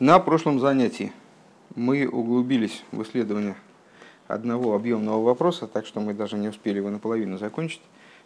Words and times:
На 0.00 0.20
прошлом 0.20 0.60
занятии 0.60 1.12
мы 1.74 2.06
углубились 2.06 2.84
в 2.92 3.02
исследование 3.02 3.56
одного 4.28 4.76
объемного 4.76 5.24
вопроса, 5.24 5.66
так 5.66 5.86
что 5.86 6.00
мы 6.00 6.14
даже 6.14 6.38
не 6.38 6.46
успели 6.46 6.76
его 6.76 6.88
наполовину 6.88 7.36
закончить. 7.36 7.80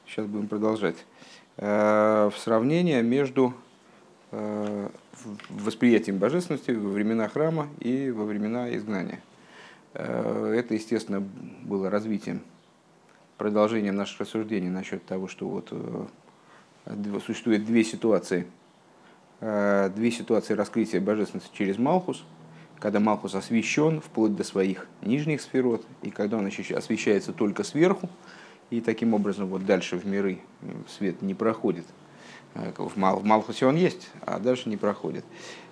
Сейчас 0.06 0.26
будем 0.26 0.48
продолжать. 0.48 0.96
Э, 1.56 2.28
в 2.30 2.38
сравнение 2.38 3.02
между 3.02 3.54
э, 4.32 4.90
восприятием 5.48 6.18
божественности 6.18 6.72
во 6.72 6.90
времена 6.90 7.26
храма 7.28 7.68
и 7.80 8.10
во 8.10 8.26
времена 8.26 8.76
изгнания. 8.76 9.22
Э, 9.94 10.54
это, 10.54 10.74
естественно, 10.74 11.22
было 11.62 11.88
развитием, 11.88 12.42
продолжением 13.38 13.96
наших 13.96 14.20
рассуждений 14.20 14.68
насчет 14.68 15.06
того, 15.06 15.26
что 15.26 15.48
вот 15.48 15.72
существует 17.24 17.64
две 17.64 17.82
ситуации– 17.82 18.46
две 19.42 20.12
ситуации 20.12 20.54
раскрытия 20.54 21.00
божественности 21.00 21.50
через 21.52 21.76
Малхус, 21.76 22.24
когда 22.78 23.00
Малхус 23.00 23.34
освещен 23.34 24.00
вплоть 24.00 24.36
до 24.36 24.44
своих 24.44 24.86
нижних 25.02 25.40
сферот, 25.40 25.84
и 26.02 26.10
когда 26.10 26.36
он 26.36 26.46
освещается 26.46 27.32
только 27.32 27.64
сверху, 27.64 28.08
и 28.70 28.80
таким 28.80 29.14
образом 29.14 29.48
вот 29.48 29.66
дальше 29.66 29.96
в 29.96 30.06
миры 30.06 30.38
свет 30.88 31.22
не 31.22 31.34
проходит. 31.34 31.84
Э, 32.54 32.72
в 32.76 32.96
Малхусе 32.96 33.66
он 33.66 33.76
есть, 33.76 34.10
а 34.24 34.38
дальше 34.38 34.68
не 34.68 34.76
проходит. 34.76 35.24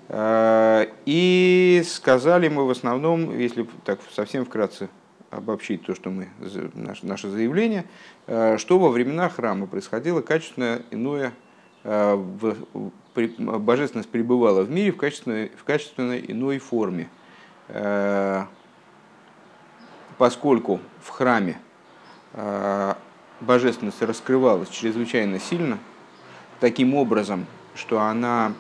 Э, 0.09 0.87
и 1.06 1.82
сказали 1.87 2.48
мы 2.48 2.66
в 2.66 2.70
основном, 2.70 3.38
если 3.38 3.66
так 3.84 4.00
совсем 4.12 4.45
вкратце 4.45 4.88
обобщить 5.30 5.84
то, 5.84 5.95
что 5.95 6.10
мы, 6.10 6.28
наше 6.74 7.28
заявление, 7.28 7.84
что 8.26 8.78
во 8.80 8.88
времена 8.88 9.28
храма 9.28 9.68
происходило 9.68 10.23
качественно 10.23 10.82
иное 10.90 11.32
божественность 13.14 14.09
пребывала 14.09 14.62
в 14.62 14.70
мире 14.70 14.92
в 14.92 14.96
качественной, 14.96 15.51
в 15.56 15.64
качественной 15.64 16.24
иной 16.27 16.59
форме. 16.59 17.09
Э, 17.68 18.45
поскольку 20.18 20.80
в 21.02 21.09
храме 21.09 21.59
э, 22.32 22.95
божественность 23.40 24.02
раскрывалась 24.02 24.68
чрезвычайно 24.68 25.38
сильно, 25.38 25.79
таким 26.59 26.95
образом, 26.95 27.46
что 27.74 28.01
она 28.01 28.52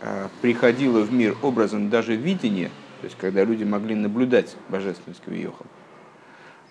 э, 0.00 0.28
приходила 0.42 1.00
в 1.00 1.12
мир 1.12 1.36
образом 1.42 1.90
даже 1.90 2.14
видения, 2.14 2.70
то 3.00 3.06
есть 3.06 3.16
когда 3.18 3.44
люди 3.44 3.64
могли 3.64 3.94
наблюдать 3.94 4.56
божественность 4.68 5.22
Кавиохал. 5.24 5.66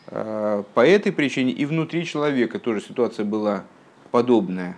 По 0.09 0.88
этой 0.88 1.11
причине 1.11 1.52
и 1.52 1.66
внутри 1.66 2.06
человека 2.06 2.59
тоже 2.59 2.80
ситуация 2.80 3.26
была 3.26 3.66
подобная. 4.11 4.78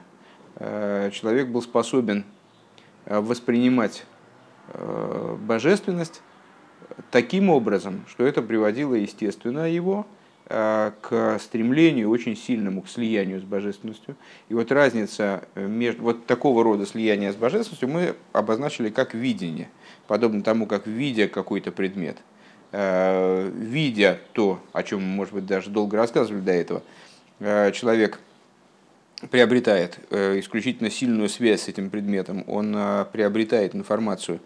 Человек 0.58 1.50
был 1.50 1.62
способен 1.62 2.26
воспринимать 3.06 4.06
э, 4.74 5.38
божественность 5.40 6.22
таким 7.12 7.50
образом, 7.50 8.06
что 8.08 8.26
это 8.26 8.42
приводило, 8.42 8.94
естественно, 8.96 9.70
его 9.70 10.06
э, 10.48 10.92
к 11.02 11.40
стремлению 11.40 12.10
очень 12.10 12.36
сильному 12.36 12.82
к 12.82 12.90
слиянию 12.90 13.40
с 13.40 13.44
божественностью. 13.44 14.16
И 14.50 14.54
вот 14.54 14.72
разница 14.72 15.44
между 15.56 16.04
вот 16.04 16.26
такого 16.26 16.64
рода 16.64 16.86
слияния 16.86 17.32
с 17.32 17.36
божественностью 17.36 17.90
мы 17.90 18.16
обозначили 18.34 18.90
как 18.90 19.14
видение, 19.14 19.70
подобно 20.08 20.44
тому, 20.44 20.66
как 20.68 20.88
видя 20.88 21.28
какой-то 21.28 21.72
предмет, 21.72 22.18
видя 22.72 24.20
то, 24.34 24.60
о 24.74 24.84
чем 24.84 25.02
мы, 25.02 25.16
может 25.16 25.34
быть, 25.34 25.46
даже 25.48 25.72
долго 25.72 25.98
рассказывали 25.98 26.42
до 26.42 26.52
этого, 26.52 26.84
человек 27.72 28.20
приобретает 29.28 30.00
э, 30.10 30.40
исключительно 30.40 30.90
сильную 30.90 31.30
связь 31.30 31.64
с 31.64 31.68
этим 31.68 31.90
предметом, 31.90 32.44
он 32.48 32.74
э, 32.76 33.06
приобретает 33.12 33.76
информацию, 33.76 34.40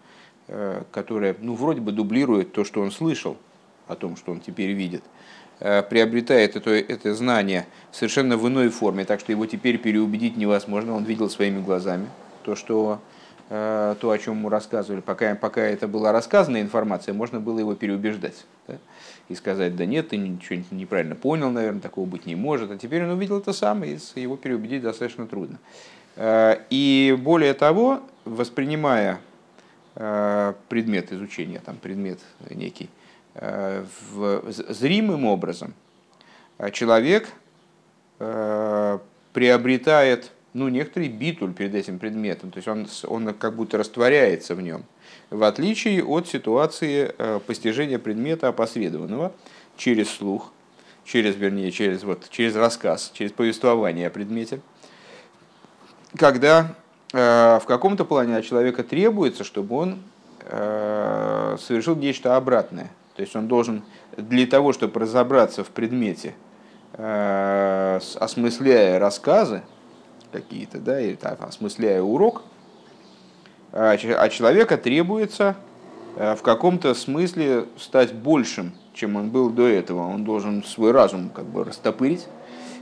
э, 0.48 0.84
которая 0.92 1.36
ну, 1.40 1.54
вроде 1.54 1.82
бы 1.82 1.92
дублирует 1.92 2.54
то, 2.54 2.64
что 2.64 2.82
он 2.82 2.92
слышал 2.92 3.38
о 3.88 3.96
том, 3.96 4.16
что 4.16 4.32
он 4.32 4.40
теперь 4.40 4.72
видит, 4.72 5.04
приобретает 5.60 6.56
это, 6.56 6.72
это 6.72 7.14
знание 7.14 7.68
совершенно 7.92 8.38
в 8.38 8.48
иной 8.48 8.70
форме, 8.70 9.04
так 9.06 9.20
что 9.20 9.32
его 9.32 9.46
теперь 9.46 9.78
переубедить 9.78 10.38
невозможно, 10.38 10.94
он 10.96 11.04
видел 11.04 11.30
своими 11.30 11.62
глазами 11.62 12.08
то, 12.44 12.56
что 12.56 13.02
то, 13.50 14.10
о 14.10 14.18
чем 14.18 14.38
ему 14.38 14.50
рассказывали, 14.50 15.02
пока, 15.02 15.36
пока 15.36 15.62
это 15.62 15.88
была 15.88 16.12
рассказанная 16.14 16.62
информация, 16.62 17.14
можно 17.14 17.42
было 17.42 17.60
его 17.60 17.76
переубеждать. 17.76 18.46
Да? 18.68 18.78
И 19.30 19.36
сказать, 19.36 19.76
да 19.76 19.86
нет, 19.86 20.10
ты 20.10 20.18
ничего 20.18 20.62
неправильно 20.72 21.16
понял, 21.16 21.50
наверное, 21.50 21.82
такого 21.82 22.06
быть 22.06 22.26
не 22.26 22.36
может. 22.36 22.72
А 22.72 22.78
теперь 22.78 23.04
он 23.04 23.12
увидел 23.12 23.40
это 23.40 23.54
сам, 23.54 23.84
и 23.84 23.98
его 24.16 24.36
переубедить 24.36 24.82
достаточно 24.82 25.28
трудно. 25.28 25.60
Э, 26.16 26.58
и 26.70 27.18
более 27.20 27.54
того, 27.54 28.02
воспринимая 28.26 29.20
э, 29.96 30.54
предмет 30.70 31.12
изучения, 31.12 31.62
там 31.66 31.78
предмет 31.78 32.20
некий, 32.50 32.90
э, 33.36 33.86
в 34.12 34.44
зримым 34.52 35.26
образом, 35.26 35.74
человек 36.72 37.30
приобретает 39.34 40.32
ну, 40.54 40.70
некоторый 40.70 41.10
битуль 41.10 41.52
перед 41.52 41.74
этим 41.74 41.98
предметом, 42.00 42.52
то 42.52 42.58
есть 42.58 42.68
он, 42.68 42.88
он 43.08 43.34
как 43.34 43.56
будто 43.56 43.78
растворяется 43.78 44.56
в 44.56 44.62
нем 44.62 44.86
в 45.30 45.44
отличие 45.44 46.04
от 46.04 46.28
ситуации 46.28 47.14
э, 47.18 47.40
постижения 47.46 48.00
предмета 48.00 48.50
опосредованного 48.50 49.32
через 49.78 50.10
слух, 50.10 50.52
через, 51.06 51.36
вернее, 51.36 51.72
через, 51.72 52.04
вот, 52.04 52.30
через 52.30 52.56
рассказ, 52.56 53.12
через 53.14 53.32
повествование 53.32 54.08
о 54.08 54.10
предмете, 54.10 54.62
когда 56.18 56.76
э, 57.14 57.60
в 57.62 57.66
каком-то 57.66 58.06
плане 58.06 58.38
от 58.38 58.46
человека 58.46 58.84
требуется, 58.84 59.44
чтобы 59.44 59.76
он 59.76 60.00
э, 60.42 61.58
совершил 61.60 61.96
нечто 61.96 62.36
обратное. 62.36 62.92
То 63.16 63.22
есть 63.22 63.36
он 63.36 63.48
должен 63.48 63.84
для 64.18 64.48
того, 64.48 64.74
чтобы 64.74 65.00
разобраться 65.00 65.64
в 65.64 65.70
предмете, 65.70 66.34
осмысляя 66.96 69.00
рассказы 69.00 69.64
какие-то, 70.32 70.80
да, 70.80 71.00
или 71.00 71.16
так, 71.16 71.42
осмысляя 71.42 72.02
урок, 72.02 72.44
а, 73.76 73.94
а 73.94 74.30
человека 74.30 74.78
требуется 74.78 75.56
э, 76.16 76.36
в 76.36 76.44
каком-то 76.44 76.94
смысле 76.94 77.66
стать 77.80 78.14
большим, 78.14 78.74
чем 78.94 79.16
он 79.16 79.30
был 79.30 79.50
до 79.50 79.68
этого. 79.68 80.08
Он 80.08 80.24
должен 80.24 80.64
свой 80.64 80.92
разум 80.92 81.32
как 81.32 81.46
бы 81.46 81.64
растопырить, 81.64 82.28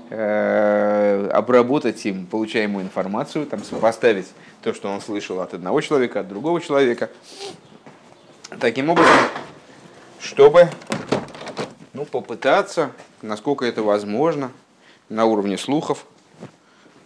э, 0.09 1.29
обработать 1.31 2.05
им 2.05 2.25
получаемую 2.25 2.83
информацию, 2.83 3.45
там, 3.45 3.63
сопоставить 3.63 4.27
то, 4.61 4.73
что 4.73 4.89
он 4.89 4.99
слышал 4.99 5.39
от 5.39 5.53
одного 5.53 5.79
человека, 5.79 6.19
от 6.19 6.27
другого 6.27 6.59
человека. 6.59 7.09
Таким 8.59 8.89
образом, 8.89 9.15
чтобы 10.19 10.67
ну, 11.93 12.03
попытаться, 12.03 12.91
насколько 13.21 13.63
это 13.63 13.81
возможно, 13.81 14.51
на 15.07 15.23
уровне 15.23 15.57
слухов, 15.57 16.05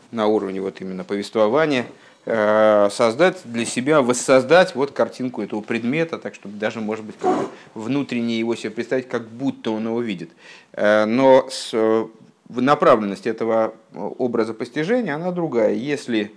на 0.10 0.26
уровне 0.26 0.60
вот 0.60 0.82
именно 0.82 1.04
повествования– 1.04 1.86
создать 2.26 3.42
для 3.46 3.66
себя, 3.66 4.02
воссоздать 4.02 4.74
вот 4.74 4.92
картинку 4.92 5.44
этого 5.44 5.62
предмета, 5.62 6.18
так 6.18 6.34
чтобы 6.34 6.58
даже, 6.58 6.82
может 6.82 7.06
быть, 7.06 7.16
как 7.20 7.50
внутренне 7.76 8.40
его 8.40 8.56
себе 8.56 8.72
представить, 8.72 9.08
как 9.08 9.28
будто 9.28 9.70
он 9.72 9.86
его 9.86 10.02
видит. 10.02 10.32
Э, 10.74 11.06
но 11.06 11.48
э, 11.74 12.08
направленность 12.50 13.28
этого 13.28 13.76
образа 13.94 14.56
постижения, 14.56 15.14
она 15.14 15.32
другая. 15.32 15.74
Если, 15.74 16.34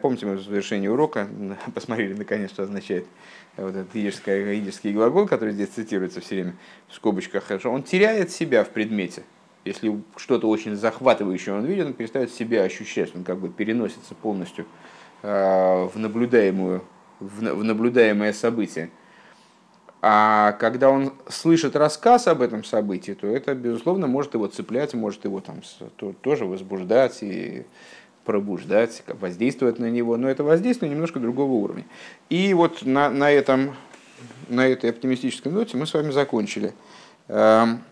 помните, 0.00 0.24
мы 0.24 0.36
в 0.36 0.42
завершении 0.42 0.88
урока 0.88 1.28
посмотрели, 1.74 2.14
наконец, 2.14 2.50
что 2.50 2.62
означает 2.62 3.06
вот 3.58 3.76
этот 3.76 3.94
идический, 3.94 4.58
идический 4.58 4.92
глагол, 4.92 5.26
который 5.26 5.52
здесь 5.52 5.68
цитируется 5.68 6.22
все 6.22 6.36
время 6.36 6.56
в 6.88 6.94
скобочках, 6.94 7.44
он 7.64 7.82
теряет 7.82 8.30
себя 8.30 8.64
в 8.64 8.70
предмете. 8.70 9.22
Если 9.66 10.00
что-то 10.16 10.48
очень 10.48 10.76
захватывающее 10.76 11.54
он 11.54 11.66
видит, 11.66 11.86
он 11.86 11.92
перестает 11.92 12.32
себя 12.32 12.62
ощущать, 12.62 13.14
он 13.14 13.24
как 13.24 13.38
бы 13.38 13.48
переносится 13.48 14.14
полностью 14.14 14.64
Э, 14.64 14.85
в, 15.22 15.92
наблюдаемую, 15.94 16.82
в 17.20 17.42
наблюдаемое 17.64 18.32
событие. 18.32 18.90
А 20.02 20.52
когда 20.52 20.90
он 20.90 21.12
слышит 21.28 21.74
рассказ 21.74 22.28
об 22.28 22.42
этом 22.42 22.62
событии, 22.62 23.12
то 23.12 23.26
это, 23.26 23.54
безусловно, 23.54 24.06
может 24.06 24.34
его 24.34 24.46
цеплять, 24.46 24.94
может 24.94 25.24
его 25.24 25.40
там 25.40 25.62
тоже 26.20 26.44
возбуждать 26.44 27.22
и 27.22 27.66
пробуждать, 28.24 29.02
воздействовать 29.06 29.78
на 29.78 29.88
него, 29.88 30.16
но 30.16 30.28
это 30.28 30.44
воздействие 30.44 30.90
немножко 30.90 31.18
другого 31.18 31.52
уровня. 31.52 31.84
И 32.28 32.52
вот 32.54 32.84
на, 32.84 33.08
на, 33.08 33.30
этом, 33.30 33.74
на 34.48 34.66
этой 34.66 34.90
оптимистической 34.90 35.50
ноте 35.50 35.76
мы 35.76 35.86
с 35.86 35.94
вами 35.94 36.10
закончили. 36.10 36.74
Эм, 37.28 37.82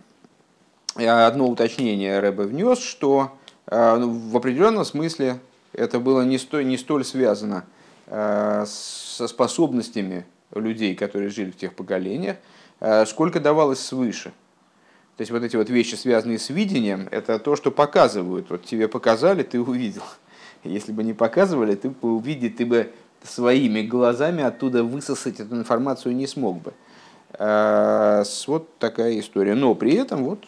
одно 0.97 1.49
уточнение 1.49 2.19
Рэбе 2.19 2.45
внес, 2.45 2.81
что 2.81 3.33
э, 3.67 3.97
ну, 3.97 4.11
в 4.11 4.37
определенном 4.37 4.85
смысле 4.85 5.39
это 5.75 6.01
было 6.01 6.23
не 6.23 6.39
столь, 6.39 6.67
не 6.67 6.79
столь 6.79 7.05
связано 7.05 7.65
э, 8.07 8.65
со 8.67 9.29
способностями 9.29 10.27
людей, 10.55 10.95
которые 10.95 11.31
жили 11.31 11.51
в 11.51 11.57
тех 11.57 11.75
поколениях, 11.75 12.37
э, 12.81 13.05
сколько 13.07 13.41
давалось 13.41 13.81
свыше. 13.81 14.33
То 15.17 15.21
есть 15.21 15.31
вот 15.31 15.43
эти 15.45 15.57
вот 15.57 15.71
вещи, 15.71 15.95
связанные 15.95 16.39
с 16.39 16.51
видением, 16.51 17.09
это 17.11 17.39
то, 17.39 17.55
что 17.55 17.71
показывают. 17.71 18.51
Вот 18.51 18.65
тебе 18.65 18.89
показали, 18.89 19.43
ты 19.43 19.61
увидел. 19.61 20.03
Если 20.65 20.93
бы 20.93 21.05
не 21.05 21.13
показывали, 21.13 21.75
ты 21.77 21.91
бы 21.91 22.17
увидел, 22.17 22.51
ты 22.51 22.67
бы 22.67 22.93
своими 23.23 23.83
глазами 23.83 24.43
оттуда 24.43 24.83
высосать 24.83 25.41
эту 25.41 25.57
информацию 25.57 26.15
не 26.17 26.27
смог 26.27 26.61
бы. 26.61 26.75
А, 27.33 28.23
вот 28.47 28.79
такая 28.79 29.19
история. 29.19 29.55
Но 29.55 29.75
при 29.75 29.95
этом 29.95 30.25
вот 30.25 30.45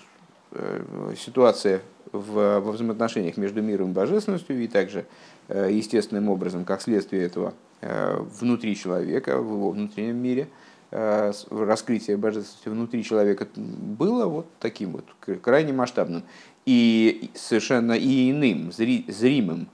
э, 0.52 1.14
ситуация 1.18 1.82
в, 2.12 2.60
во 2.60 2.72
взаимоотношениях 2.72 3.36
между 3.36 3.62
миром 3.62 3.90
и 3.90 3.94
божественностью 3.94 4.62
и 4.62 4.68
также 4.68 5.06
э, 5.48 5.68
естественным 5.72 6.28
образом, 6.28 6.64
как 6.64 6.80
следствие 6.82 7.24
этого, 7.24 7.54
э, 7.80 8.18
внутри 8.40 8.76
человека, 8.76 9.40
в 9.40 9.52
его 9.52 9.70
внутреннем 9.70 10.16
мире, 10.16 10.48
раскрытие 10.92 12.16
божественности 12.16 12.68
внутри 12.68 13.02
человека 13.02 13.48
было 13.56 14.26
вот 14.26 14.46
таким 14.60 14.92
вот 14.92 15.04
крайне 15.42 15.72
масштабным 15.72 16.22
и 16.64 17.28
совершенно 17.34 17.92
и 17.92 18.30
иным, 18.30 18.70
зримым, 18.70 19.68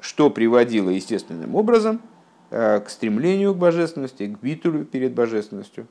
что 0.00 0.28
приводило 0.28 0.90
естественным 0.90 1.54
образом 1.54 2.02
к 2.50 2.84
стремлению 2.88 3.54
к 3.54 3.58
божественности, 3.58 4.26
к 4.26 4.40
битулю 4.40 4.84
перед 4.84 5.14
божественностью, 5.14 5.86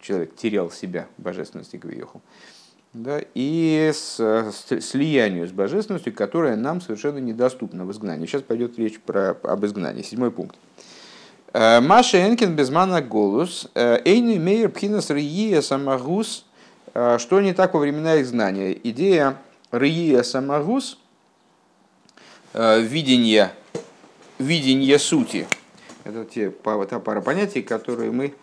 человек 0.00 0.34
терял 0.34 0.70
себя 0.72 1.06
божественности 1.16 1.76
Гвиеху, 1.76 2.20
да, 2.92 3.20
и 3.34 3.90
с, 3.92 4.18
с, 4.18 4.80
слиянию 4.80 5.48
с 5.48 5.52
божественностью, 5.52 6.14
которая 6.14 6.56
нам 6.56 6.80
совершенно 6.80 7.18
недоступна 7.18 7.84
в 7.84 7.92
изгнании. 7.92 8.26
Сейчас 8.26 8.42
пойдет 8.42 8.78
речь 8.78 9.00
про, 9.00 9.30
об 9.30 9.64
изгнании. 9.64 10.02
Седьмой 10.02 10.30
пункт. 10.30 10.56
Э, 11.54 11.80
Маша 11.80 12.26
Энкин 12.26 12.54
безмана 12.54 13.00
голус, 13.00 13.68
э, 13.74 14.00
эйны 14.04 14.38
мейер 14.38 14.70
пхинас 14.70 15.10
рия 15.10 15.60
самагус, 15.62 16.44
э, 16.94 17.18
что 17.18 17.40
не 17.40 17.54
так 17.54 17.74
во 17.74 17.80
времена 17.80 18.20
изгнания. 18.20 18.72
Идея 18.72 19.36
рия 19.70 20.22
самагус, 20.22 20.98
видение, 22.54 23.52
видение 24.38 24.98
сути. 24.98 25.46
Это 26.04 26.26
те, 26.26 26.50
та 26.50 26.98
пара 27.00 27.22
понятий, 27.22 27.62
которые 27.62 28.10
мы 28.10 28.34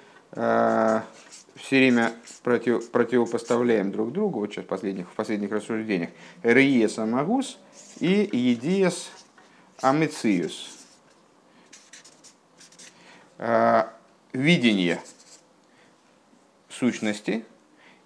все 1.62 1.78
время 1.78 2.14
против, 2.44 2.90
противопоставляем 2.90 3.92
друг 3.92 4.12
другу, 4.12 4.40
вот 4.40 4.52
сейчас 4.52 4.66
в 4.66 4.68
последних, 4.68 5.10
в 5.10 5.14
последних 5.14 5.52
рассуждениях, 5.52 6.10
Риес 6.44 6.98
Амагус 6.98 7.60
и 8.00 8.30
Едиес 8.32 9.12
Амициус. 9.82 10.78
Э, 13.38 13.86
видение 14.34 15.02
сущности 16.70 17.46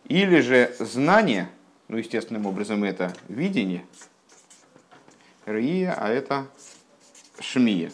или 0.05 0.41
же 0.41 0.75
знание, 0.79 1.49
ну, 1.87 1.97
естественным 1.97 2.45
образом 2.45 2.83
это 2.83 3.13
видение, 3.27 3.85
Рия, 5.45 5.95
а 5.97 6.09
это 6.09 6.47
Шмия, 7.39 7.91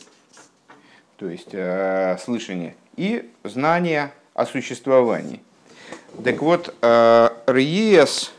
то 1.17 1.29
есть 1.29 1.53
э, 1.53 2.17
слышание, 2.23 2.75
и 2.95 3.31
знание 3.43 4.13
о 4.33 4.45
существовании. 4.45 5.41
Так 6.23 6.41
вот, 6.41 6.75
э, 6.81 7.29
Риес 7.47 8.33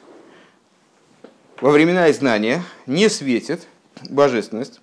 во 1.61 1.71
времена 1.71 2.11
изгнания 2.11 2.63
не 2.87 3.09
светит 3.09 3.67
божественность 4.11 4.81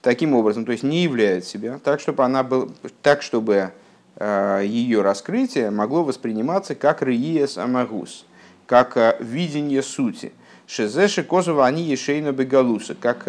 таким 0.00 0.34
образом, 0.34 0.64
то 0.64 0.70
есть 0.72 0.84
не 0.84 1.02
являет 1.02 1.44
себя 1.44 1.80
так, 1.82 1.98
чтобы, 1.98 2.24
она 2.24 2.44
был, 2.44 2.72
так, 3.02 3.22
чтобы 3.22 3.72
э, 4.16 4.62
ее 4.64 5.02
раскрытие 5.02 5.70
могло 5.70 6.04
восприниматься 6.04 6.76
как 6.76 7.02
Риес 7.02 7.58
Амагус, 7.58 8.24
как 8.66 8.96
э, 8.96 9.16
видение 9.18 9.82
сути. 9.82 10.32
Шезеши 10.68 11.24
Козова 11.24 11.66
они 11.66 11.82
Ешейна 11.82 12.32
Бегалуса, 12.32 12.96
как 12.96 13.22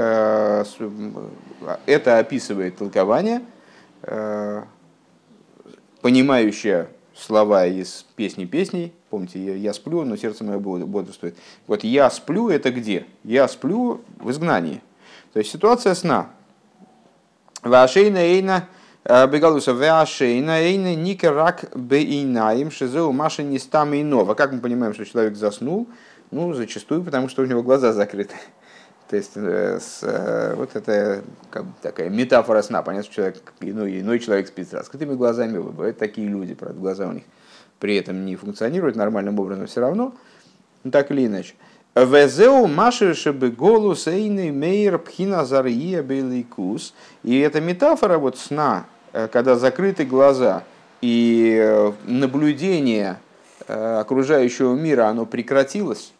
это 1.86 2.18
описывает 2.18 2.78
толкование, 2.78 3.44
понимающее 6.02 6.88
слова 7.14 7.68
из 7.68 8.06
песни 8.16 8.46
песней. 8.46 8.94
Помните, 9.10 9.40
я, 9.40 9.56
я 9.56 9.74
сплю, 9.74 10.04
но 10.04 10.18
сердце 10.18 10.44
мое 10.44 10.60
бодрствует. 10.60 11.36
Вот 11.66 11.84
я 11.84 12.10
сплю 12.10 12.50
это 12.50 12.72
где? 12.72 13.06
Я 13.24 13.48
сплю 13.48 14.02
в 14.20 14.30
изгнании. 14.32 14.82
То 15.32 15.40
есть 15.40 15.52
ситуация 15.52 15.96
сна. 15.96 16.30
Вашейна 17.64 18.18
эйна 18.18 18.68
э, 19.06 19.28
бегалуса 19.28 19.74
вашейна 19.74 20.62
эйна 20.62 20.94
никерак 20.96 21.72
бейнаим 21.74 22.70
шизеу 22.70 23.14
маша 23.14 23.44
не 23.44 23.60
стам 23.60 23.96
иного. 23.96 24.34
Как 24.34 24.52
мы 24.52 24.60
понимаем, 24.60 24.94
что 24.94 25.06
человек 25.06 25.38
заснул? 25.38 25.88
Ну, 26.32 26.54
зачастую, 26.54 27.04
потому 27.04 27.30
что 27.30 27.44
у 27.44 27.46
него 27.46 27.64
глаза 27.64 27.94
закрыты. 27.94 28.36
То 29.10 29.16
есть 29.16 29.32
э, 29.36 29.80
с, 29.80 30.00
э, 30.04 30.54
вот 30.56 30.76
это 30.76 31.24
как 31.50 31.64
такая 31.82 32.10
метафора 32.10 32.62
сна. 32.62 32.82
Понятно, 32.82 33.06
что 33.06 33.16
человек, 33.16 33.54
иной, 33.62 34.02
иной 34.02 34.20
человек 34.20 34.50
спит 34.50 34.70
с 34.70 34.74
раскрытыми 34.74 35.16
глазами, 35.16 35.60
бывают 35.60 35.98
такие 35.98 36.28
люди, 36.28 36.54
правда, 36.56 36.78
глаза 36.78 37.08
у 37.08 37.14
них 37.14 37.24
при 37.80 37.96
этом 37.96 38.26
не 38.26 38.36
функционируют 38.36 38.96
нормальным 38.96 39.40
образом 39.40 39.68
все 39.68 39.82
равно, 39.82 40.14
ну, 40.84 40.92
так 40.92 41.12
или 41.12 41.26
иначе. 41.26 41.54
Везеу 41.96 42.68
маши 42.68 43.14
шебы 43.16 43.50
голу 43.50 43.96
сейны 43.96 44.52
мейер 44.52 45.00
пхина 45.00 45.46
зария 45.46 46.04
беликус. 46.04 46.94
И 47.24 47.40
эта 47.40 47.60
метафора 47.60 48.20
вот 48.20 48.38
сна, 48.38 48.86
э, 49.14 49.28
когда 49.28 49.56
закрыты 49.56 50.06
глаза 50.06 50.64
и 51.02 51.92
наблюдение 52.06 53.20
окружающего 53.68 54.76
мира, 54.76 55.08
оно 55.08 55.26
прекратилось, 55.26 56.14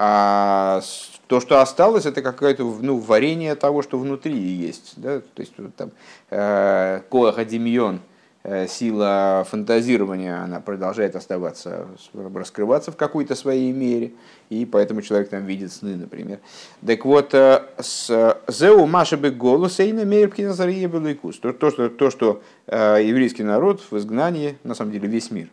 а 0.00 0.80
то, 1.26 1.40
что 1.40 1.60
осталось, 1.60 2.06
это 2.06 2.22
какое-то 2.22 2.62
ну, 2.62 2.98
варение 2.98 3.54
того, 3.56 3.82
что 3.82 3.98
внутри 3.98 4.34
есть. 4.34 4.94
Да? 4.96 5.20
То 5.20 5.40
есть 5.40 5.52
там 5.76 5.90
э, 6.30 7.00
коаха 7.10 7.44
демьон, 7.44 7.96
э, 7.96 7.98
сила 8.68 9.46
фантазирования, 9.48 10.42
она 10.42 10.60
продолжает 10.60 11.16
оставаться, 11.16 11.88
раскрываться 12.12 12.92
в 12.92 12.96
какой-то 12.96 13.34
своей 13.34 13.72
мере, 13.72 14.12
и 14.50 14.64
поэтому 14.64 15.02
человек 15.02 15.28
там 15.28 15.44
видит 15.44 15.72
сны, 15.72 15.96
например. 15.96 16.38
Так 16.86 17.04
вот, 17.04 17.34
э, 17.34 17.62
с 17.78 18.38
«Зеу 18.48 18.86
машебе 18.86 19.30
голос 19.30 19.80
эйна 19.80 20.04
мейрпкина 20.04 20.52
зария 20.52 20.88
то, 20.88 21.52
то, 21.52 21.70
что, 21.70 21.88
то, 21.88 22.10
что 22.10 22.42
еврейский 22.66 23.42
народ 23.42 23.82
в 23.90 23.96
изгнании, 23.96 24.58
на 24.64 24.74
самом 24.74 24.92
деле 24.92 25.08
весь 25.08 25.30
мир, 25.30 25.48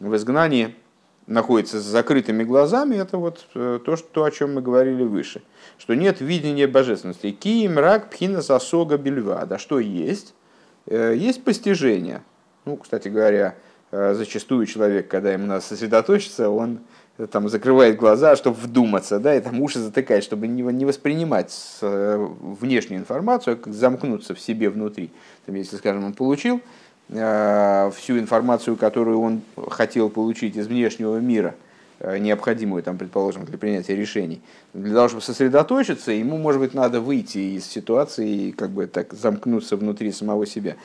в 0.00 0.14
изгнании– 0.14 0.74
находится 1.26 1.80
с 1.80 1.84
закрытыми 1.84 2.44
глазами, 2.44 2.96
это 2.96 3.18
вот 3.18 3.46
э, 3.54 3.80
то, 3.84 3.96
что, 3.96 4.06
то, 4.08 4.24
о 4.24 4.30
чем 4.30 4.54
мы 4.54 4.62
говорили 4.62 5.02
выше. 5.02 5.42
Что 5.78 5.94
нет 5.94 6.20
видения 6.20 6.66
божественности. 6.66 7.32
Киим 7.32 7.78
рак 7.78 8.10
пхина 8.10 8.42
сосога 8.42 8.96
бельва. 8.96 9.44
Да 9.46 9.58
что 9.58 9.78
есть? 9.78 10.34
Э, 10.86 11.14
есть 11.16 11.44
постижение. 11.44 12.22
Ну, 12.64 12.76
кстати 12.76 13.08
говоря, 13.08 13.54
э, 13.90 14.14
зачастую 14.14 14.66
человек, 14.66 15.08
когда 15.08 15.32
ему 15.32 15.46
надо 15.46 15.60
сосредоточиться, 15.60 16.50
он 16.50 16.80
там 17.30 17.48
закрывает 17.48 17.96
глаза, 17.96 18.36
чтобы 18.36 18.56
вдуматься, 18.56 19.18
да, 19.18 19.34
и 19.34 19.40
там 19.40 19.62
уши 19.62 19.78
затыкает, 19.78 20.22
чтобы 20.22 20.46
не, 20.46 20.84
воспринимать 20.84 21.78
внешнюю 21.80 23.00
информацию, 23.00 23.54
а 23.54 23.56
как 23.56 23.72
замкнуться 23.72 24.34
в 24.34 24.40
себе 24.40 24.68
внутри. 24.68 25.10
Там, 25.46 25.54
если, 25.54 25.76
скажем, 25.76 26.04
он 26.04 26.12
получил 26.12 26.60
Э, 27.08 27.90
всю 27.94 28.18
информацию, 28.18 28.76
которую 28.76 29.20
он 29.20 29.42
хотел 29.68 30.10
получить 30.10 30.56
из 30.56 30.66
внешнего 30.66 31.18
мира, 31.18 31.54
э, 31.54 31.65
необходимую, 32.00 32.82
там, 32.82 32.98
предположим, 32.98 33.44
для 33.44 33.58
принятия 33.58 33.96
решений. 33.96 34.40
Для 34.74 34.94
того, 34.94 35.08
чтобы 35.08 35.22
сосредоточиться, 35.22 36.12
ему, 36.12 36.38
может 36.38 36.60
быть, 36.60 36.74
надо 36.74 37.00
выйти 37.00 37.38
из 37.56 37.66
ситуации 37.66 38.48
и 38.48 38.52
как 38.52 38.70
бы 38.70 38.86
так 38.86 39.12
замкнуться 39.12 39.76
внутри 39.76 40.12
самого 40.12 40.46
себя. 40.46 40.76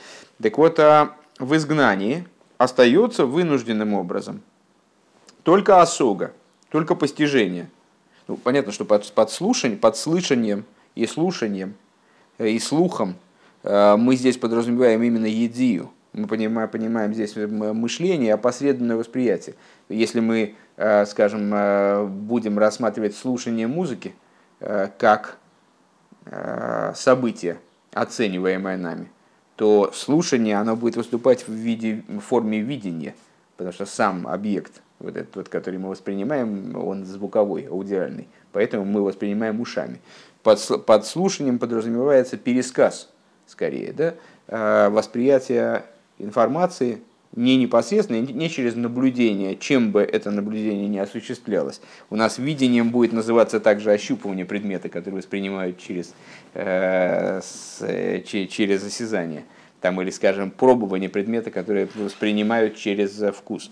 Так 0.42 0.58
вот, 0.58 0.78
а 0.78 1.14
в 1.38 1.54
изгнании 1.54 2.26
остается 2.58 3.26
вынужденным 3.26 3.94
образом 3.94 4.42
только 5.42 5.80
осога, 5.80 6.32
только 6.70 6.94
постижение. 6.94 7.68
Ну, 8.28 8.36
понятно, 8.36 8.72
что 8.72 8.84
под, 8.84 9.10
под, 9.12 9.30
слышанием 9.30 10.64
и 10.94 11.06
слушанием 11.06 11.74
э, 12.38 12.50
и 12.50 12.58
слухом 12.58 13.16
мы 13.64 14.16
здесь 14.16 14.38
подразумеваем 14.38 15.02
именно 15.04 15.26
едию– 15.26 15.90
мы 16.12 16.26
понимаем, 16.26 16.68
понимаем 16.68 17.14
здесь 17.14 17.34
мышление, 17.36 18.34
опосредованное 18.34 18.96
восприятие. 18.96 19.54
Если 19.88 20.20
мы, 20.20 20.54
э, 20.76 21.06
скажем, 21.06 21.52
э, 21.54 22.04
будем 22.06 22.58
рассматривать 22.58 23.16
слушание 23.16 23.66
музыки 23.66 24.14
э, 24.60 24.88
как 24.98 25.38
событие, 26.94 27.58
оцениваемое 27.92 28.76
нами, 28.76 29.10
то 29.56 29.90
слушание 29.92 30.56
оно 30.56 30.76
будет 30.76 30.94
выступать 30.94 31.48
в, 31.48 31.52
виде, 31.52 32.04
в 32.06 32.20
форме 32.20 32.60
видения, 32.60 33.16
потому 33.56 33.72
что 33.72 33.86
сам 33.86 34.28
объект, 34.28 34.82
вот 35.00 35.16
этот, 35.16 35.34
вот, 35.34 35.48
который 35.48 35.80
мы 35.80 35.88
воспринимаем, 35.88 36.76
он 36.76 37.04
звуковой, 37.06 37.66
аудиальный, 37.66 38.28
поэтому 38.52 38.84
мы 38.84 39.02
воспринимаем 39.02 39.60
ушами. 39.60 39.98
Под, 40.44 40.86
под 40.86 41.06
слушанием 41.06 41.58
подразумевается 41.58 42.36
пересказ, 42.36 43.10
скорее, 43.48 43.92
да, 43.92 44.90
восприятие 44.90 45.82
информации 46.22 47.02
не 47.34 47.56
непосредственно, 47.56 48.20
не 48.20 48.50
через 48.50 48.76
наблюдение, 48.76 49.56
чем 49.56 49.90
бы 49.90 50.02
это 50.02 50.30
наблюдение 50.30 50.86
не 50.86 50.98
осуществлялось. 50.98 51.80
У 52.10 52.16
нас 52.16 52.38
видением 52.38 52.90
будет 52.90 53.12
называться 53.12 53.58
также 53.58 53.90
ощупывание 53.90 54.44
предмета, 54.44 54.90
который 54.90 55.14
воспринимают 55.14 55.78
через, 55.78 56.14
э, 56.54 57.40
с, 57.42 57.82
через 58.24 58.84
осязание. 58.84 59.44
там, 59.80 60.00
или, 60.00 60.10
скажем, 60.10 60.50
пробование 60.50 61.10
предмета, 61.10 61.50
которые 61.50 61.88
воспринимают 61.96 62.76
через 62.76 63.20
вкус. 63.34 63.70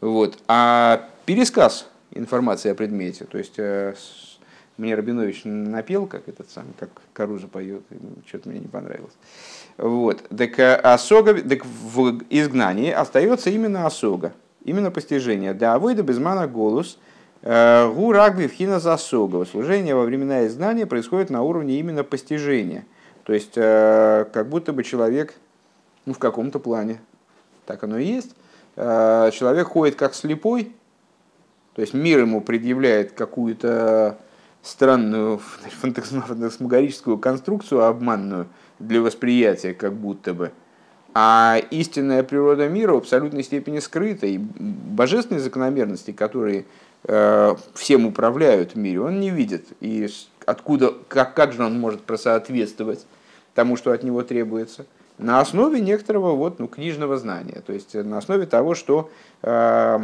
Вот. 0.00 0.38
А 0.46 1.08
пересказ 1.26 1.90
информации 2.12 2.70
о 2.70 2.74
предмете, 2.74 3.24
то 3.24 3.38
есть 3.38 3.58
мне 4.76 4.94
Рабинович 4.94 5.42
напел, 5.44 6.06
как 6.06 6.28
этот 6.28 6.50
сам, 6.50 6.64
как 6.78 6.90
Каруза 7.12 7.46
поет, 7.46 7.82
что-то 8.26 8.48
мне 8.48 8.58
не 8.58 8.66
понравилось. 8.66 9.12
Вот. 9.76 10.22
Так, 10.36 10.58
осога, 10.84 11.34
так 11.34 11.64
в 11.64 12.22
изгнании 12.30 12.90
остается 12.90 13.50
именно 13.50 13.86
осога, 13.86 14.32
именно 14.64 14.90
постижение. 14.90 15.54
Да, 15.54 15.78
выйда 15.78 16.02
без 16.02 16.18
мана 16.18 16.46
голос, 16.46 16.98
гу 17.42 18.12
рагби 18.12 18.46
вхина 18.46 18.80
засога. 18.80 19.44
Служение 19.44 19.94
во 19.94 20.04
времена 20.04 20.46
изгнания 20.46 20.86
происходит 20.86 21.30
на 21.30 21.42
уровне 21.42 21.78
именно 21.78 22.02
постижения. 22.02 22.84
То 23.24 23.32
есть, 23.32 23.54
как 23.54 24.48
будто 24.48 24.72
бы 24.72 24.82
человек 24.82 25.34
ну, 26.04 26.12
в 26.14 26.18
каком-то 26.18 26.58
плане, 26.58 27.00
так 27.64 27.82
оно 27.84 27.98
и 27.98 28.04
есть, 28.04 28.34
человек 28.76 29.68
ходит 29.68 29.94
как 29.94 30.14
слепой, 30.14 30.72
то 31.74 31.80
есть 31.80 31.94
мир 31.94 32.20
ему 32.20 32.40
предъявляет 32.40 33.12
какую-то 33.12 34.18
странную 34.64 35.38
фантасмагорическую 35.80 37.18
конструкцию 37.18 37.84
обманную 37.84 38.48
для 38.80 39.00
восприятия, 39.00 39.74
как 39.74 39.92
будто 39.94 40.34
бы. 40.34 40.50
А 41.16 41.58
истинная 41.70 42.24
природа 42.24 42.68
мира 42.68 42.94
в 42.94 42.96
абсолютной 42.96 43.44
степени 43.44 43.78
скрыта, 43.78 44.26
и 44.26 44.38
божественные 44.38 45.40
закономерности, 45.40 46.10
которые 46.10 46.64
э, 47.04 47.54
всем 47.74 48.06
управляют 48.06 48.72
в 48.72 48.78
мире, 48.78 49.00
он 49.00 49.20
не 49.20 49.30
видит. 49.30 49.68
И 49.80 50.08
откуда, 50.44 50.92
как, 51.06 51.34
как 51.34 51.52
же 51.52 51.62
он 51.62 51.78
может 51.78 52.02
просоответствовать 52.02 53.06
тому, 53.54 53.76
что 53.76 53.92
от 53.92 54.02
него 54.02 54.22
требуется? 54.22 54.86
На 55.18 55.40
основе 55.40 55.80
некоторого 55.80 56.32
вот, 56.32 56.58
ну, 56.58 56.66
книжного 56.66 57.16
знания, 57.16 57.62
то 57.64 57.72
есть 57.72 57.94
на 57.94 58.18
основе 58.18 58.46
того, 58.46 58.74
что 58.74 59.08
э, 59.42 60.00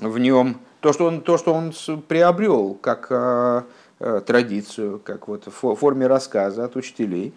в 0.00 0.18
нем 0.18 0.56
то, 0.80 0.92
что 0.92 1.06
он, 1.06 1.22
то, 1.22 1.38
что 1.38 1.52
он 1.52 1.72
приобрел 2.06 2.74
как 2.74 3.08
э, 3.10 3.62
э, 4.00 4.20
традицию, 4.24 5.00
как 5.02 5.28
вот 5.28 5.46
в 5.46 5.74
форме 5.74 6.06
рассказа 6.06 6.64
от 6.64 6.76
учителей. 6.76 7.34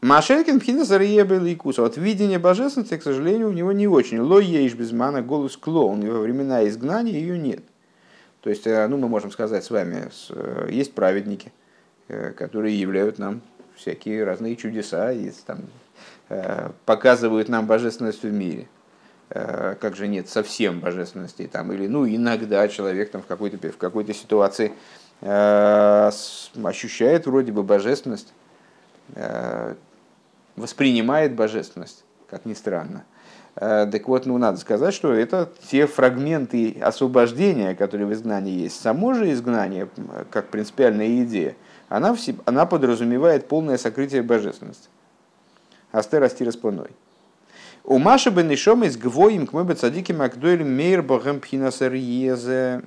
Машенкин 0.00 0.60
пхинасар 0.60 1.00
ебел 1.00 1.44
и. 1.46 1.58
Вот 1.64 1.96
видение 1.96 2.38
божественности, 2.38 2.96
к 2.96 3.02
сожалению, 3.02 3.48
у 3.48 3.52
него 3.52 3.72
не 3.72 3.88
очень. 3.88 4.20
Ло 4.20 4.38
ешь 4.38 4.74
без 4.74 4.92
мана 4.92 5.22
голос 5.22 5.56
клоун. 5.56 6.00
Во 6.08 6.20
времена 6.20 6.66
изгнания 6.68 7.14
ее 7.14 7.38
нет. 7.38 7.64
То 8.40 8.50
есть, 8.50 8.66
э, 8.66 8.86
ну, 8.86 8.98
мы 8.98 9.08
можем 9.08 9.30
сказать 9.30 9.64
с 9.64 9.70
вами, 9.70 10.10
э, 10.30 10.68
есть 10.70 10.94
праведники, 10.94 11.52
которые 12.36 12.78
являют 12.78 13.18
нам 13.18 13.40
всякие 13.74 14.24
разные 14.24 14.56
чудеса, 14.56 15.10
и 15.10 15.32
там, 15.46 15.60
показывают 16.84 17.48
нам 17.48 17.66
божественность 17.66 18.22
в 18.22 18.30
мире. 18.30 18.68
Э, 19.30 19.74
как 19.80 19.96
же 19.96 20.06
нет 20.06 20.28
совсем 20.28 20.80
божественности, 20.80 21.48
там, 21.50 21.72
или 21.72 21.86
ну, 21.86 22.06
иногда 22.06 22.68
человек 22.68 23.10
там, 23.10 23.22
в, 23.22 23.26
какой-то, 23.26 23.56
в 23.70 23.78
какой-то 23.78 24.12
ситуации 24.12 24.72
э, 25.22 26.10
ощущает 26.62 27.26
вроде 27.26 27.50
бы 27.50 27.62
божественность, 27.62 28.32
э, 29.14 29.74
воспринимает 30.56 31.34
божественность, 31.34 32.04
как 32.28 32.44
ни 32.44 32.54
странно. 32.54 33.04
Так 33.56 34.08
вот, 34.08 34.26
ну, 34.26 34.36
надо 34.36 34.58
сказать, 34.58 34.92
что 34.92 35.12
это 35.12 35.48
те 35.70 35.86
фрагменты 35.86 36.76
освобождения, 36.80 37.76
которые 37.76 38.04
в 38.08 38.12
изгнании 38.12 38.62
есть. 38.62 38.80
Само 38.80 39.14
же 39.14 39.30
изгнание, 39.30 39.88
как 40.30 40.48
принципиальная 40.48 41.22
идея, 41.22 41.54
она, 41.88 42.12
в 42.14 42.20
себе, 42.20 42.38
она 42.46 42.66
подразумевает 42.66 43.46
полное 43.46 43.78
сокрытие 43.78 44.24
божественности. 44.24 44.88
Астер 45.92 46.24
асти 46.24 46.44
распланой. 46.44 46.90
У 47.86 47.98
Маши 47.98 48.30
бен 48.30 48.50
Ишом 48.50 48.82
из 48.84 48.96
Гвоим 48.96 49.46
к 49.46 49.52
мы 49.52 49.74
цадики 49.74 50.10
Макдуэль 50.10 50.64
Мейр 50.64 51.02
Богем 51.02 51.38
Пхинасарьезе. 51.38 52.80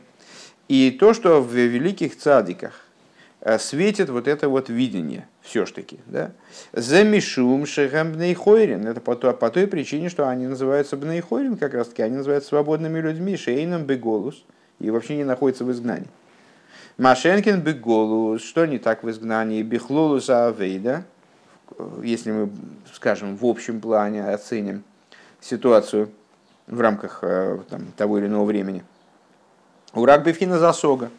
И 0.67 0.89
то, 0.89 1.13
что 1.13 1.39
в 1.39 1.53
великих 1.53 2.17
цадиках 2.17 2.73
э, 3.41 3.59
светит 3.59 4.09
вот 4.09 4.27
это 4.27 4.49
вот 4.49 4.69
видение, 4.69 5.27
все 5.43 5.67
ж 5.67 5.71
таки, 5.71 5.99
да, 6.07 6.31
за 6.73 7.03
Мишум 7.03 7.65
Бнейхойрин, 7.65 8.87
это 8.87 8.99
по 8.99 9.15
по 9.15 9.49
той 9.51 9.67
причине, 9.67 10.09
что 10.09 10.27
они 10.27 10.47
называются 10.47 10.97
Бнейхойрин, 10.97 11.57
как 11.57 11.75
раз 11.75 11.89
таки, 11.89 12.01
они 12.01 12.17
называются 12.17 12.49
свободными 12.49 12.99
людьми, 12.99 13.37
Шейном 13.37 13.85
Беголус, 13.85 14.43
и 14.79 14.89
вообще 14.89 15.15
не 15.15 15.25
находятся 15.25 15.63
в 15.63 15.71
изгнании. 15.71 16.09
Машенкин 16.97 17.61
Беголус, 17.61 18.41
что 18.43 18.65
не 18.65 18.79
так 18.79 19.03
в 19.03 19.09
изгнании, 19.11 19.61
Бихлолуса 19.61 20.47
Авейда, 20.47 21.05
если 22.03 22.31
мы, 22.31 22.49
скажем, 22.93 23.35
в 23.35 23.45
общем 23.45 23.79
плане 23.79 24.25
оценим 24.25 24.83
ситуацию 25.41 26.09
в 26.67 26.79
рамках 26.81 27.19
э, 27.21 27.59
там, 27.69 27.85
того 27.95 28.19
или 28.19 28.27
иного 28.27 28.45
времени. 28.45 28.83
ורק 29.93 30.05
בבחינת 30.05 30.59
השגה. 30.59 31.09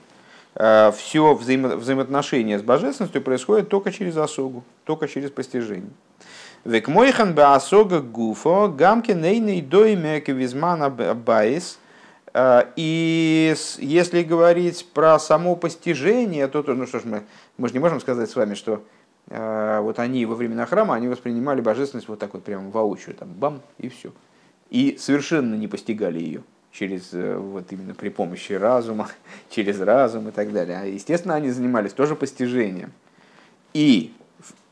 Э, 0.55 0.93
Все 0.97 1.35
взаимо 1.35 1.77
взаимоотношения 1.77 2.59
с 2.59 2.63
божественностью 2.63 3.23
происходит 3.23 3.69
только 3.69 3.93
через 3.93 4.17
осогу, 4.17 4.65
только 4.85 5.09
через 5.09 5.31
постижение. 5.31 5.91
וכמו 6.65 6.89
כן 6.89 7.35
בהשגה 7.35 7.43
גופא 7.43 8.01
גם 8.01 8.69
כן 8.69 9.13
אינו 9.13 9.63
דומה 9.63 10.21
לזמן 10.21 10.91
הבית. 10.91 11.79
Э, 12.35 12.65
и 12.77 13.55
если 13.79 14.23
говорить 14.23 14.87
про 14.93 15.19
само 15.19 15.57
постижение, 15.57 16.47
то, 16.49 16.63
то 16.63 16.75
ну 16.75 16.87
что 16.87 16.99
ж 16.99 17.05
мы, 17.05 17.23
мы 17.57 17.69
же 17.69 17.75
не 17.75 17.81
можем 17.81 18.01
сказать 18.01 18.31
с 18.31 18.37
вами, 18.37 18.55
что 18.55 18.75
Э, 18.77 18.98
вот 19.31 19.99
они 19.99 20.25
во 20.25 20.35
времена 20.35 20.65
храма, 20.65 20.95
они 20.95 21.09
воспринимали 21.09 21.61
божественность 21.61 22.09
вот 22.09 22.19
так 22.19 22.33
вот 22.35 22.45
прямо 22.45 22.71
воочию, 22.71 23.15
там 23.15 23.29
бам, 23.33 23.61
и 23.79 23.89
все. 23.89 24.13
И 24.71 24.97
совершенно 24.99 25.55
не 25.55 25.69
постигали 25.69 26.19
ее 26.19 26.43
через 26.73 27.13
э, 27.13 27.37
вот 27.37 27.73
именно 27.73 27.95
при 27.95 28.09
помощи 28.09 28.53
разума, 28.53 29.09
через 29.51 29.81
разум 29.81 30.29
и 30.29 30.31
так 30.31 30.53
далее. 30.53 30.79
А 30.79 30.85
естественно, 30.85 31.35
они 31.35 31.51
занимались 31.51 31.93
тоже 31.93 32.15
постижением. 32.15 32.93
И 33.75 34.13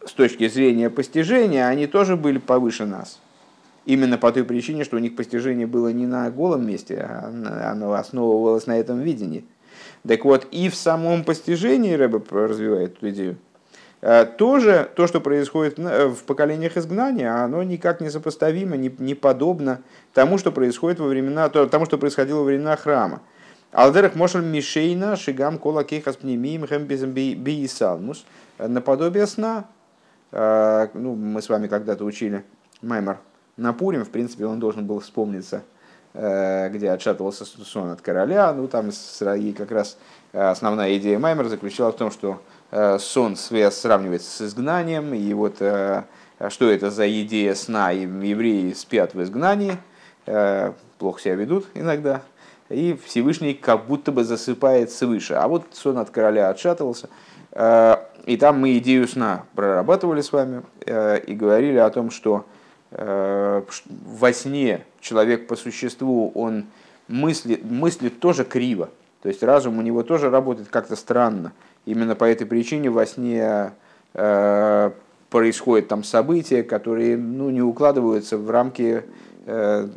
с 0.04 0.12
точки 0.12 0.48
зрения 0.48 0.90
постижения 0.90 1.66
они 1.66 1.86
тоже 1.86 2.16
были 2.16 2.38
повыше 2.38 2.86
нас. 2.86 3.20
Именно 3.84 4.18
по 4.18 4.32
той 4.32 4.44
причине, 4.44 4.84
что 4.84 4.96
у 4.96 5.00
них 5.00 5.14
постижение 5.14 5.66
было 5.66 5.92
не 5.92 6.06
на 6.06 6.28
голом 6.30 6.66
месте, 6.66 6.96
а 7.08 7.70
оно 7.70 7.92
основывалось 7.92 8.66
на 8.66 8.78
этом 8.78 9.00
видении. 9.00 9.44
Так 10.06 10.24
вот, 10.24 10.46
и 10.50 10.68
в 10.68 10.74
самом 10.74 11.24
постижении 11.24 11.92
Рэбе 11.92 12.20
развивает 12.30 12.96
эту 12.96 13.10
идею, 13.10 13.36
тоже 14.36 14.90
то, 14.94 15.06
что 15.06 15.20
происходит 15.20 15.78
э, 15.78 16.06
в 16.08 16.22
поколениях 16.24 16.76
изгнания, 16.76 17.34
оно 17.34 17.62
никак 17.62 18.00
не 18.00 18.10
сопоставимо, 18.10 18.76
не, 18.76 18.94
не 18.98 19.14
подобно 19.14 19.80
тому, 20.12 20.38
что 20.38 20.52
происходит 20.52 21.00
во 21.00 21.06
времена, 21.06 21.48
тому, 21.48 21.86
что 21.86 21.98
происходило 21.98 22.40
во 22.40 22.44
времена 22.44 22.76
храма. 22.76 23.22
Алдерах 23.72 24.14
мошель 24.14 24.44
мишейна 24.44 25.16
шигам 25.16 25.58
кола 25.58 25.82
кейхас 25.82 26.16
пнемиим 26.16 26.66
хэмбизм 26.66 27.10
биисалмус. 27.10 28.24
Наподобие 28.58 29.26
сна. 29.26 29.64
Э, 30.30 30.88
ну, 30.92 31.14
мы 31.14 31.40
с 31.40 31.48
вами 31.48 31.66
когда-то 31.66 32.04
учили 32.04 32.44
Маймар 32.82 33.18
на 33.56 33.72
Пурим, 33.72 34.04
в 34.04 34.10
принципе, 34.10 34.44
он 34.44 34.60
должен 34.60 34.86
был 34.86 35.00
вспомниться, 35.00 35.62
где 36.12 36.90
отшатывался 36.90 37.46
сон 37.46 37.90
от 37.90 38.02
короля. 38.02 38.52
Ну, 38.52 38.68
там 38.68 38.90
как 39.56 39.70
раз 39.70 39.96
основная 40.32 40.96
идея 40.98 41.18
Маймера 41.18 41.48
заключалась 41.48 41.94
в 41.94 41.98
том, 41.98 42.10
что 42.10 42.42
Э, 42.72 42.98
сон 42.98 43.36
сравнивается 43.36 44.30
с 44.30 44.42
изгнанием, 44.42 45.14
и 45.14 45.32
вот 45.34 45.56
э, 45.60 46.02
что 46.48 46.68
это 46.68 46.90
за 46.90 47.08
идея 47.22 47.54
сна, 47.54 47.92
евреи 47.92 48.72
спят 48.72 49.14
в 49.14 49.22
изгнании, 49.22 49.78
э, 50.26 50.72
плохо 50.98 51.20
себя 51.20 51.36
ведут 51.36 51.66
иногда, 51.74 52.22
и 52.68 52.98
Всевышний 53.04 53.54
как 53.54 53.86
будто 53.86 54.10
бы 54.10 54.24
засыпает 54.24 54.90
свыше. 54.90 55.34
А 55.34 55.46
вот 55.46 55.64
сон 55.72 55.98
от 55.98 56.10
короля 56.10 56.48
отшатывался, 56.48 57.08
и 57.54 58.36
там 58.38 58.60
мы 58.60 58.76
идею 58.78 59.06
сна 59.06 59.44
прорабатывали 59.54 60.20
с 60.20 60.32
вами 60.32 60.62
и 60.84 61.32
говорили 61.32 61.78
о 61.78 61.88
том, 61.88 62.10
что 62.10 62.44
во 62.90 64.32
сне 64.32 64.84
человек 65.00 65.46
по 65.46 65.54
существу, 65.54 66.32
он 66.34 66.66
мыслит, 67.08 67.64
мыслит 67.64 68.18
тоже 68.18 68.44
криво, 68.44 68.90
то 69.22 69.28
есть 69.28 69.42
разум 69.42 69.78
у 69.78 69.82
него 69.82 70.02
тоже 70.02 70.28
работает 70.28 70.68
как-то 70.68 70.96
странно. 70.96 71.52
Именно 71.86 72.16
по 72.16 72.24
этой 72.24 72.46
причине 72.46 72.90
во 72.90 73.06
сне 73.06 73.72
э, 74.14 74.90
происходят 75.30 75.88
там 75.88 76.02
события, 76.04 76.62
которые 76.62 77.16
ну, 77.16 77.48
не 77.50 77.62
укладываются 77.62 78.36
в 78.36 78.50
рамки 78.50 79.04
э, 79.46 79.88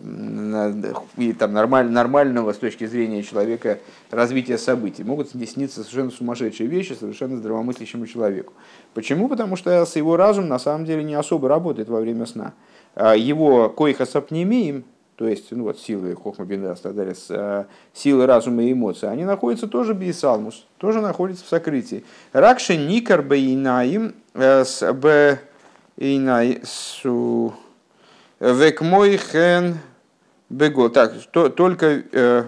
и, 1.18 1.34
там, 1.34 1.54
нормаль, 1.54 1.90
нормального 1.90 2.54
с 2.54 2.58
точки 2.58 2.86
зрения 2.86 3.24
человека 3.24 3.80
развития 4.12 4.60
событий. 4.60 5.04
Могут 5.04 5.30
сниться 5.32 5.82
совершенно 5.82 6.12
сумасшедшие 6.12 6.68
вещи 6.68 6.94
совершенно 6.94 7.38
здравомыслящему 7.38 8.06
человеку. 8.06 8.54
Почему? 8.94 9.28
Потому 9.28 9.56
что 9.56 9.88
его 9.96 10.16
разум 10.16 10.48
на 10.48 10.60
самом 10.60 10.86
деле 10.86 11.04
не 11.04 11.16
особо 11.16 11.50
работает 11.50 11.90
во 11.90 12.00
время 12.00 12.28
сна. 12.28 12.54
А 12.94 13.16
его 13.16 13.70
коих 13.70 14.00
осапнемием, 14.00 14.84
то 15.20 15.28
есть 15.28 15.52
ну, 15.52 15.66
вот, 15.66 15.78
силы 15.78 16.16
Хохма 16.16 16.46
Бинас, 16.46 16.80
так 16.80 16.96
далее, 16.96 17.14
с, 17.14 17.68
силы 17.94 18.26
разума 18.26 18.64
и 18.64 18.72
эмоций, 18.72 19.12
они 19.12 19.26
находятся 19.26 19.68
тоже 19.68 19.94
бисалмус, 19.94 20.66
тоже 20.78 21.02
находятся 21.02 21.44
в 21.44 21.50
сокрытии. 21.50 22.06
Ракша 22.32 22.78
никар 22.78 23.22
бейнаим 23.22 24.16
э, 24.34 24.64
с 24.64 24.94
б 24.94 25.38
И 25.98 26.18
на 26.20 26.46
су... 26.64 27.54
Век 28.40 28.80
мой 28.80 29.18
хен 29.18 29.80
бего. 30.50 30.88
Так, 30.88 31.12
то, 31.32 31.50
только 31.50 32.02
э, 32.14 32.46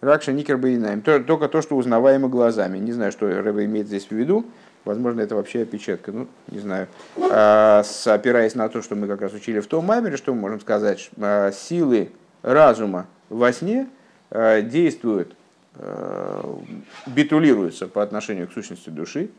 Ракша 0.00 0.32
Никер 0.32 0.56
Бейнаем. 0.56 1.02
Только 1.02 1.46
то, 1.46 1.62
что 1.62 1.76
узнаваемо 1.76 2.28
глазами. 2.28 2.78
Не 2.78 2.90
знаю, 2.90 3.12
что 3.12 3.28
Рэба 3.28 3.64
имеет 3.66 3.86
здесь 3.86 4.06
в 4.06 4.10
виду. 4.10 4.44
Возможно, 4.84 5.20
это 5.20 5.34
вообще 5.34 5.62
опечатка. 5.62 6.10
Ну, 6.12 6.26
не 6.48 6.58
знаю. 6.58 6.88
А, 7.30 7.82
опираясь 8.06 8.54
на 8.54 8.68
то, 8.68 8.80
что 8.82 8.94
мы 8.94 9.06
как 9.06 9.20
раз 9.20 9.32
учили 9.32 9.60
в 9.60 9.66
том 9.66 9.84
маймере, 9.84 10.16
что 10.16 10.34
мы 10.34 10.40
можем 10.40 10.60
сказать, 10.60 11.10
а, 11.18 11.52
силы 11.52 12.10
разума 12.42 13.06
во 13.28 13.52
сне 13.52 13.88
а, 14.30 14.62
действуют, 14.62 15.34
а, 15.74 16.58
битулируются 17.06 17.88
по 17.88 18.02
отношению 18.02 18.48
к 18.48 18.52
сущности 18.52 18.88
души, 18.88 19.30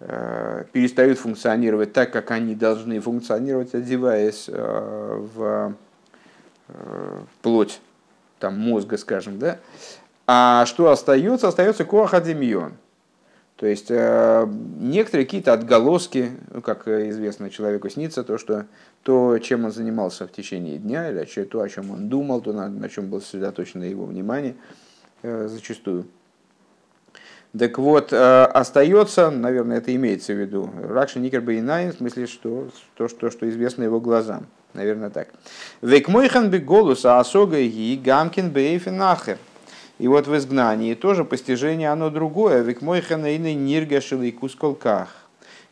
а, 0.00 0.64
перестают 0.72 1.18
функционировать 1.18 1.94
так, 1.94 2.12
как 2.12 2.30
они 2.30 2.54
должны 2.54 3.00
функционировать, 3.00 3.74
одеваясь 3.74 4.46
а, 4.48 5.26
в 5.34 5.74
плоть 7.42 7.80
там, 8.38 8.56
мозга, 8.56 8.96
скажем, 8.96 9.40
да, 9.40 9.58
а 10.32 10.64
что 10.66 10.90
остается? 10.90 11.48
Остается 11.48 11.84
коахадемион. 11.84 12.74
То 13.60 13.66
есть 13.66 13.90
э, 13.90 14.46
некоторые 14.78 15.26
какие-то 15.26 15.52
отголоски, 15.52 16.30
ну, 16.50 16.62
как 16.62 16.88
известно 16.88 17.50
человеку 17.50 17.90
снится, 17.90 18.24
то, 18.24 18.38
что 18.38 18.64
то, 19.02 19.38
чем 19.38 19.66
он 19.66 19.70
занимался 19.70 20.26
в 20.26 20.32
течение 20.32 20.78
дня, 20.78 21.10
или 21.10 21.44
то, 21.44 21.60
о 21.60 21.68
чем 21.68 21.90
он 21.90 22.08
думал, 22.08 22.40
то, 22.40 22.54
на, 22.54 22.70
на 22.70 22.88
чем 22.88 23.10
было 23.10 23.20
сосредоточено 23.20 23.84
его 23.84 24.06
внимание, 24.06 24.54
э, 25.22 25.46
зачастую. 25.46 26.06
Так 27.58 27.76
вот, 27.76 28.14
э, 28.14 28.44
остается, 28.44 29.30
наверное, 29.30 29.76
это 29.76 29.94
имеется 29.94 30.32
в 30.32 30.40
виду, 30.40 30.70
Ракша 30.82 31.18
Никер 31.18 31.42
Бейнайн, 31.42 31.92
в 31.92 31.96
смысле, 31.96 32.26
что 32.28 32.70
то, 32.94 33.08
что, 33.08 33.28
что 33.28 33.46
известно 33.46 33.82
его 33.82 34.00
глазам. 34.00 34.46
Наверное, 34.72 35.10
так. 35.10 35.28
Векмойхан 35.82 36.50
голуса 36.64 37.20
асога 37.20 37.58
и 37.58 38.00
гамкин 38.02 38.48
бейфенахер. 38.48 39.36
И 40.00 40.08
вот 40.08 40.26
в 40.26 40.34
изгнании 40.34 40.94
тоже 40.94 41.26
постижение 41.26 41.90
оно 41.90 42.08
другое. 42.08 42.62
Векмойхан 42.62 43.26
и 43.26 43.36
ниргашил 43.36 44.22
и 44.22 44.30
кусколках. 44.30 45.08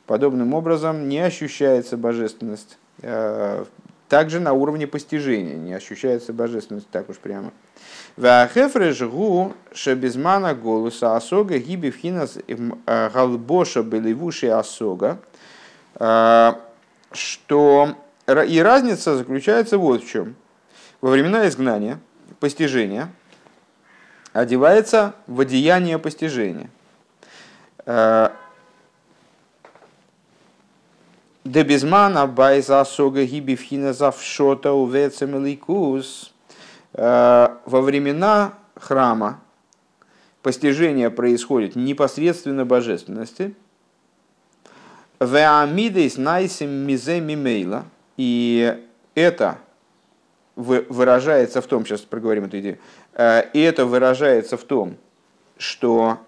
Подобным 0.04 0.52
образом 0.52 1.08
не 1.08 1.18
ощущается 1.18 1.97
божественность. 1.97 2.76
Э, 3.00 3.64
также 4.11 4.38
на 4.38 4.52
уровне 4.52 4.87
постижения 4.87 5.54
не 5.54 5.73
ощущается 5.73 6.35
божественность 6.35 6.90
так 6.90 7.08
уж 7.08 7.16
прямо. 7.16 7.52
Вахефре 8.18 8.92
жгу 8.92 9.54
шебезмана 9.73 10.54
голоса 10.54 11.16
асога 11.16 11.58
гиби 11.58 11.88
вхинас 11.90 12.37
э, 12.37 13.11
галбоша 13.11 13.82
беливуши 13.82 14.49
асога. 14.49 15.20
Э, 15.94 16.52
что 17.12 17.97
и 18.47 18.58
разница 18.61 19.16
заключается 19.16 19.78
вот 19.78 20.04
в 20.04 20.06
чем. 20.06 20.37
Во 21.00 21.08
времена 21.08 21.49
изгнания, 21.49 21.99
постижения, 22.40 23.08
одевается 24.32 25.14
в 25.26 25.40
одеяние 25.40 25.99
постижения. 25.99 26.70
Э, 27.87 28.30
Дебизмана 31.44 32.26
байза 32.26 32.85
сога 32.85 33.25
гибивхина 33.25 33.92
завшота 33.92 34.73
увецемеликус. 34.73 36.32
Э, 36.94 37.56
во 37.64 37.80
времена 37.80 38.54
храма 38.75 39.40
постижение 40.42 41.11
происходит 41.11 41.76
непосредственно 41.76 42.64
божественности. 42.64 43.54
Веамидейс 45.20 46.16
найсим 46.16 46.70
мизе 46.70 47.20
мимейла– 47.20 47.85
и 48.18 48.76
это 49.14 49.58
выражается 50.59 51.62
в 51.62 51.67
том, 51.67 51.87
сейчас 51.87 52.00
проговорим 52.00 52.45
эту 52.45 52.59
идею, 52.59 52.79
э, 53.15 53.45
и 53.53 53.61
это 53.61 53.87
выражается 53.87 54.56
в 54.56 54.65
том, 54.65 54.97
что 55.56 56.19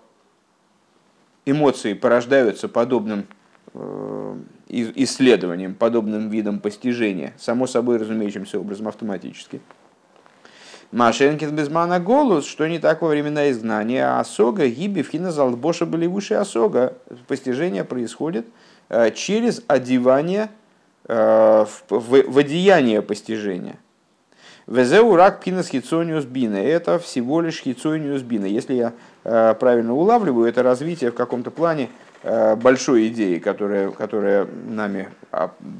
эмоции 1.44 1.94
порождаются 1.94 2.68
подобным 2.68 3.26
э, 3.74 4.36
исследованием, 4.68 5.74
подобным 5.74 6.30
видом 6.30 6.60
постижения, 6.60 7.34
само 7.38 7.66
собой 7.66 7.96
разумеющимся 7.96 8.60
образом 8.60 8.86
автоматически. 8.86 9.60
Машенкин 10.92 11.54
безмана 11.54 11.98
голос, 11.98 12.46
что 12.46 12.68
не 12.68 12.78
так 12.78 13.02
во 13.02 13.08
времена 13.08 13.50
изгнания, 13.50 14.06
а 14.06 14.20
осога, 14.20 14.68
гиби, 14.68 15.02
вхина 15.02 15.32
залбоша 15.32 15.86
были 15.86 16.06
выше 16.06 16.34
осога. 16.34 16.94
Постижение 17.26 17.82
происходит 17.82 18.46
э, 18.88 19.10
через 19.10 19.64
одевание 19.66 20.50
в, 21.08 21.68
в, 21.88 22.22
в 22.30 22.38
одеяние 22.38 23.02
постижения. 23.02 23.78
Везеу 24.70 25.16
рак 25.16 25.40
пинас 25.40 25.68
хитсониус 25.68 26.24
бина. 26.24 26.56
Это 26.56 26.98
всего 26.98 27.40
лишь 27.40 27.60
хитсониус 27.60 28.22
бина. 28.22 28.46
Если 28.46 28.74
я 28.74 28.92
э, 29.24 29.54
правильно 29.58 29.94
улавливаю, 29.94 30.48
это 30.48 30.62
развитие 30.62 31.10
в 31.10 31.14
каком-то 31.14 31.50
плане 31.50 31.90
э, 32.22 32.54
большой 32.54 33.08
идеи, 33.08 33.38
которая, 33.38 33.90
которая 33.90 34.46
нами 34.68 35.08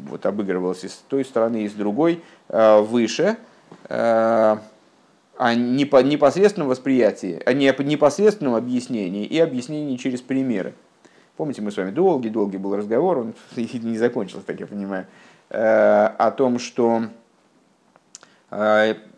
вот, 0.09 0.27
обыгрывалась 0.27 0.85
и 0.85 0.89
с 0.89 1.03
той 1.09 1.25
стороны, 1.25 1.63
и 1.65 1.69
с 1.69 1.73
другой, 1.73 2.23
выше, 2.49 3.37
о 5.41 5.55
непосредственном 5.55 6.69
восприятии, 6.69 7.41
о 7.47 7.55
непосредственном 7.55 8.57
объяснении 8.57 9.25
и 9.25 9.39
объяснении 9.39 9.97
через 9.97 10.21
примеры. 10.21 10.75
Помните, 11.37 11.63
мы 11.63 11.71
с 11.71 11.79
вами 11.79 11.91
долгий-долгий 11.91 12.59
был 12.59 12.77
разговор, 12.77 13.19
он 13.19 13.35
не 13.57 13.97
закончился, 13.97 14.45
так 14.45 14.61
я 14.61 14.67
понимаю, 14.67 15.07
э, 15.49 15.59
о 16.19 16.31
том, 16.33 16.59
что 16.59 17.05
э, 17.05 17.09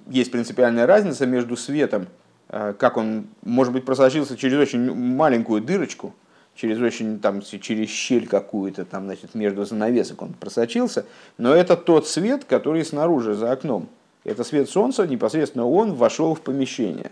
есть 0.09 0.31
принципиальная 0.31 0.87
разница 0.87 1.27
между 1.27 1.57
светом, 1.57 2.07
э, 2.49 2.75
как 2.79 2.97
он, 2.97 3.27
может 3.43 3.73
быть, 3.73 3.85
просочился 3.85 4.37
через 4.37 4.59
очень 4.59 4.93
маленькую 4.95 5.63
дырочку, 5.63 6.15
через 6.55 6.79
очень 6.81 7.19
там 7.19 7.41
через 7.43 7.89
щель 7.89 8.29
какую-то 8.29 8.85
там 8.85 9.07
значит 9.07 9.35
между 9.35 9.65
занавесок 9.65 10.21
он 10.21 10.35
просочился 10.35 11.07
но 11.39 11.55
это 11.55 11.79
тот 11.79 12.07
свет 12.07 12.45
который 12.45 12.85
снаружи 12.85 13.35
за 13.35 13.53
окном. 13.53 13.89
Это 14.25 14.45
свет 14.45 14.69
солнца 14.69 15.07
непосредственно 15.07 15.67
он 15.67 15.95
вошел 15.95 16.35
в 16.35 16.43
помещение. 16.43 17.11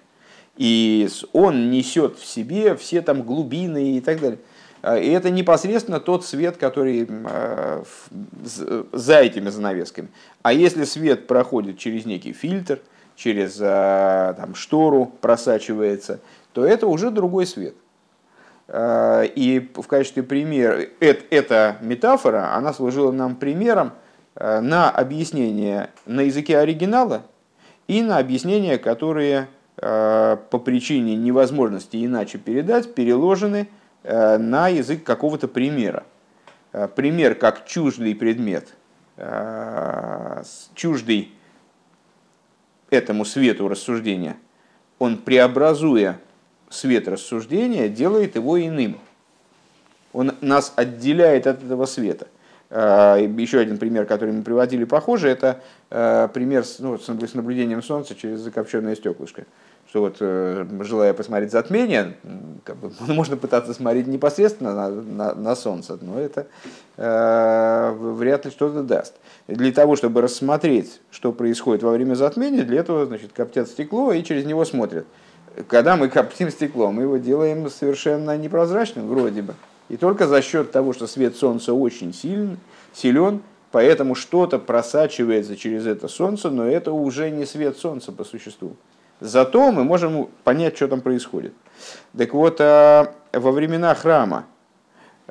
И 0.56 1.08
он 1.32 1.70
несет 1.70 2.18
в 2.18 2.26
себе 2.26 2.76
все 2.76 3.02
там 3.02 3.22
глубины 3.22 3.96
и 3.96 4.00
так 4.00 4.20
далее. 4.20 4.38
а, 4.38 4.49
и 4.82 5.10
это 5.10 5.30
непосредственно 5.30 6.00
тот 6.00 6.24
свет, 6.24 6.56
который 6.56 7.06
а, 7.24 7.84
за 8.92 9.18
этими 9.20 9.50
занавесками. 9.50 10.08
А 10.42 10.52
если 10.52 10.84
свет 10.84 11.26
проходит 11.26 11.78
через 11.78 12.06
некий 12.06 12.32
фильтр, 12.32 12.80
через 13.14 13.58
а, 13.60 14.34
там, 14.34 14.54
штору 14.54 15.12
просачивается, 15.20 16.20
то 16.52 16.64
это 16.64 16.86
уже 16.86 17.10
другой 17.10 17.46
свет. 17.46 17.74
И 18.72 19.68
в 19.74 19.86
качестве 19.88 20.22
примера, 20.22 20.80
эта 21.00 21.76
метафора, 21.80 22.54
она 22.54 22.72
служила 22.72 23.10
нам 23.10 23.34
примером 23.34 23.92
на 24.36 24.88
объяснение 24.90 25.90
на 26.06 26.20
языке 26.20 26.56
оригинала 26.56 27.22
и 27.88 28.00
на 28.00 28.18
объяснения, 28.18 28.78
которые 28.78 29.48
по 29.76 30.62
причине 30.64 31.16
невозможности 31.16 32.04
иначе 32.04 32.38
передать, 32.38 32.94
переложены– 32.94 33.68
Э, 33.78 33.79
на 34.02 34.68
язык 34.68 35.04
какого-то 35.04 35.48
примера. 35.48 36.04
Э, 36.72 36.88
пример 36.88 37.34
как 37.34 37.66
чуждый 37.66 38.14
предмет, 38.14 38.68
э, 39.16 40.42
чуждый 40.74 41.32
этому 42.90 43.24
свету 43.24 43.68
рассуждения, 43.68 44.36
он 44.98 45.18
преобразуя 45.18 46.20
свет 46.68 47.08
рассуждения, 47.08 47.88
делает 47.88 48.36
его 48.36 48.60
иным. 48.60 48.98
Он 50.12 50.32
нас 50.40 50.72
отделяет 50.76 51.46
от 51.46 51.62
этого 51.62 51.86
света. 51.86 52.26
Еще 52.68 53.58
один 53.58 53.78
пример, 53.78 54.06
который 54.06 54.32
мы 54.32 54.42
приводили 54.42 54.84
похоже, 54.84 55.28
это 55.28 55.60
пример 55.88 56.64
ну, 56.78 56.98
с 56.98 57.34
наблюдением 57.34 57.82
Солнца 57.82 58.14
через 58.14 58.40
закопченное 58.40 58.94
стеклышко 58.94 59.46
что 59.90 60.02
вот 60.02 60.18
э, 60.20 60.66
желая 60.82 61.12
посмотреть 61.14 61.50
затмение, 61.50 62.14
как 62.62 62.76
бы, 62.76 62.92
можно 63.12 63.36
пытаться 63.36 63.74
смотреть 63.74 64.06
непосредственно 64.06 64.72
на, 64.72 64.88
на, 64.88 65.34
на 65.34 65.56
Солнце, 65.56 65.98
но 66.00 66.20
это 66.20 66.46
э, 66.96 67.92
вряд 67.98 68.44
ли 68.44 68.52
что-то 68.52 68.84
даст. 68.84 69.14
Для 69.48 69.72
того, 69.72 69.96
чтобы 69.96 70.20
рассмотреть, 70.20 71.00
что 71.10 71.32
происходит 71.32 71.82
во 71.82 71.90
время 71.90 72.14
затмения, 72.14 72.62
для 72.62 72.78
этого 72.80 73.04
значит, 73.04 73.32
коптят 73.32 73.68
стекло 73.68 74.12
и 74.12 74.22
через 74.22 74.44
него 74.44 74.64
смотрят. 74.64 75.06
Когда 75.66 75.96
мы 75.96 76.08
коптим 76.08 76.50
стекло, 76.50 76.92
мы 76.92 77.02
его 77.02 77.16
делаем 77.16 77.68
совершенно 77.68 78.36
непрозрачным 78.36 79.08
вроде 79.08 79.42
бы. 79.42 79.54
И 79.88 79.96
только 79.96 80.28
за 80.28 80.40
счет 80.40 80.70
того, 80.70 80.92
что 80.92 81.08
свет 81.08 81.34
Солнца 81.34 81.74
очень 81.74 82.14
силен, 82.14 82.58
силен, 82.92 83.42
поэтому 83.72 84.14
что-то 84.14 84.60
просачивается 84.60 85.56
через 85.56 85.84
это 85.84 86.06
Солнце, 86.06 86.48
но 86.48 86.64
это 86.64 86.92
уже 86.92 87.30
не 87.30 87.44
свет 87.44 87.76
Солнца 87.76 88.12
по 88.12 88.22
существу. 88.22 88.76
Зато 89.20 89.70
мы 89.70 89.84
можем 89.84 90.28
понять, 90.44 90.76
что 90.76 90.88
там 90.88 91.00
происходит. 91.00 91.52
Так 92.16 92.34
вот, 92.34 92.60
а, 92.60 93.14
во 93.32 93.52
времена 93.52 93.94
храма 93.94 94.46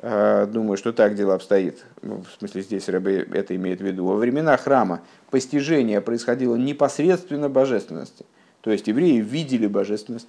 думаю, 0.02 0.78
что 0.78 0.94
так 0.94 1.14
дело 1.14 1.34
обстоит. 1.34 1.84
Ну, 2.00 2.22
в 2.22 2.38
смысле, 2.38 2.62
здесь 2.62 2.88
Рэбе 2.88 3.28
это 3.34 3.54
имеет 3.54 3.80
в 3.80 3.84
виду. 3.84 4.06
Во 4.06 4.16
времена 4.16 4.56
храма 4.56 5.02
постижение 5.30 6.00
происходило 6.00 6.56
непосредственно 6.56 7.50
божественности. 7.50 8.24
То 8.62 8.70
есть 8.70 8.86
евреи 8.86 9.20
видели 9.20 9.66
божественность. 9.66 10.28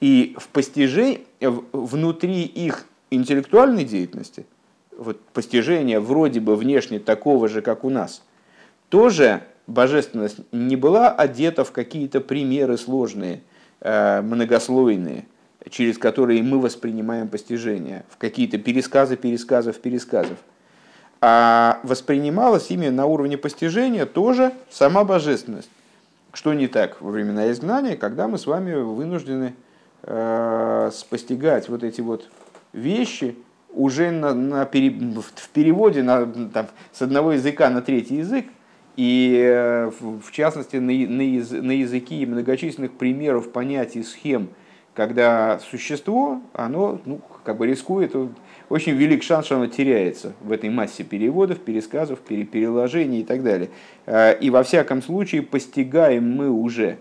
И 0.00 0.36
в 0.38 0.48
постижении, 0.48 1.26
внутри 1.40 2.42
их 2.42 2.84
интеллектуальной 3.10 3.84
деятельности, 3.84 4.44
вот 4.96 5.20
постижение 5.32 6.00
вроде 6.00 6.40
бы 6.40 6.56
внешне 6.56 6.98
такого 6.98 7.48
же, 7.48 7.62
как 7.62 7.84
у 7.84 7.90
нас, 7.90 8.22
тоже 8.88 9.42
божественность 9.66 10.38
не 10.52 10.76
была 10.76 11.10
одета 11.10 11.64
в 11.64 11.72
какие-то 11.72 12.20
примеры 12.20 12.76
сложные, 12.78 13.42
э, 13.80 14.20
многослойные, 14.22 15.26
через 15.70 15.98
которые 15.98 16.42
мы 16.42 16.60
воспринимаем 16.60 17.28
постижение, 17.28 18.04
в 18.08 18.16
какие-то 18.16 18.58
пересказы 18.58 19.16
пересказов 19.16 19.78
пересказов. 19.78 20.38
А 21.20 21.80
воспринималась 21.82 22.70
именно 22.70 22.92
на 22.92 23.06
уровне 23.06 23.38
постижения 23.38 24.06
тоже 24.06 24.52
сама 24.70 25.04
божественность. 25.04 25.70
Что 26.32 26.52
не 26.52 26.68
так 26.68 27.00
во 27.00 27.10
времена 27.10 27.50
изгнания, 27.50 27.96
когда 27.96 28.28
мы 28.28 28.38
с 28.38 28.46
вами 28.46 28.74
вынуждены 28.74 29.54
э, 30.02 30.90
постигать 31.08 31.68
вот 31.68 31.82
эти 31.82 32.02
вот 32.02 32.28
вещи 32.74 33.34
уже 33.72 34.10
на, 34.10 34.34
на 34.34 34.64
пере, 34.66 34.90
в 34.90 35.48
переводе 35.50 36.02
на, 36.02 36.26
там, 36.52 36.66
с 36.92 37.02
одного 37.02 37.32
языка 37.32 37.70
на 37.70 37.80
третий 37.82 38.16
язык, 38.16 38.46
и 38.96 39.38
э, 39.44 39.90
в 39.90 40.32
частности 40.32 40.76
на, 40.76 40.92
на, 40.92 41.22
яз, 41.22 41.50
на 41.50 41.72
языке 41.72 42.24
многочисленных 42.26 42.92
примеров, 42.92 43.52
понятий, 43.52 44.02
схем, 44.02 44.48
когда 44.94 45.58
существо, 45.58 46.40
оно 46.54 46.98
ну, 47.04 47.20
как 47.44 47.58
бы 47.58 47.66
рискует, 47.66 48.14
очень 48.70 48.94
велик 48.94 49.22
шанс, 49.22 49.46
что 49.46 49.56
оно 49.56 49.66
теряется 49.66 50.32
в 50.40 50.50
этой 50.50 50.70
массе 50.70 51.04
переводов, 51.04 51.58
пересказов, 51.58 52.20
переложений 52.20 53.20
и 53.20 53.24
так 53.24 53.42
далее. 53.42 53.68
Э, 54.06 54.36
и 54.38 54.48
во 54.48 54.62
всяком 54.62 55.02
случае 55.02 55.42
постигаем 55.42 56.30
мы 56.34 56.50
уже 56.50 56.98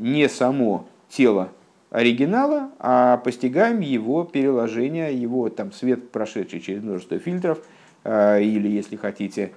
не 0.00 0.28
само 0.28 0.88
тело 1.08 1.52
оригинала, 1.90 2.72
а 2.80 3.18
постигаем 3.18 3.78
его 3.78 4.24
переложение, 4.24 5.14
его 5.14 5.48
там 5.48 5.70
свет, 5.70 6.10
прошедший 6.10 6.58
через 6.58 6.82
множество 6.82 7.20
фильтров, 7.20 7.60
э, 8.02 8.42
или, 8.42 8.66
если 8.68 8.96
хотите, 8.96 9.52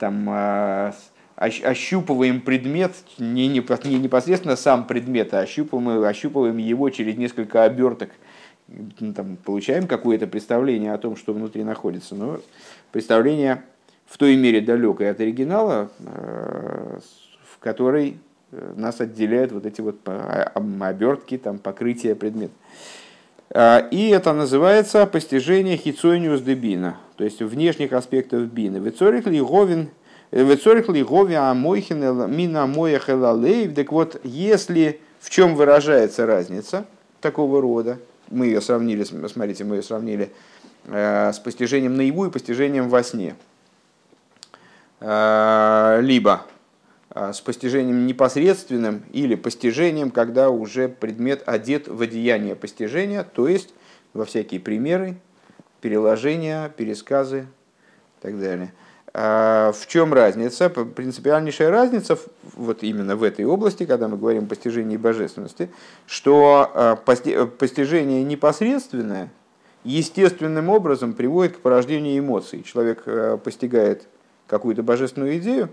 там 0.00 0.28
ощупываем 1.38 2.40
предмет, 2.40 2.92
не, 3.18 3.46
непосредственно 3.48 4.56
сам 4.56 4.86
предмет, 4.86 5.32
а 5.34 5.40
ощупываем, 5.40 6.02
ощупываем 6.04 6.56
его 6.56 6.90
через 6.90 7.16
несколько 7.16 7.64
оберток, 7.64 8.10
ну, 8.66 9.14
там, 9.14 9.36
получаем 9.36 9.86
какое-то 9.86 10.26
представление 10.26 10.92
о 10.92 10.98
том, 10.98 11.16
что 11.16 11.32
внутри 11.32 11.62
находится. 11.62 12.14
Но 12.14 12.40
представление 12.90 13.62
в 14.06 14.18
той 14.18 14.36
мере 14.36 14.60
далекое 14.60 15.12
от 15.12 15.20
оригинала, 15.20 15.90
э, 16.00 16.98
в 17.44 17.58
которой 17.60 18.18
э, 18.50 18.74
нас 18.76 19.00
отделяют 19.00 19.52
вот 19.52 19.64
эти 19.64 19.80
вот 19.80 19.96
обертки, 20.54 21.38
там, 21.38 21.58
покрытия 21.58 22.14
предмета. 22.14 22.52
А, 23.50 23.78
и 23.90 24.08
это 24.08 24.32
называется 24.32 25.06
постижение 25.06 25.76
хицониус 25.76 26.42
де 26.42 26.54
бина, 26.54 26.98
то 27.16 27.24
есть 27.24 27.40
внешних 27.40 27.92
аспектов 27.92 28.42
бина. 28.52 28.76
Вецорих 28.76 29.26
ли 29.26 29.40
говин 29.40 29.88
Элалейв. 33.08 33.74
Так 33.74 33.92
вот, 33.92 34.20
если 34.24 35.00
в 35.20 35.30
чем 35.30 35.54
выражается 35.54 36.26
разница 36.26 36.86
такого 37.20 37.60
рода, 37.60 37.98
мы 38.30 38.46
ее 38.46 38.60
сравнили, 38.60 39.04
смотрите, 39.04 39.64
мы 39.64 39.76
ее 39.76 39.82
сравнили 39.82 40.30
э, 40.86 41.32
с 41.32 41.38
постижением 41.38 41.96
наяву 41.96 42.26
и 42.26 42.30
постижением 42.30 42.88
во 42.88 43.02
сне. 43.02 43.36
Э, 45.00 45.98
либо 46.02 46.46
э, 47.14 47.32
с 47.32 47.40
постижением 47.40 48.06
непосредственным 48.06 49.04
или 49.12 49.34
постижением, 49.34 50.10
когда 50.10 50.50
уже 50.50 50.88
предмет 50.88 51.42
одет 51.46 51.88
в 51.88 52.02
одеяние 52.02 52.54
постижения, 52.54 53.24
то 53.24 53.48
есть 53.48 53.72
во 54.12 54.24
всякие 54.24 54.60
примеры, 54.60 55.16
переложения, 55.80 56.68
пересказы 56.68 57.46
и 58.18 58.22
так 58.22 58.38
далее. 58.38 58.72
А, 59.14 59.72
в 59.72 59.86
чем 59.86 60.12
разница? 60.12 60.68
Принципиальнейшая 60.70 61.70
разница 61.70 62.18
вот 62.54 62.82
именно 62.82 63.16
в 63.16 63.22
этой 63.22 63.44
области, 63.44 63.86
когда 63.86 64.08
мы 64.08 64.16
говорим 64.16 64.44
о 64.44 64.46
постижении 64.46 64.96
божественности, 64.96 65.70
что 66.06 66.70
а, 66.74 66.96
постижение 66.96 68.22
непосредственное 68.24 69.30
естественным 69.84 70.68
образом 70.68 71.14
приводит 71.14 71.56
к 71.56 71.60
порождению 71.60 72.18
эмоций. 72.18 72.62
Человек 72.62 73.02
а, 73.06 73.38
постигает 73.38 74.06
какую-то 74.46 74.82
божественную 74.82 75.38
идею, 75.38 75.70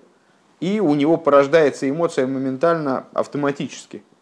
и 0.59 0.79
у 0.79 0.95
него 0.95 1.17
порождается 1.17 1.89
эмоция 1.89 2.27
моментально, 2.27 3.07
автоматически– 3.13 4.03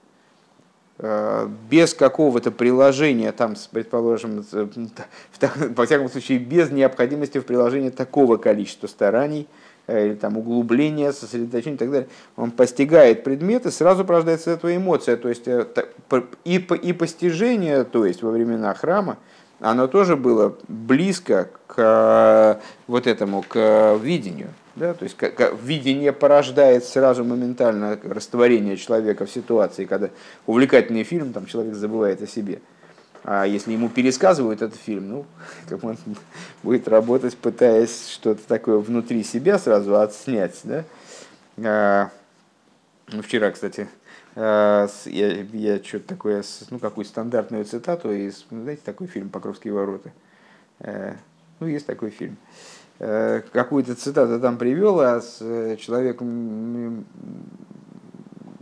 без 1.69 1.93
какого-то 1.93 2.49
приложения, 2.51 3.33
там, 3.33 3.55
предположим, 3.71 4.45
во 5.75 5.85
всяком 5.85 6.07
случае, 6.07 6.39
без 6.39 6.71
необходимости 6.71 7.39
в 7.39 7.45
приложении 7.45 7.89
такого 7.89 8.37
количества 8.37 8.87
стараний, 8.87 9.47
э, 9.87 10.07
или 10.07 10.15
там 10.15 10.37
углубления, 10.37 11.11
сосредоточения 11.11 11.75
и 11.75 11.79
так 11.79 11.91
далее, 11.91 12.09
он 12.37 12.51
постигает 12.51 13.25
предметы, 13.25 13.69
сразу 13.69 14.05
порождается 14.05 14.51
эта 14.51 14.73
эмоция, 14.73 15.17
то 15.17 15.27
есть 15.27 15.45
э, 15.45 15.65
и, 16.45 16.55
и 16.55 16.93
постижение, 16.93 17.83
то 17.83 18.05
есть 18.05 18.23
во 18.23 18.31
времена 18.31 18.73
храма, 18.73 19.17
оно 19.63 19.87
тоже 19.87 20.17
было 20.17 20.55
близко 20.67 21.49
к 21.67 22.59
вот 22.87 23.07
этому, 23.07 23.41
к 23.41 23.97
видению. 24.01 24.49
Да, 24.75 24.93
то 24.93 25.03
есть 25.03 25.15
как, 25.15 25.53
видение 25.61 26.11
порождает 26.11 26.83
сразу 26.83 27.23
моментально 27.23 27.97
растворение 28.03 28.75
человека 28.75 29.25
в 29.25 29.31
ситуации, 29.31 29.85
когда 29.85 30.09
увлекательный 30.47 31.03
фильм, 31.03 31.31
там 31.31 31.45
человек 31.45 31.75
забывает 31.75 32.21
о 32.21 32.27
себе. 32.27 32.59
А 33.23 33.45
если 33.45 33.71
ему 33.71 33.87
пересказывают 33.87 34.61
этот 34.61 34.79
фильм, 34.79 35.09
ну, 35.09 35.25
он 35.81 35.97
будет 36.61 36.89
работать, 36.89 37.37
пытаясь 37.37 38.09
что-то 38.09 38.41
такое 38.45 38.79
внутри 38.79 39.23
себя 39.23 39.57
сразу 39.59 39.97
отснять. 39.97 40.59
Да? 40.63 40.83
А, 41.63 42.09
ну, 43.07 43.21
вчера, 43.21 43.51
кстати, 43.51 43.87
я, 44.35 44.87
я 45.05 45.83
что-то 45.83 46.07
такое, 46.07 46.43
ну, 46.69 46.79
какую 46.79 47.05
стандартную 47.05 47.65
цитату 47.65 48.11
из, 48.11 48.45
знаете, 48.49 48.81
такой 48.83 49.07
фильм 49.07 49.29
«Покровские 49.29 49.73
ворота». 49.73 50.11
А, 50.79 51.15
ну, 51.59 51.67
есть 51.67 51.85
такой 51.85 52.09
фильм. 52.09 52.37
Э, 52.99 53.41
какую-то 53.51 53.95
цитату 53.95 54.39
там 54.39 54.57
привел, 54.57 55.01
а 55.01 55.21
э, 55.41 55.75
человек 55.77 56.21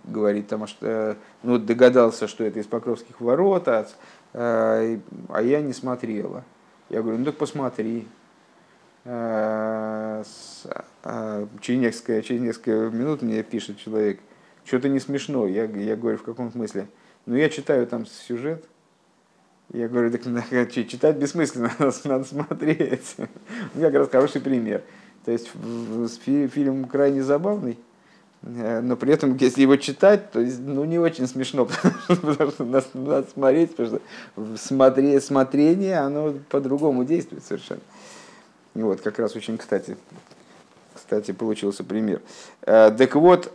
говорит, 0.05 0.47
там, 0.47 0.67
что, 0.67 1.17
ну, 1.43 1.57
догадался, 1.57 2.27
что 2.27 2.43
это 2.43 2.59
из 2.59 2.65
Покровских 2.65 3.21
ворот, 3.21 3.67
а, 3.67 3.87
э, 4.33 4.99
а 5.29 5.41
я 5.41 5.61
не 5.61 5.73
смотрела. 5.73 6.43
Я 6.89 7.01
говорю, 7.01 7.19
ну 7.19 7.25
так 7.25 7.37
посмотри. 7.37 8.07
А, 9.03 10.23
через 11.59 11.79
несколько, 11.79 12.21
через 12.21 12.41
несколько 12.41 12.71
минут 12.71 13.21
мне 13.21 13.41
пишет 13.43 13.77
человек, 13.77 14.19
что-то 14.65 14.89
не 14.89 14.99
смешно. 14.99 15.47
Я, 15.47 15.65
я 15.65 15.95
говорю, 15.95 16.17
в 16.17 16.23
каком 16.23 16.51
смысле? 16.51 16.87
Ну, 17.25 17.35
я 17.35 17.49
читаю 17.49 17.85
там 17.87 18.05
сюжет, 18.05 18.65
я 19.73 19.87
говорю, 19.87 20.11
так 20.11 20.71
читать 20.71 21.17
бессмысленно, 21.17 21.71
надо 22.03 22.23
смотреть. 22.23 23.15
У 23.73 23.77
меня 23.77 23.87
как 23.87 23.99
раз 23.99 24.09
хороший 24.09 24.41
пример. 24.41 24.83
То 25.23 25.31
есть 25.31 25.51
фильм 26.23 26.85
крайне 26.85 27.23
забавный, 27.23 27.77
э, 28.41 28.81
но 28.81 28.95
при 28.95 29.13
этом, 29.13 29.37
если 29.37 29.61
его 29.61 29.75
читать, 29.75 30.31
то 30.31 30.39
ну, 30.39 30.83
не 30.83 30.97
очень 30.97 31.27
смешно, 31.27 31.67
потому 32.07 32.51
что 32.51 32.65
надо, 32.65 32.85
надо 32.95 33.29
смотреть, 33.29 33.75
потому 33.75 33.99
что 34.35 34.57
смотреть, 34.57 35.23
смотрение, 35.23 35.99
оно 35.99 36.33
по-другому 36.49 37.05
действует 37.05 37.45
совершенно. 37.45 37.81
И 38.73 38.81
вот, 38.81 39.01
как 39.01 39.19
раз 39.19 39.35
очень 39.35 39.57
кстати, 39.57 39.95
кстати, 40.95 41.31
получился 41.31 41.83
пример. 41.83 42.21
Э, 42.63 42.89
так 42.89 43.15
вот, 43.15 43.53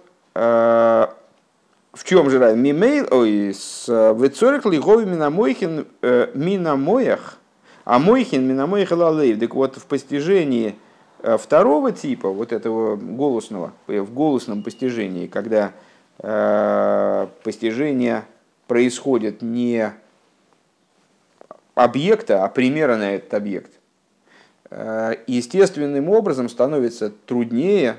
в 1.97 2.05
чем 2.05 2.29
же 2.29 2.39
разница? 2.39 2.63
Мимейл, 2.63 3.07
ой, 3.11 3.55
с 3.55 3.89
вецорик 3.89 4.67
лигови 4.67 5.07
минамойхин 5.07 5.87
э, 6.03 6.31
минамоях, 6.35 7.39
а 7.87 7.99
мойхин 7.99 8.47
минамоих 8.47 8.91
лалейв. 8.91 9.39
Так 9.39 9.55
вот, 9.55 9.77
в 9.77 9.87
постижении 9.87 10.75
э, 11.23 11.39
второго 11.39 11.93
типа, 11.93 12.29
вот 12.29 12.53
этого 12.53 12.97
голосного, 12.97 13.73
э, 13.87 14.01
в 14.01 14.13
голосном 14.13 14.63
постижении, 14.63 15.27
когда 15.27 15.73
э, 16.19 17.29
постижение 17.43 18.25
происходит 18.67 19.41
не 19.41 19.93
объекта, 21.75 22.45
а 22.45 22.49
примера 22.49 22.97
на 22.97 23.15
этот 23.15 23.33
объект, 23.35 23.71
естественным 25.29 26.09
образом 26.11 26.49
становится 26.49 27.11
труднее 27.11 27.99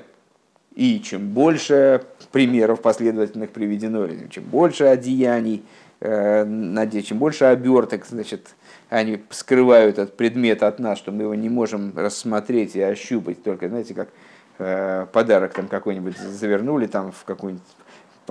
и 0.74 1.00
чем 1.00 1.28
больше 1.28 2.02
примеров 2.32 2.80
последовательных 2.80 3.50
приведено, 3.50 4.06
чем 4.30 4.44
больше 4.44 4.84
одеяний, 4.84 5.64
надеть, 6.00 7.08
чем 7.08 7.18
больше 7.18 7.46
оберток, 7.46 8.06
значит, 8.06 8.54
они 8.88 9.22
скрывают 9.30 9.98
этот 9.98 10.16
предмет 10.16 10.62
от 10.62 10.78
нас, 10.78 10.98
что 10.98 11.10
мы 11.10 11.24
его 11.24 11.34
не 11.34 11.48
можем 11.48 11.92
рассмотреть 11.96 12.76
и 12.76 12.80
ощупать, 12.80 13.42
только, 13.42 13.68
знаете, 13.68 13.94
как 13.94 15.10
подарок 15.12 15.54
там 15.54 15.66
какой-нибудь 15.68 16.16
завернули 16.16 16.86
там 16.86 17.12
в 17.12 17.24
какую-нибудь 17.24 17.66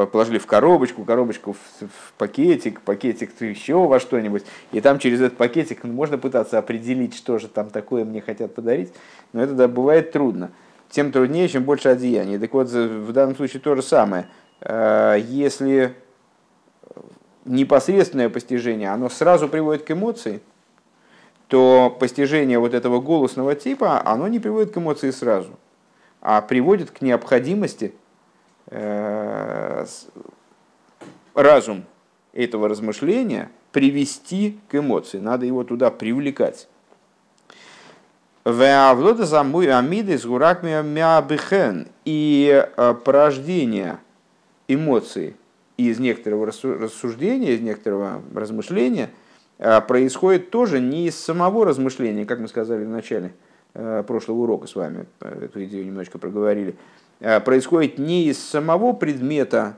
положили 0.06 0.38
в 0.38 0.46
коробочку, 0.46 1.04
коробочку 1.04 1.54
в, 1.54 1.86
в 1.86 2.14
пакетик, 2.18 2.82
пакетик 2.82 3.32
еще 3.42 3.88
во 3.88 4.00
что-нибудь, 4.00 4.46
и 4.72 4.80
там 4.80 5.00
через 5.00 5.22
этот 5.22 5.38
пакетик 5.38 5.84
можно 5.84 6.18
пытаться 6.18 6.60
определить, 6.60 7.16
что 7.16 7.40
же 7.40 7.48
там 7.48 7.70
такое 7.70 8.06
мне 8.06 8.22
хотят 8.22 8.54
подарить, 8.54 8.94
но 9.34 9.42
это 9.42 9.54
да, 9.54 9.68
бывает 9.68 10.12
трудно. 10.12 10.52
Тем 10.90 11.12
труднее, 11.12 11.48
чем 11.50 11.64
больше 11.64 11.90
одеяний. 11.90 12.38
Так 12.38 12.54
вот, 12.54 12.70
в 12.70 13.12
данном 13.12 13.36
случае 13.36 13.62
то 13.62 13.76
же 13.76 13.82
самое. 13.82 14.28
Э, 14.62 15.18
если 15.20 15.96
непосредственное 17.46 18.30
постижение, 18.30 18.90
оно 18.90 19.10
сразу 19.10 19.48
приводит 19.48 19.84
к 19.84 19.92
эмоции, 19.92 20.42
то 21.48 21.96
постижение 22.00 22.60
вот 22.60 22.74
этого 22.74 23.00
голосного 23.00 23.56
типа, 23.56 24.02
оно 24.06 24.28
не 24.28 24.40
приводит 24.40 24.74
к 24.74 24.78
эмоции 24.78 25.12
сразу, 25.12 25.52
а 26.22 26.42
приводит 26.42 26.92
к 26.92 27.02
необходимости– 27.02 27.94
Э, 28.70 29.86
разум 31.34 31.86
этого 32.34 32.68
размышления 32.68 33.50
привести 33.72 34.60
к 34.68 34.76
эмоции. 34.76 35.20
Надо 35.20 35.46
его 35.46 35.64
туда 35.64 35.90
привлекать. 35.90 36.68
И 42.06 42.66
э, 42.78 42.94
порождение 43.04 44.00
эмоций 44.68 45.36
из 45.78 46.00
некоторого 46.00 46.46
рассуждения, 46.46 47.54
из 47.54 47.62
некоторого 47.62 48.22
размышления 48.34 49.10
э, 49.58 49.82
происходит 49.82 50.50
тоже 50.50 50.80
не 50.80 51.08
из 51.08 51.20
самого 51.20 51.66
размышления, 51.66 52.26
как 52.26 52.40
мы 52.40 52.48
сказали 52.48 52.84
в 52.84 52.90
начале 52.90 53.34
прошлого 53.74 54.40
урока 54.40 54.66
с 54.66 54.74
вами, 54.74 55.06
эту 55.20 55.64
идею 55.64 55.86
немножко 55.86 56.18
проговорили, 56.18 56.76
Э, 57.20 57.40
происходит 57.40 57.98
не 57.98 58.26
из 58.26 58.40
самого 58.40 58.94
предмета, 58.94 59.78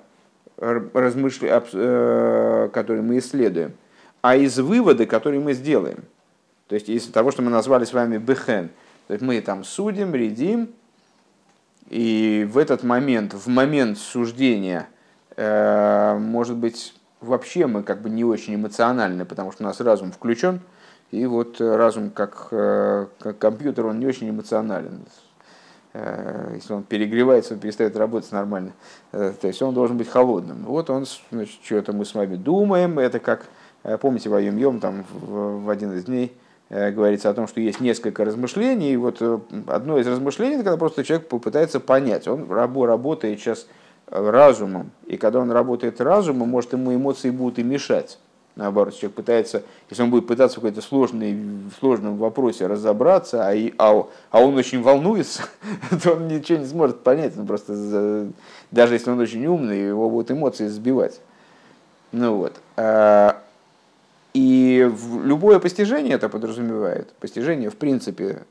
размышля... 0.57 1.63
Э, 1.73 2.69
который 2.73 3.01
мы 3.01 3.19
исследуем, 3.19 3.73
а 4.21 4.35
из 4.35 4.59
вывода, 4.59 5.05
который 5.05 5.39
мы 5.39 5.53
сделаем. 5.53 6.03
То 6.69 6.75
есть 6.75 6.87
из 6.87 7.07
того, 7.07 7.31
что 7.31 7.41
мы 7.41 7.51
назвали 7.51 7.83
с 7.83 7.91
вами 7.91 8.17
бехен. 8.17 8.69
То 9.07 9.13
есть 9.13 9.23
мы 9.23 9.41
там 9.41 9.63
судим, 9.63 10.15
редим, 10.15 10.69
и 11.89 12.47
в 12.49 12.57
этот 12.57 12.83
момент, 12.83 13.33
в 13.33 13.47
момент 13.47 13.97
суждения, 13.97 14.87
э, 15.35 16.17
может 16.17 16.55
быть, 16.55 16.93
вообще 17.19 17.67
мы 17.67 17.83
как 17.83 18.01
бы 18.01 18.09
не 18.09 18.23
очень 18.23 18.55
эмоциональны, 18.55 19.25
потому 19.25 19.51
что 19.51 19.63
у 19.63 19.65
нас 19.65 19.81
разум 19.81 20.11
включен, 20.11 20.61
и 21.11 21.25
вот 21.25 21.59
разум 21.59 22.11
как, 22.11 22.49
как 22.49 23.39
компьютер, 23.39 23.87
он 23.87 23.99
не 23.99 24.05
очень 24.05 24.29
эмоционален. 24.29 25.01
Э, 25.93 26.51
если 26.53 26.73
он 26.73 26.83
перегревается, 26.83 27.55
он 27.55 27.59
перестает 27.59 27.97
работать 27.97 28.31
нормально. 28.31 28.73
Э, 29.11 29.33
то 29.39 29.47
есть 29.47 29.61
он 29.61 29.73
должен 29.73 29.97
быть 29.97 30.07
холодным. 30.07 30.65
Вот 30.65 30.89
он, 30.89 31.05
значит, 31.31 31.59
что-то 31.63 31.93
мы 31.93 32.05
с 32.05 32.13
вами 32.13 32.35
думаем. 32.35 32.99
Это 32.99 33.19
как, 33.19 33.45
э, 33.83 33.97
помните, 33.97 34.29
в 34.29 34.35
Айом 34.35 34.79
там 34.79 35.03
в, 35.11 35.63
в 35.63 35.69
один 35.69 35.93
из 35.93 36.05
дней 36.05 36.31
говорится 36.69 37.29
о 37.29 37.33
том, 37.33 37.47
что 37.47 37.61
есть 37.61 37.79
несколько 37.79 38.25
размышлений. 38.25 38.93
И 38.93 38.97
вот 38.97 39.21
одно 39.67 39.97
из 39.97 40.07
размышлений, 40.07 40.55
это 40.55 40.63
когда 40.63 40.77
просто 40.77 41.03
человек 41.03 41.27
попытается 41.27 41.79
понять. 41.79 42.27
Он 42.27 42.49
работает 42.51 43.39
сейчас 43.39 43.67
разумом. 44.07 44.91
И 45.07 45.17
когда 45.17 45.39
он 45.39 45.51
работает 45.51 46.01
разумом, 46.01 46.49
может, 46.49 46.73
ему 46.73 46.93
эмоции 46.93 47.29
будут 47.29 47.59
и 47.59 47.63
мешать. 47.63 48.17
Наоборот, 48.55 48.93
человек 48.93 49.15
пытается, 49.15 49.63
если 49.89 50.03
он 50.03 50.09
будет 50.09 50.27
пытаться 50.27 50.57
в 50.57 50.61
какой-то 50.61 50.81
сложной, 50.81 51.37
сложном 51.79 52.17
вопросе 52.17 52.67
разобраться, 52.67 53.47
а, 53.47 53.53
и, 53.53 53.73
а, 53.77 54.05
а 54.31 54.41
он 54.41 54.57
очень 54.57 54.81
волнуется, 54.81 55.43
то 56.03 56.13
он 56.13 56.27
ничего 56.27 56.57
не 56.57 56.65
сможет 56.65 57.01
понять. 57.01 57.37
Он 57.37 57.47
просто, 57.47 58.27
даже 58.71 58.95
если 58.95 59.11
он 59.11 59.19
очень 59.19 59.45
умный, 59.45 59.87
его 59.87 60.09
будут 60.09 60.31
эмоции 60.31 60.67
сбивать. 60.67 61.21
Ну 62.11 62.35
вот. 62.35 62.59
И 64.33 64.89
любое 65.23 65.59
постижение 65.59 66.15
это 66.15 66.29
подразумевает. 66.29 67.11
Постижение, 67.13 67.69
в 67.69 67.75
принципе, 67.75 68.43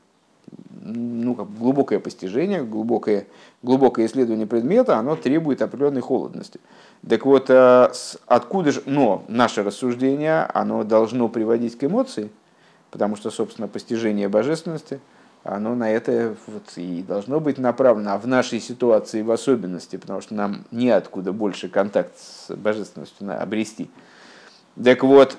ну, 0.81 1.35
как 1.35 1.53
глубокое 1.57 1.99
постижение, 1.99 2.63
глубокое, 2.63 3.27
глубокое 3.63 4.05
исследование 4.07 4.47
предмета, 4.47 4.97
оно 4.97 5.15
требует 5.15 5.61
определенной 5.61 6.01
холодности. 6.01 6.59
Так 7.07 7.25
вот, 7.25 7.49
э, 7.49 7.89
откуда 8.27 8.71
же... 8.71 8.83
Но 8.85 9.23
наше 9.27 9.63
рассуждение, 9.63 10.43
оно 10.53 10.83
должно 10.83 11.29
приводить 11.29 11.77
к 11.77 11.83
эмоции, 11.83 12.29
потому 12.91 13.15
что, 13.15 13.29
собственно, 13.31 13.67
постижение 13.67 14.27
божественности, 14.27 14.99
оно 15.43 15.75
на 15.75 15.89
это 15.89 16.35
вот 16.47 16.63
и 16.75 17.01
должно 17.01 17.39
быть 17.39 17.57
направлено, 17.57 18.13
а 18.13 18.17
в 18.17 18.27
нашей 18.27 18.59
ситуации 18.59 19.21
в 19.21 19.31
особенности, 19.31 19.95
потому 19.95 20.19
что 20.19 20.33
нам 20.33 20.65
неоткуда 20.71 21.31
больше 21.31 21.69
контакт 21.69 22.11
с 22.17 22.53
божественностью 22.53 23.41
обрести. 23.41 23.89
Так 24.81 25.03
вот, 25.03 25.37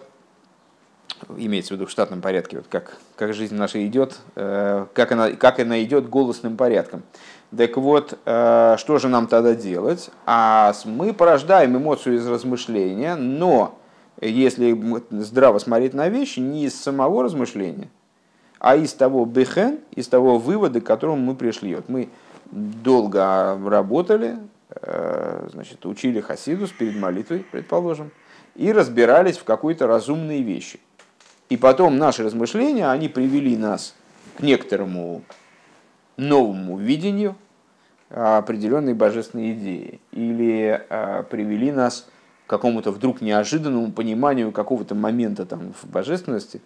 имеется 1.37 1.75
в 1.75 1.77
виду 1.77 1.87
в 1.87 1.91
штатном 1.91 2.21
порядке, 2.21 2.59
вот 2.59 2.67
как, 2.69 2.99
как 3.17 3.35
жизнь 3.35 3.55
наша 3.55 3.85
идет, 3.87 4.19
э, 4.37 4.87
как 4.93 5.13
она, 5.13 5.31
как 5.33 5.59
она 5.61 5.83
идет 5.83 6.09
голосным 6.09 6.57
порядком. 6.57 7.03
Так 7.57 7.77
вот, 7.77 8.19
э, 8.25 8.77
что 8.79 8.99
же 8.99 9.09
нам 9.09 9.27
тогда 9.27 9.55
делать? 9.55 10.11
А 10.27 10.73
мы 10.85 11.13
порождаем 11.13 11.77
эмоцию 11.77 12.17
из 12.17 12.27
размышления, 12.27 13.17
но 13.17 13.79
если 14.21 14.79
здраво 15.11 15.59
смотреть 15.59 15.95
на 15.95 16.09
вещи, 16.09 16.41
не 16.41 16.67
из 16.67 16.81
самого 16.81 17.25
размышления, 17.25 17.89
а 18.59 18.77
из 18.77 18.93
того 18.93 19.25
бехен, 19.25 19.81
из 19.93 20.07
того 20.07 20.39
вывода, 20.39 20.81
к 20.81 20.85
которому 20.85 21.17
мы 21.17 21.35
пришли. 21.35 21.75
Вот 21.75 21.89
мы 21.89 22.11
долго 22.51 23.59
работали, 23.67 24.37
э, 24.71 25.49
значит, 25.51 25.85
учили 25.87 26.21
хасидус 26.21 26.71
перед 26.71 26.97
молитвой, 26.97 27.45
предположим, 27.51 28.11
и 28.55 28.73
разбирались 28.73 29.39
в 29.39 29.45
какой-то 29.45 29.87
разумной 29.87 30.43
вещи. 30.43 30.79
И 31.51 31.57
потом 31.57 31.99
наши 31.99 32.23
размышления, 32.23 32.89
они 32.89 33.09
привели 33.09 33.57
нас 33.57 33.95
к 34.39 34.41
некоторому 34.41 35.23
новому 36.17 36.79
видению 36.79 37.37
определенной 38.09 38.95
божественной 38.95 39.53
идеи. 39.53 40.01
Или 40.13 40.81
а, 40.89 41.25
привели 41.25 41.73
нас 41.73 42.09
к 42.47 42.51
какому-то 42.51 42.93
вдруг 42.93 43.21
неожиданному 43.21 43.91
пониманию 43.93 44.53
какого-то 44.53 44.95
момента 44.95 45.45
там, 45.45 45.73
в 45.81 45.89
божественности, 45.89 46.61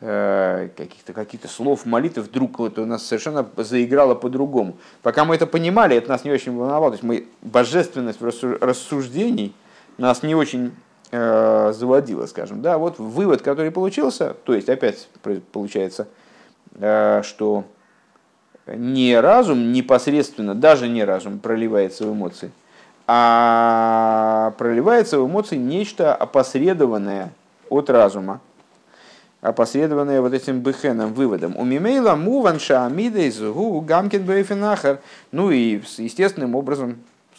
э, 0.00 0.68
каких-то 0.76 1.12
каких 1.12 1.50
слов 1.50 1.86
молитвы, 1.86 2.22
вдруг 2.22 2.60
это 2.60 2.82
у 2.82 2.86
нас 2.86 3.06
совершенно 3.06 3.46
заиграло 3.56 4.14
по-другому. 4.14 4.76
Пока 5.02 5.24
мы 5.24 5.34
это 5.34 5.46
понимали, 5.46 5.96
это 5.96 6.10
нас 6.10 6.24
не 6.24 6.30
очень 6.30 6.56
волновало. 6.56 6.90
То 6.90 6.94
есть 6.94 7.04
мы 7.04 7.26
божественность 7.42 8.20
рассуждений 8.20 9.54
нас 9.96 10.22
не 10.22 10.34
очень 10.34 10.72
заводила, 11.10 12.26
скажем. 12.26 12.60
Да, 12.62 12.78
вот 12.78 12.98
вывод, 12.98 13.42
который 13.42 13.70
получился, 13.70 14.34
то 14.44 14.54
есть 14.54 14.68
опять 14.68 15.08
получается, 15.52 16.08
э, 16.74 17.22
что 17.22 17.64
не 18.66 19.18
разум 19.20 19.72
непосредственно, 19.72 20.54
даже 20.54 20.88
не 20.88 21.04
разум 21.04 21.38
проливается 21.38 22.06
в 22.06 22.12
эмоции, 22.12 22.50
а 23.06 24.54
проливается 24.58 25.20
в 25.20 25.26
эмоции 25.26 25.56
нечто 25.56 26.14
опосредованное 26.14 27.32
от 27.68 27.90
разума, 27.90 28.40
опосредованное 29.40 30.22
вот 30.22 30.32
этим 30.32 30.60
бехеном, 30.60 31.12
выводом. 31.12 31.56
У 31.56 31.64
мимейла 31.64 32.14
муванша 32.14 32.86
амидейс 32.86 33.38
гу 33.38 33.80
гамкин 33.82 34.24
бейфенахар. 34.24 35.00
Ну 35.32 35.50
и 35.50 35.80
естественным 35.98 36.54
образом 36.54 36.96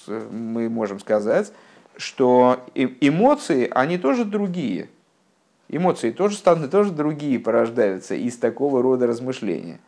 мы 0.08 0.69
можем 0.69 0.99
сказать, 0.99 1.51
что 1.97 2.60
эмоции, 2.73 3.69
они 3.73 3.97
тоже 3.97 4.25
другие. 4.25 4.89
Эмоции 5.67 6.12
тоже, 6.12 6.38
тоже 6.41 6.91
другие 6.91 7.39
порождаются 7.39 8.15
из 8.15 8.38
такого 8.38 8.81
рода 8.81 9.08
размышления. 9.08 9.79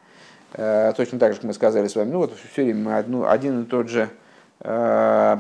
Э, 0.53 0.93
точно 0.95 1.19
так 1.19 1.33
же, 1.33 1.39
как 1.39 1.47
мы 1.47 1.53
сказали 1.53 1.87
с 1.87 1.95
вами, 1.95 2.11
ну 2.11 2.19
вот 2.19 2.33
все 2.51 2.63
время 2.63 2.83
мы 2.83 2.97
одну, 2.97 3.27
один 3.27 3.63
и 3.63 3.65
тот 3.65 3.89
же, 3.89 4.09
э, 4.61 5.37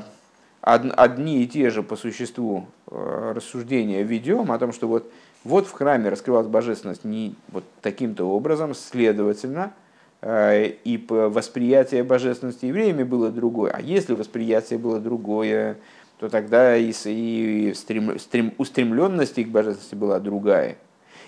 одни 0.61 1.43
и 1.43 1.47
те 1.47 1.69
же 1.69 1.81
по 1.81 1.95
существу 1.95 2.67
э, 2.91 3.33
рассуждения 3.35 4.03
ведем 4.03 4.51
о 4.51 4.59
том, 4.59 4.73
что 4.73 4.87
вот, 4.87 5.11
вот 5.43 5.65
в 5.65 5.71
храме 5.71 6.09
раскрывалась 6.09 6.47
божественность 6.47 7.03
не 7.03 7.35
вот 7.47 7.63
таким-то 7.81 8.25
образом, 8.25 8.75
следовательно, 8.75 9.71
и 10.25 11.05
восприятие 11.07 12.03
божественности 12.03 12.65
евреями 12.65 13.03
было 13.03 13.29
другое. 13.29 13.71
А 13.71 13.79
если 13.79 14.15
восприятие 14.15 14.79
было 14.79 14.99
другое, 14.99 15.77
то 16.19 16.29
тогда 16.29 16.75
и, 16.75 16.91
и 17.05 17.73
стрем, 17.75 18.17
стрем, 18.19 18.53
устремленность 18.57 19.35
к 19.35 19.47
божественности 19.47 19.95
была 19.95 20.19
другая. 20.19 20.77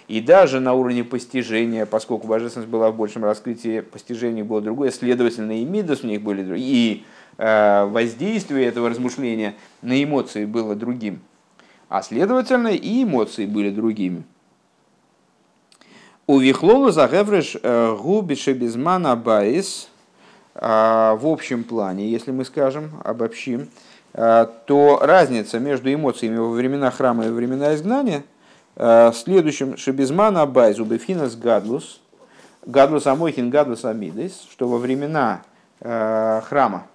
И 0.08 0.21
даже 0.21 0.60
на 0.60 0.73
уровне 0.73 1.04
постижения, 1.04 1.86
поскольку 1.86 2.28
божественность 2.28 2.69
была 2.69 2.89
в 2.89 2.95
большем 2.95 3.23
раскрытии, 3.23 3.82
постижение 3.82 4.43
было 4.43 4.60
другое, 4.62 4.89
следовательно, 4.89 5.60
и 5.60 5.65
мидос 5.65 6.04
у 6.04 6.08
них 6.08 6.21
были 6.21 6.43
другие, 6.43 6.67
и 6.67 7.04
э, 7.38 7.86
воздействие 7.86 8.65
этого 8.65 8.89
размышления 8.89 9.56
на 9.84 10.04
эмоции 10.04 10.45
было 10.45 10.75
другим. 10.75 11.19
А 11.89 12.02
следовательно, 12.02 12.69
и 12.69 13.04
эмоции 13.04 13.45
были 13.45 13.69
другими. 13.69 14.23
ובכללות 16.26 16.91
ההפרש 16.91 17.58
э, 17.62 17.95
הוא 17.95 18.54
שבזמן 18.54 19.15
הבית 19.15 19.89
а, 20.62 21.15
в 21.15 21.25
общем 21.25 21.63
плане, 21.63 22.10
если 22.10 22.32
мы 22.32 22.43
скажем, 22.43 22.91
обобщим, 23.06 23.69
то 24.65 24.99
разница 25.01 25.60
между 25.60 25.93
эмоциями 25.93 26.38
во 26.38 26.49
времена 26.49 26.91
храма 26.91 27.25
и 27.25 27.29
во 27.29 27.36
времена 27.36 27.73
изгнания 27.75 28.23
а, 28.75 29.13
следующим 29.13 29.77
שבזמן 29.78 30.45
הבית 30.45 30.80
הוא 30.80 30.98
בבחינת 30.98 31.36
גדלות, 31.36 32.02
גדלות 32.65 33.08
המוחין, 33.08 33.50
גדלות 33.50 33.86
המידות, 33.86 34.45
что 34.51 34.67
во 34.67 34.77
времена 34.77 35.43
храма 35.79 36.88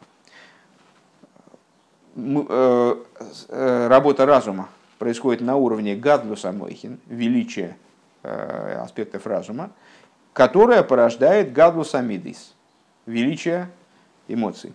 работа 3.49 4.27
разума 4.27 4.69
происходит 4.99 5.41
на 5.41 5.57
уровне 5.57 5.97
Гадлус 5.97 6.45
Амойхин, 6.45 7.01
величия 7.07 7.77
Э, 8.27 8.79
аспектов 8.83 9.27
разума, 9.27 9.71
которая 10.33 10.83
порождает 10.83 11.53
гадлус 11.53 11.95
амидис, 11.95 12.55
величие 13.05 13.69
эмоций. 14.29 14.73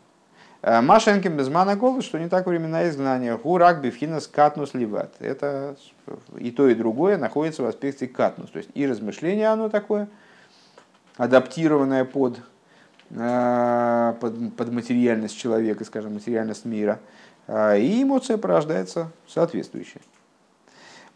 Э, 0.62 0.82
Машенкин 0.82 1.38
без 1.38 1.50
мана 1.50 1.76
голос, 1.76 2.06
что 2.06 2.20
не 2.20 2.30
так 2.30 2.48
времена 2.48 2.88
изгнания. 2.88 3.38
Гурак 3.38 3.82
бифхинас 3.82 4.28
катнус 4.28 4.74
ливат. 4.74 5.14
Это 5.20 5.76
и 6.38 6.52
то, 6.52 6.68
и 6.68 6.76
другое 6.76 7.18
находится 7.18 7.64
в 7.64 7.66
аспекте 7.66 8.08
катнус. 8.08 8.50
То 8.50 8.58
есть 8.58 8.70
и 8.74 8.86
размышление 8.88 9.48
оно 9.48 9.70
такое, 9.70 10.08
адаптированное 11.18 12.06
под, 12.06 12.40
э, 13.12 14.14
под, 14.20 14.56
под 14.56 14.74
материальность 14.74 15.38
человека, 15.38 15.86
скажем, 15.86 16.14
материальность 16.14 16.66
мира. 16.66 17.00
И 17.48 18.04
эмоция 18.04 18.38
порождается 18.38 19.12
соответствующая. 19.28 20.02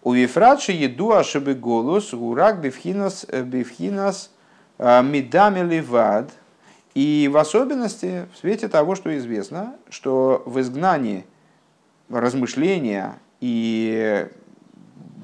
У 0.04 0.12
Вифрадши 0.12 0.74
еду 0.74 1.14
ашебы 1.14 1.54
голос, 1.54 2.14
урак 2.14 2.60
бифхинас, 2.60 3.26
э, 3.30 3.42
бифхинас 3.42 4.32
э, 4.78 5.02
медами 5.02 5.62
ливад. 5.62 6.30
И 6.94 7.30
в 7.32 7.38
особенности 7.38 8.28
в 8.34 8.40
свете 8.40 8.68
того, 8.68 8.96
что 8.96 9.16
известно, 9.18 9.76
что 9.90 10.44
в 10.46 10.60
изгнании 10.60 11.26
размышления 12.10 13.18
и 13.40 14.28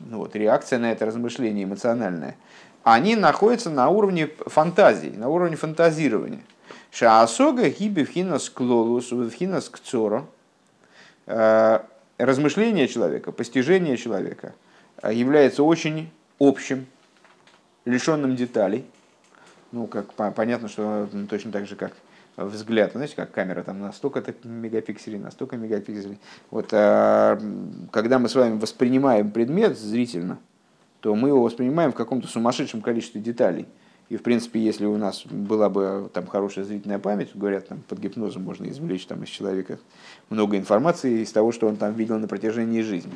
ну 0.09 0.17
вот, 0.17 0.35
реакция 0.35 0.79
на 0.79 0.91
это 0.91 1.05
размышление 1.05 1.65
эмоциональная, 1.65 2.35
они 2.83 3.15
находятся 3.15 3.69
на 3.69 3.89
уровне 3.89 4.29
фантазии, 4.45 5.13
на 5.15 5.29
уровне 5.29 5.55
фантазирования. 5.55 6.41
Шаасога 6.91 7.69
гибевхинас 7.69 8.49
клолус, 8.49 9.11
вевхинас 9.11 9.69
кцоро. 9.69 10.25
Э, 11.27 11.81
размышление 12.17 12.87
человека, 12.87 13.31
постижение 13.31 13.95
человека– 13.95 14.53
является 15.07 15.63
очень 15.63 16.11
общим, 16.39 16.85
лишенным 17.85 18.35
деталей. 18.35 18.85
Ну, 19.71 19.87
как 19.87 20.13
понятно, 20.33 20.67
что 20.67 21.07
ну, 21.11 21.27
точно 21.27 21.51
так 21.51 21.67
же, 21.67 21.75
как 21.75 21.93
взгляд, 22.37 22.93
знаете, 22.93 23.15
как 23.15 23.31
камера 23.31 23.63
там 23.63 23.79
на 23.79 23.91
столько-то 23.91 24.33
мегапикселей, 24.47 25.19
на 25.19 25.31
столько 25.31 25.57
мегапикселей. 25.57 26.19
Вот, 26.51 26.69
а, 26.71 27.39
когда 27.91 28.19
мы 28.19 28.29
с 28.29 28.35
вами 28.35 28.57
воспринимаем 28.57 29.31
предмет 29.31 29.77
зрительно, 29.77 30.39
то 31.01 31.15
мы 31.15 31.29
его 31.29 31.41
воспринимаем 31.41 31.91
в 31.91 31.95
каком-то 31.95 32.27
сумасшедшем 32.27 32.81
количестве 32.81 33.21
деталей. 33.21 33.67
И, 34.09 34.17
в 34.17 34.23
принципе, 34.23 34.59
если 34.59 34.85
у 34.85 34.97
нас 34.97 35.23
была 35.25 35.69
бы 35.69 36.09
там 36.13 36.25
хорошая 36.25 36.65
зрительная 36.65 36.97
память, 36.97 37.29
говорят, 37.35 37.67
там, 37.67 37.81
под 37.87 37.99
гипнозом 37.99 38.43
можно 38.43 38.67
извлечь 38.67 39.05
там, 39.05 39.23
из 39.23 39.29
человека 39.29 39.77
много 40.29 40.57
информации 40.57 41.21
из 41.21 41.31
того, 41.31 41.51
что 41.51 41.67
он 41.67 41.75
там 41.75 41.93
видел 41.93 42.17
на 42.17 42.27
протяжении 42.27 42.81
жизни. 42.81 43.13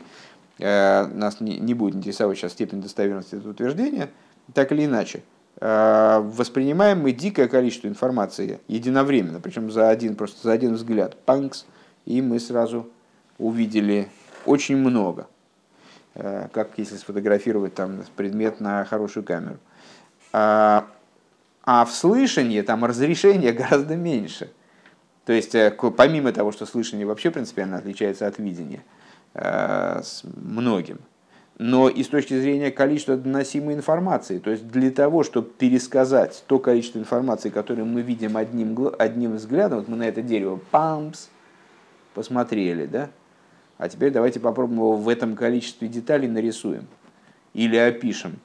Э, 0.59 1.07
нас 1.07 1.41
не, 1.41 1.57
не 1.57 1.73
будет 1.73 1.95
интересовать 1.95 2.37
сейчас 2.37 2.51
степень 2.51 2.79
достоверности 2.79 3.35
этого 3.35 3.51
утверждения, 3.51 4.11
так 4.53 4.71
или 4.71 4.85
иначе, 4.85 5.23
воспринимаем 5.65 6.99
мы 6.99 7.13
дикое 7.13 7.47
количество 7.47 7.87
информации 7.87 8.59
единовременно, 8.67 9.39
причем 9.39 9.71
за 9.71 9.89
один, 9.89 10.15
просто 10.15 10.43
за 10.43 10.51
один 10.51 10.73
взгляд, 10.73 11.15
панкс, 11.25 11.65
и 12.05 12.21
мы 12.21 12.39
сразу 12.39 12.89
увидели 13.37 14.09
очень 14.45 14.75
много, 14.75 15.27
э, 16.15 16.49
как 16.51 16.71
если 16.77 16.97
сфотографировать 16.97 17.75
там 17.75 18.03
предмет 18.15 18.59
на 18.59 18.83
хорошую 18.83 19.23
камеру. 19.23 19.57
А, 20.33 20.85
а 21.63 21.85
в 21.85 21.93
слышании 21.93 22.61
там 22.61 22.83
разрешение 22.83 23.51
гораздо 23.53 23.95
меньше. 23.95 24.51
То 25.25 25.31
есть, 25.31 25.55
помимо 25.95 26.33
того, 26.33 26.51
что 26.51 26.65
слышание 26.65 27.05
вообще 27.05 27.31
принципиально 27.31 27.77
отличается 27.77 28.27
от 28.27 28.37
видения– 28.37 28.83
Э, 29.33 30.01
с 30.03 30.23
многим. 30.23 30.99
Но 31.59 31.87
и 31.87 32.01
с 32.01 32.07
точки 32.07 32.39
зрения 32.39 32.71
количества 32.71 33.15
доносимой 33.15 33.75
информации, 33.75 34.39
то 34.39 34.49
есть 34.49 34.67
для 34.69 34.89
того, 34.89 35.23
чтобы 35.23 35.49
пересказать 35.49 36.43
то 36.47 36.57
количество 36.57 36.97
информации, 36.97 37.49
которое 37.49 37.83
мы 37.83 38.01
видим 38.01 38.37
одним, 38.37 38.89
одним 38.97 39.35
взглядом, 39.35 39.79
вот 39.79 39.87
мы 39.87 39.97
на 39.97 40.07
это 40.07 40.23
дерево 40.23 40.59
памс, 40.71 41.27
посмотрели, 42.15 42.85
да? 42.85 43.09
А 43.77 43.87
теперь 43.87 44.11
давайте 44.11 44.39
попробуем 44.39 44.79
его 44.79 44.95
в 44.95 45.09
этом 45.09 45.35
количестве 45.35 45.87
деталей 45.87 46.27
нарисуем 46.27 46.87
или 47.53 47.77
опишем. 47.77 48.39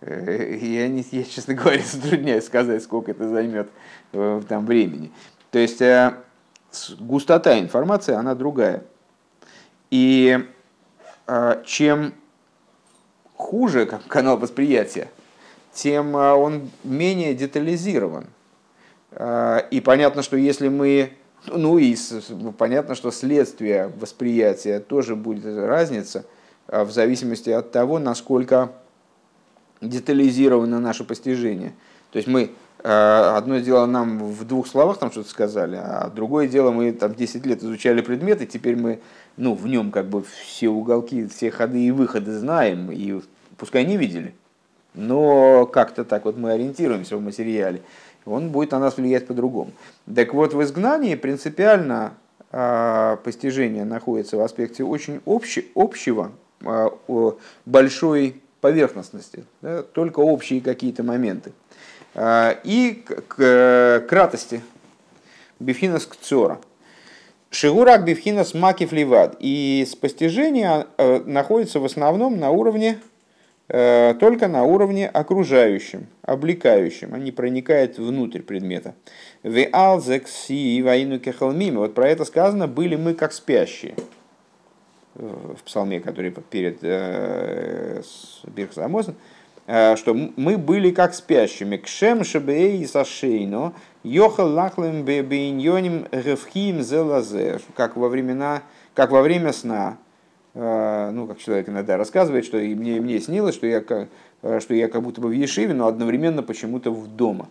Э, 0.00 0.56
я, 0.60 0.88
не, 0.88 1.04
я 1.12 1.22
честно 1.22 1.54
говоря, 1.54 1.82
затрудняюсь 1.82 2.44
сказать, 2.44 2.82
сколько 2.82 3.12
это 3.12 3.28
займет 3.28 3.68
э, 4.12 4.42
там, 4.48 4.66
времени. 4.66 5.12
То 5.50 5.58
есть 5.58 5.80
густота 6.98 7.58
информации, 7.58 8.14
она 8.14 8.34
другая. 8.34 8.84
И 9.90 10.46
чем 11.64 12.14
хуже 13.38 13.86
канал 14.08 14.36
восприятия, 14.36 15.08
тем 15.72 16.16
а, 16.16 16.34
он 16.34 16.70
менее 16.84 17.34
детализирован. 17.34 18.26
А, 19.12 19.58
и 19.70 19.80
понятно, 19.80 20.22
что 20.22 20.36
если 20.36 20.68
мы... 20.68 21.12
Ну 21.46 21.78
и 21.78 21.96
понятно, 22.58 22.96
что 22.96 23.12
следствие 23.12 23.92
восприятия 24.00 24.80
тоже 24.80 25.14
будет 25.14 25.46
разница 25.46 26.26
в 26.66 26.90
зависимости 26.90 27.48
от 27.48 27.70
того, 27.70 28.00
насколько 28.00 28.72
детализировано 29.80 30.80
наше 30.80 31.04
постижение. 31.04 31.74
То 32.10 32.16
есть 32.18 32.28
мы 32.28 32.50
одно 32.82 33.58
дело 33.58 33.86
нам 33.86 34.18
в 34.18 34.44
двух 34.44 34.66
словах 34.66 34.98
там 34.98 35.12
что-то 35.12 35.30
сказали, 35.30 35.76
а 35.76 36.10
другое 36.14 36.48
дело 36.48 36.72
мы 36.72 36.92
там 36.92 37.14
10 37.14 37.46
лет 37.46 37.62
изучали 37.62 38.02
предметы, 38.02 38.44
теперь 38.44 38.76
мы 38.76 39.00
ну, 39.38 39.54
в 39.54 39.66
нем 39.66 39.90
как 39.90 40.06
бы 40.08 40.22
все 40.22 40.68
уголки, 40.68 41.26
все 41.28 41.50
ходы 41.50 41.86
и 41.86 41.90
выходы 41.92 42.36
знаем, 42.36 42.90
и 42.90 43.22
пускай 43.56 43.84
не 43.84 43.96
видели, 43.96 44.34
но 44.94 45.64
как-то 45.64 46.04
так 46.04 46.24
вот 46.24 46.36
мы 46.36 46.52
ориентируемся 46.52 47.16
в 47.16 47.22
материале, 47.22 47.80
он 48.26 48.50
будет 48.50 48.72
на 48.72 48.80
нас 48.80 48.96
влиять 48.96 49.26
по-другому. 49.26 49.70
Так 50.12 50.34
вот, 50.34 50.54
в 50.54 50.62
изгнании 50.62 51.14
принципиально 51.14 52.14
э, 52.50 53.16
постижение 53.22 53.84
находится 53.84 54.36
в 54.36 54.40
аспекте 54.40 54.82
очень 54.82 55.20
общи, 55.24 55.68
общего, 55.76 56.32
э, 56.60 56.88
большой 57.64 58.42
поверхностности, 58.60 59.44
да, 59.62 59.82
только 59.84 60.18
общие 60.18 60.60
какие-то 60.60 61.04
моменты. 61.04 61.52
Э, 62.14 62.56
и 62.64 63.04
к, 63.06 63.22
к 63.28 64.04
кратости, 64.08 64.62
бифинас 65.60 66.06
кцора– 66.06 66.58
Шигурак 67.50 68.04
бифхинас 68.04 68.54
макив 68.54 68.92
ливад. 68.92 69.36
И 69.40 69.86
постижение 70.00 70.86
э, 70.98 71.20
находится 71.24 71.80
в 71.80 71.84
основном 71.84 72.38
на 72.38 72.50
уровне, 72.50 72.98
э, 73.68 74.14
только 74.20 74.48
на 74.48 74.64
уровне 74.64 75.08
окружающем, 75.08 76.08
облекающем, 76.22 77.22
не 77.22 77.32
проникает 77.32 77.98
внутрь 77.98 78.42
предмета. 78.42 78.94
В 79.42 79.66
алзекси 79.72 80.82
ваину 80.82 81.18
кехалмим. 81.18 81.76
Вот 81.76 81.94
про 81.94 82.08
это 82.08 82.24
сказано, 82.26 82.66
были 82.68 82.96
мы 82.96 83.14
как 83.14 83.32
спящие. 83.32 83.94
В 85.14 85.62
псалме, 85.64 86.00
который 86.00 86.30
перед 86.30 86.78
э, 86.82 88.02
Бирхсамосом, 88.44 89.16
э, 89.66 89.96
что 89.96 90.14
мы 90.14 90.58
были 90.58 90.90
как 90.90 91.14
спящими. 91.14 91.78
Кшем 91.78 92.24
шебей 92.24 92.86
сашейно 92.86 93.72
Йохал 94.08 94.50
лахлем 94.54 95.04
бейньоним 95.04 96.06
гевхим 96.10 96.80
зелазе, 96.80 97.60
как 97.74 97.96
во 97.96 98.08
времена, 98.08 98.62
как 98.94 99.10
во 99.10 99.20
время 99.20 99.52
сна, 99.52 99.98
э, 100.54 101.10
ну, 101.12 101.26
как 101.26 101.38
человек 101.38 101.68
иногда 101.68 101.98
рассказывает, 101.98 102.46
что 102.46 102.56
и 102.56 102.74
мне, 102.74 103.02
мне 103.02 103.20
снилось, 103.20 103.54
что 103.54 103.66
я, 103.66 103.84
э, 104.42 104.60
что 104.60 104.72
я 104.72 104.88
как 104.88 105.02
будто 105.02 105.20
бы 105.20 105.28
в 105.28 105.32
Ешиве, 105.32 105.74
но 105.74 105.86
одновременно 105.86 106.42
почему-то 106.42 106.90
в 106.90 107.06
дома. 107.06 107.50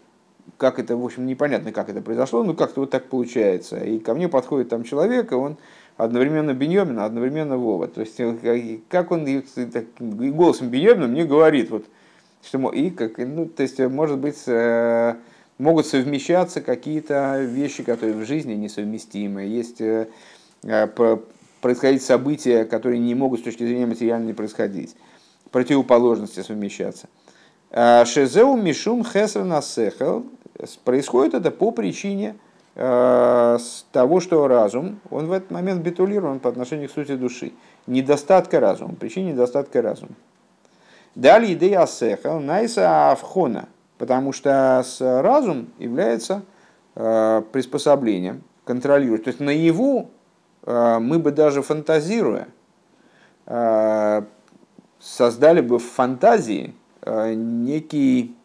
Как 0.58 0.80
это, 0.80 0.98
в 0.98 1.06
общем, 1.06 1.28
непонятно, 1.28 1.72
как 1.72 1.90
это 1.90 2.02
произошло, 2.02 2.44
но 2.44 2.56
как-то 2.56 2.80
вот 2.80 2.90
так 2.90 3.06
получается. 3.06 3.78
И 3.78 4.00
ко 4.00 4.16
мне 4.16 4.28
подходит 4.28 4.70
там 4.70 4.84
человек, 4.84 5.32
и 5.32 5.36
он 5.36 5.58
одновременно 5.96 6.56
Беньомин, 6.56 6.98
одновременно 6.98 7.58
Вова. 7.58 7.88
То 7.88 8.02
есть, 8.02 8.20
э, 8.20 8.80
как 8.90 9.12
он 9.12 9.28
и 9.28 9.44
голосом 10.32 10.70
Беньомина 10.70 11.06
мне 11.06 11.24
говорит, 11.24 11.70
вот, 11.70 11.86
что, 12.42 12.70
и 12.70 12.90
как, 12.90 13.20
ну, 13.20 13.46
то 13.46 13.62
есть, 13.62 13.78
может 13.78 14.18
быть, 14.18 14.42
могут 15.58 15.88
совмещаться 15.88 16.62
какие-то 16.62 17.42
вещи, 17.42 17.84
которые 17.84 18.16
в 18.16 18.26
жизни 18.26 18.54
несовместимы. 18.54 19.44
Есть 19.44 19.82
э, 19.82 20.08
э, 20.64 21.18
происходить 21.62 22.04
события, 22.04 22.66
которые 22.66 23.00
не 23.00 23.16
могут 23.16 23.42
с 23.42 23.44
точки 23.44 23.64
зрения 23.64 23.86
материальной 23.86 24.34
происходить, 24.34 24.96
противоположности 25.52 26.42
совмещаться. 26.42 27.08
А, 27.72 28.06
Шезеу 28.06 28.56
Мишум 28.56 29.04
Хесер 29.04 29.44
Насехал 29.44 30.26
происходит 30.84 31.34
это 31.34 31.52
по 31.52 31.72
причине 31.72 32.36
э, 32.76 33.58
того, 33.92 34.20
что 34.20 34.48
разум, 34.48 35.00
он 35.10 35.28
в 35.28 35.32
этот 35.32 35.52
момент 35.52 35.82
битулирован 35.82 36.40
по 36.40 36.50
отношению 36.50 36.90
к 36.90 36.92
сути 36.92 37.16
души. 37.16 37.52
Недостатка 37.88 38.60
разума, 38.60 38.96
причине 38.96 39.32
недостатка 39.32 39.82
разума. 39.82 40.12
Далее 41.16 41.54
идея 41.54 41.82
Асеха, 41.82 42.40
Найса 42.40 43.12
Авхона, 43.12 43.68
потому 43.98 44.34
что 44.34 44.84
с 44.86 45.02
разум 45.02 45.70
является 45.80 46.44
э, 46.96 47.42
приспособлением, 47.52 48.44
контролирует. 48.64 49.26
То 49.26 49.30
есть 49.30 49.40
наяву 49.40 50.10
э, 50.66 51.00
мы 51.00 51.20
бы 51.20 51.32
даже 51.32 51.62
фантазируя, 51.62 52.48
создали 55.00 55.62
бы 55.62 55.80
в 55.80 55.86
фантазии 55.86 56.76
некий 57.06 58.36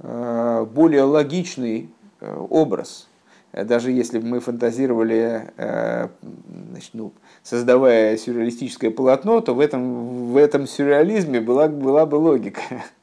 более 0.00 1.02
логичный 1.04 1.88
образ. 2.20 3.06
Даже 3.52 3.92
если 3.92 4.18
бы 4.18 4.26
мы 4.26 4.40
фантазировали, 4.40 5.52
значит, 5.56 6.90
ну, 6.94 7.12
создавая 7.44 8.16
сюрреалистическое 8.16 8.90
полотно, 8.90 9.40
то 9.40 9.54
в 9.54 9.60
этом, 9.60 10.32
в 10.32 10.36
этом 10.36 10.66
сюрреализме 10.66 11.40
была, 11.40 11.68
была 11.68 12.04
бы 12.04 12.16
логика. 12.16 12.62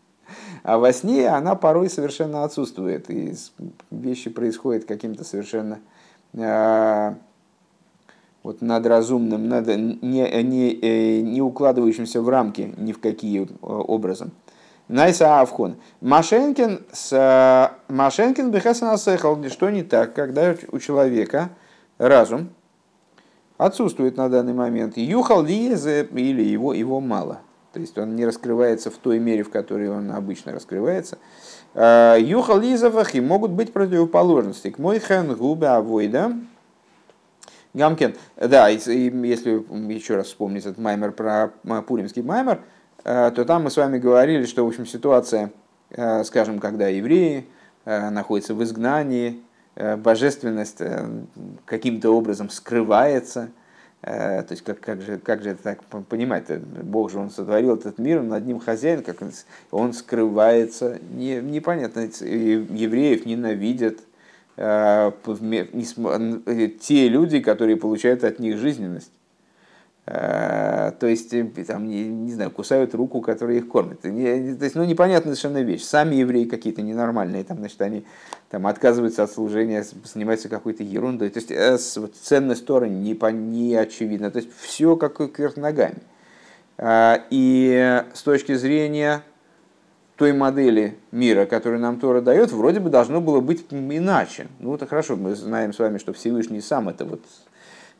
А 0.65 0.79
во 0.79 0.91
сне 0.91 1.27
она 1.27 1.53
порой 1.53 1.91
совершенно 1.91 2.43
отсутствует, 2.43 3.07
и 3.11 3.35
вещи 3.91 4.31
происходят 4.31 4.85
каким-то 4.85 5.23
совершенно 5.23 5.79
вот 8.41 8.61
надразумным, 8.61 9.47
над, 9.47 9.67
не, 9.67 10.43
не, 10.43 11.21
не 11.21 11.41
укладывающимся 11.43 12.19
в 12.19 12.29
рамки 12.29 12.73
ни 12.77 12.93
в 12.93 12.99
какие 12.99 13.47
образом. 13.61 14.31
Найса 14.87 15.39
Авхон. 15.39 15.75
Машенкин 16.01 16.81
с 16.91 17.71
Машенкин 17.87 18.49
Бехасан 18.49 18.89
Асехал. 18.89 19.37
Что 19.49 19.69
не 19.69 19.83
так, 19.83 20.15
когда 20.15 20.55
у 20.71 20.79
человека 20.79 21.49
разум 21.99 22.49
отсутствует 23.59 24.17
на 24.17 24.29
данный 24.29 24.53
момент. 24.53 24.97
Юхал 24.97 25.43
Лиезе 25.43 26.05
или 26.05 26.41
его, 26.43 26.73
его 26.73 26.99
мало. 26.99 27.41
То 27.75 27.79
есть 27.81 27.97
он 27.97 28.15
не 28.15 28.25
раскрывается 28.25 28.89
в 28.89 28.95
той 28.95 29.19
мере, 29.19 29.43
в 29.43 29.51
которой 29.51 29.89
он 29.89 30.11
обычно 30.11 30.51
раскрывается. 30.51 31.19
А, 31.75 32.17
Юхал 32.17 32.59
Лизовах 32.59 33.13
и 33.13 33.21
могут 33.21 33.51
быть 33.51 33.71
противоположности. 33.71 34.71
К 34.71 34.79
мой 34.79 34.99
хэн 34.99 35.35
губе 35.35 35.67
авойда. 35.67 36.33
Гамкен, 37.73 38.15
да, 38.37 38.69
если 38.69 38.93
еще 39.93 40.15
раз 40.15 40.27
вспомнить 40.27 40.65
этот 40.65 40.77
маймер 40.79 41.11
про 41.11 41.51
пуримский 41.85 42.21
маймер, 42.23 42.61
Э, 43.05 43.31
то 43.33 43.45
там 43.45 43.63
мы 43.63 43.71
с 43.71 43.77
вами 43.77 43.99
говорили, 43.99 44.45
что 44.45 44.65
в 44.65 44.67
общем, 44.67 44.85
ситуация, 44.85 45.51
э, 45.91 46.23
скажем, 46.23 46.59
когда 46.59 46.87
евреи 46.87 47.45
э, 47.85 48.09
находятся 48.09 48.53
в 48.53 48.63
изгнании, 48.63 49.41
божественность 49.97 50.79
каким-то 51.65 52.11
образом 52.11 52.49
скрывается. 52.49 53.49
То 54.01 54.45
есть 54.49 54.61
как, 54.61 54.79
как, 54.79 55.01
же, 55.01 55.17
как 55.17 55.41
же 55.41 55.49
это 55.51 55.63
так 55.63 55.83
понимать? 55.83 56.45
Бог 56.83 57.09
же 57.11 57.17
он 57.17 57.31
сотворил 57.31 57.75
этот 57.75 57.97
мир, 57.97 58.19
он 58.19 58.27
над 58.27 58.45
ним 58.45 58.59
хозяин, 58.59 59.01
как 59.01 59.21
он, 59.23 59.31
он 59.71 59.93
скрывается. 59.93 60.99
Не, 61.11 61.41
непонятно, 61.41 62.01
евреев 62.01 63.25
ненавидят 63.25 63.99
те 66.79 67.09
люди, 67.09 67.39
которые 67.39 67.77
получают 67.77 68.23
от 68.23 68.39
них 68.39 68.57
жизненность. 68.57 69.11
Э, 70.07 70.91
то 70.99 71.07
есть, 71.07 71.33
э, 71.33 71.43
там, 71.67 71.87
не, 71.87 72.07
не 72.07 72.31
знаю, 72.31 72.51
кусают 72.51 72.93
руку, 72.93 73.21
которая 73.21 73.57
их 73.57 73.67
кормит. 73.67 74.01
то 74.01 74.09
есть, 74.09 74.75
ну, 74.75 74.83
непонятная 74.83 75.33
совершенно 75.33 75.63
вещь. 75.63 75.83
Сами 75.83 76.15
евреи 76.15 76.45
какие-то 76.45 76.83
ненормальные, 76.83 77.43
там, 77.43 77.57
значит, 77.57 77.81
они 77.81 78.05
там, 78.49 78.67
отказываются 78.67 79.23
от 79.23 79.31
служения, 79.31 79.83
занимаются 80.03 80.47
какой-то 80.47 80.83
ерундой. 80.83 81.29
То 81.29 81.39
есть, 81.39 81.51
э, 81.51 81.77
вот, 81.95 82.15
ценность 82.15 82.61
стороны 82.61 82.91
не, 82.91 83.15
по, 83.15 83.31
не 83.31 83.75
очевидна. 83.75 84.29
То 84.29 84.37
есть, 84.37 84.49
все 84.59 84.95
как 84.95 85.33
кверх 85.33 85.57
ногами. 85.57 85.97
И 87.29 88.03
с 88.13 88.21
точки 88.21 88.53
зрения 88.53 89.23
той 90.17 90.33
модели 90.33 90.97
мира, 91.11 91.45
которую 91.45 91.79
нам 91.79 91.99
Тора 91.99 92.19
дает, 92.21 92.51
вроде 92.51 92.81
бы 92.81 92.89
должно 92.89 93.21
было 93.21 93.39
быть 93.39 93.65
иначе. 93.71 94.47
Ну, 94.59 94.75
это 94.75 94.85
хорошо, 94.85 95.15
мы 95.15 95.35
знаем 95.35 95.73
с 95.73 95.79
вами, 95.79 95.97
что 95.97 96.11
Всевышний 96.11 96.59
сам 96.59 96.89
это 96.89 97.05
вот 97.05 97.21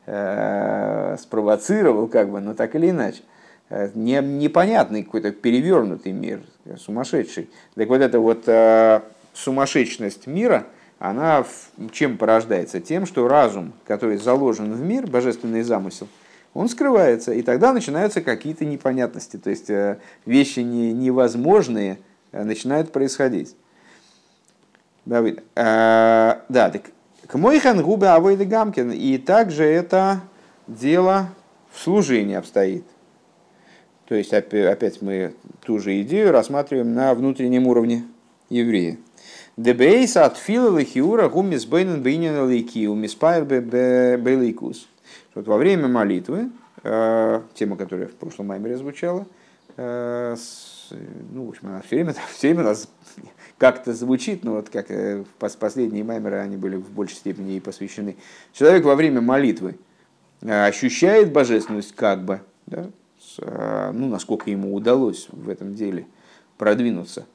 спровоцировал, 0.06 2.08
как 2.08 2.30
бы, 2.30 2.40
но 2.40 2.54
так 2.54 2.76
или 2.76 2.92
иначе. 2.92 3.24
Э, 3.70 3.90
не, 3.96 4.22
непонятный 4.22 5.04
какой-то 5.04 5.32
перевернутый 5.32 6.12
мир, 6.12 6.42
сумасшедший. 6.78 7.50
Так 7.76 7.90
вот 7.90 8.02
эта 8.02 8.20
вот 8.20 8.44
э, 8.48 9.02
сумасшедшность 9.34 10.28
мира, 10.28 10.66
она 11.00 11.46
чем 11.92 12.18
порождается? 12.18 12.80
Тем, 12.80 13.06
что 13.06 13.28
разум, 13.28 13.74
который 13.86 14.18
заложен 14.18 14.74
в 14.74 14.82
мир, 14.82 15.08
божественный 15.08 15.64
замысел, 15.64 16.08
он 16.54 16.70
скрывается, 16.70 17.34
и 17.34 17.42
тогда 17.42 17.74
начинаются 17.74 18.22
какие-то 18.22 18.66
непонятности, 18.66 19.38
то 19.38 19.50
есть 19.50 19.70
э, 19.70 19.98
вещи 20.26 20.60
не, 20.60 20.94
невозможные 20.94 21.98
э, 22.32 22.44
начинают 22.44 22.92
происходить. 22.92 23.56
Давид. 25.06 25.44
Э, 25.56 26.42
да, 26.50 26.70
так 26.70 26.84
к 27.28 27.36
мойхан 27.36 27.82
губе 27.82 28.08
авойды 28.08 28.46
гамкин. 28.46 28.92
И 28.92 29.18
также 29.18 29.64
это 29.64 30.22
дело 30.68 31.30
в 31.72 31.82
служении 31.82 32.36
обстоит. 32.36 32.84
То 34.08 34.16
есть 34.16 34.34
опять 34.34 35.02
мы 35.02 35.34
ту 35.66 35.80
же 35.80 36.02
идею 36.02 36.32
рассматриваем 36.32 36.94
на 36.94 37.14
внутреннем 37.14 37.68
уровне 37.68 38.04
еврея. 38.50 38.98
Дебейс 39.58 40.18
от 40.18 40.38
фила 40.38 40.78
лихиура 40.78 41.30
гумис 41.30 41.66
бейнен 41.66 42.04
бейнен 42.04 42.46
лейки 42.46 42.88
умиспайр 42.88 43.46
бейлейкус. 43.46 44.88
Вот 45.34 45.48
во 45.48 45.58
время 45.58 45.88
молитвы, 45.88 46.52
э, 46.84 47.42
тема, 47.56 47.78
которая 47.78 48.08
в 48.08 48.14
прошлом 48.16 48.48
маймере 48.48 48.78
звучала, 48.78 49.26
э, 49.78 50.36
ну, 51.32 51.46
в 51.46 51.50
общем, 51.50 51.68
она 51.68 51.82
все 51.82 51.96
время, 51.98 52.16
все 52.34 52.48
время 52.50 52.64
нас 52.64 52.90
как-то 53.58 53.94
звучит, 53.94 54.44
но 54.44 54.54
вот 54.54 54.70
как 54.70 54.92
э, 54.92 55.24
последние 55.40 56.04
маймеры, 56.04 56.38
они 56.38 56.58
были 56.58 56.76
в 56.76 56.92
большей 56.92 57.16
степени 57.16 57.56
и 57.56 57.60
посвящены. 57.60 58.18
Человек 58.54 58.86
во 58.86 58.96
время 58.96 59.22
молитвы 59.22 59.78
э, 60.42 60.66
ощущает 60.66 61.32
божественность 61.32 61.96
как 61.96 62.24
бы, 62.24 62.42
да, 62.66 62.90
э, 63.40 63.92
ну, 63.94 64.08
насколько 64.08 64.50
ему 64.50 64.74
удалось 64.76 65.28
в 65.32 65.50
этом 65.50 65.76
деле 65.76 66.08
продвинуться, 66.58 67.26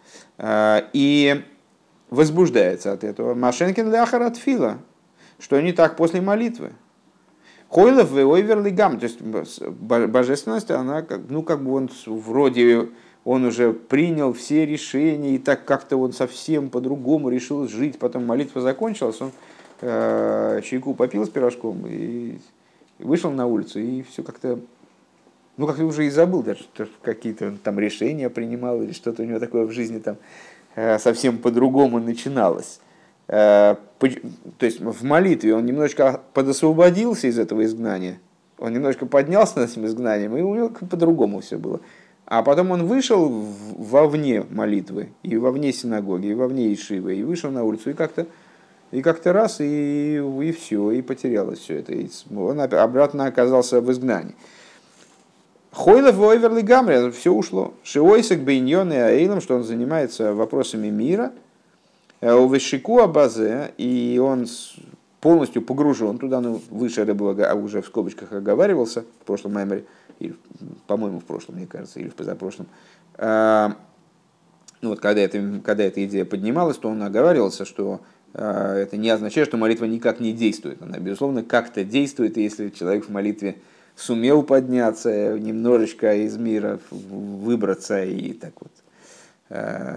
и 0.95 1.45
возбуждается 2.09 2.93
от 2.93 3.05
этого. 3.05 3.35
Машенкин 3.35 3.91
ляхар 3.91 4.23
от 4.23 4.39
фила, 4.39 4.79
что 5.39 5.61
не 5.61 5.73
так 5.73 5.97
после 5.97 6.23
молитвы. 6.23 6.73
Хойлов 7.69 8.17
и 8.17 8.23
ойверли 8.23 8.71
гам, 8.71 8.99
то 8.99 9.05
есть 9.05 9.21
божественность, 9.21 10.71
она 10.71 11.03
как, 11.03 11.21
ну, 11.29 11.43
как 11.43 11.63
бы 11.63 11.73
он 11.73 11.89
вроде 12.07 12.89
он 13.25 13.45
уже 13.45 13.73
принял 13.73 14.33
все 14.33 14.65
решения, 14.65 15.35
и 15.35 15.39
так 15.39 15.65
как-то 15.65 15.97
он 15.97 16.13
совсем 16.13 16.71
по-другому 16.71 17.29
решил 17.29 17.69
жить. 17.69 17.99
Потом 17.99 18.27
молитва 18.27 18.61
закончилась, 18.61 19.21
он 19.21 19.33
э, 19.83 20.61
чайку 20.65 20.95
попил 20.95 21.27
с 21.27 21.29
пирожком 21.29 21.85
и 21.87 22.39
вышел 22.99 23.31
на 23.31 23.47
улицу, 23.47 23.81
и 23.81 24.03
все 24.03 24.23
как-то, 24.23 24.59
ну 25.57 25.67
как-то 25.67 25.85
уже 25.85 26.07
и 26.07 26.11
забыл 26.11 26.43
даже, 26.43 26.61
что 26.75 26.89
какие-то 27.03 27.55
там 27.63 27.79
решения 27.79 28.31
принимал, 28.31 28.83
или 28.83 28.93
что-то 28.93 29.23
у 29.23 29.27
него 29.27 29.39
такое 29.39 29.67
в 29.67 29.73
жизни 29.73 29.99
там 29.99 30.17
э, 30.75 30.99
совсем 30.99 31.39
по-другому 31.39 32.01
начиналось. 32.01 32.81
Э, 33.29 33.77
то 33.99 34.67
есть 34.67 34.81
в 34.81 35.05
молитве 35.05 35.55
он 35.55 35.67
немножко 35.67 36.21
подосвободился 36.33 37.27
из 37.27 37.39
этого 37.39 37.65
изгнания, 37.65 38.19
он 38.59 38.73
немножко 38.73 39.05
поднялся 39.05 39.59
над 39.59 39.71
этим 39.71 39.85
изгнанием, 39.85 40.37
и 40.37 40.41
у 40.41 40.55
него 40.55 40.69
по-другому 40.69 41.41
все 41.41 41.59
было. 41.59 41.81
А 42.31 42.45
потом 42.45 42.71
он 42.71 42.87
вышел 42.87 43.29
вовне 43.77 44.47
молитвы, 44.51 45.09
и 45.25 45.37
вовне 45.37 45.73
синагоги, 45.73 46.29
и 46.29 46.35
вовне 46.35 46.73
Ишивы, 46.73 47.17
и 47.17 47.25
вышел 47.25 47.51
на 47.51 47.65
улицу, 47.65 47.91
и 47.91 47.93
как-то 47.93 48.27
и 48.93 49.03
как-то 49.03 49.33
раз, 49.33 49.61
и, 49.61 50.17
и 50.17 50.53
все, 50.53 50.93
и 50.93 51.03
потерялось 51.03 51.59
все 51.59 51.81
это. 51.81 51.93
И 51.93 52.09
он 52.35 52.61
обратно 52.61 53.27
оказался 53.27 53.81
в 53.81 53.91
изгнании. 53.91 54.37
Хойлов 55.73 56.15
Войверли 56.15 56.61
Гамри, 56.61 57.11
все 57.11 57.33
ушло. 57.33 57.75
Шиойсек 57.83 58.39
Бейньон 58.41 58.93
и 58.93 58.97
Аэйлом, 58.97 59.41
что 59.41 59.57
он 59.57 59.65
занимается 59.65 60.33
вопросами 60.33 60.89
мира. 60.89 61.33
Э, 62.21 62.35
у 62.35 62.49
Вешику 62.49 63.01
Абазе, 63.01 63.73
и 63.77 64.21
он 64.23 64.47
полностью 65.21 65.63
погружен 65.63 66.19
туда, 66.19 66.41
ну, 66.41 66.63
выше 66.71 67.05
Рыбова 67.05 67.55
уже 67.55 67.83
в 67.83 67.87
скобочках 67.87 68.33
оговаривался 68.33 69.03
в 69.23 69.27
прошлом 69.27 69.59
меморе 69.59 69.85
или, 70.21 70.37
по-моему, 70.87 71.19
в 71.19 71.25
прошлом, 71.25 71.57
мне 71.57 71.67
кажется, 71.67 71.99
или 71.99 72.09
в 72.09 72.15
позапрошлом, 72.15 72.69
а, 73.17 73.77
ну 74.81 74.91
вот 74.91 75.01
когда, 75.01 75.21
это, 75.21 75.61
когда 75.65 75.85
эта 75.85 76.05
идея 76.05 76.25
поднималась, 76.25 76.77
то 76.77 76.89
он 76.89 77.03
оговаривался, 77.03 77.65
что 77.65 78.01
это 78.33 78.97
не 78.97 79.11
означает, 79.11 79.49
что 79.49 79.57
молитва 79.57 79.87
никак 79.87 80.21
не 80.21 80.33
действует. 80.33 80.81
Она, 80.81 80.99
безусловно, 80.99 81.43
как-то 81.43 81.83
действует, 81.83 82.37
если 82.37 82.69
человек 82.69 83.07
в 83.07 83.11
молитве 83.11 83.57
сумел 83.97 84.45
подняться, 84.45 85.37
немножечко 85.37 86.15
из 86.15 86.37
мира 86.37 86.79
выбраться 86.91 88.05
и 88.05 88.33
так 88.33 88.53
вот, 88.61 88.71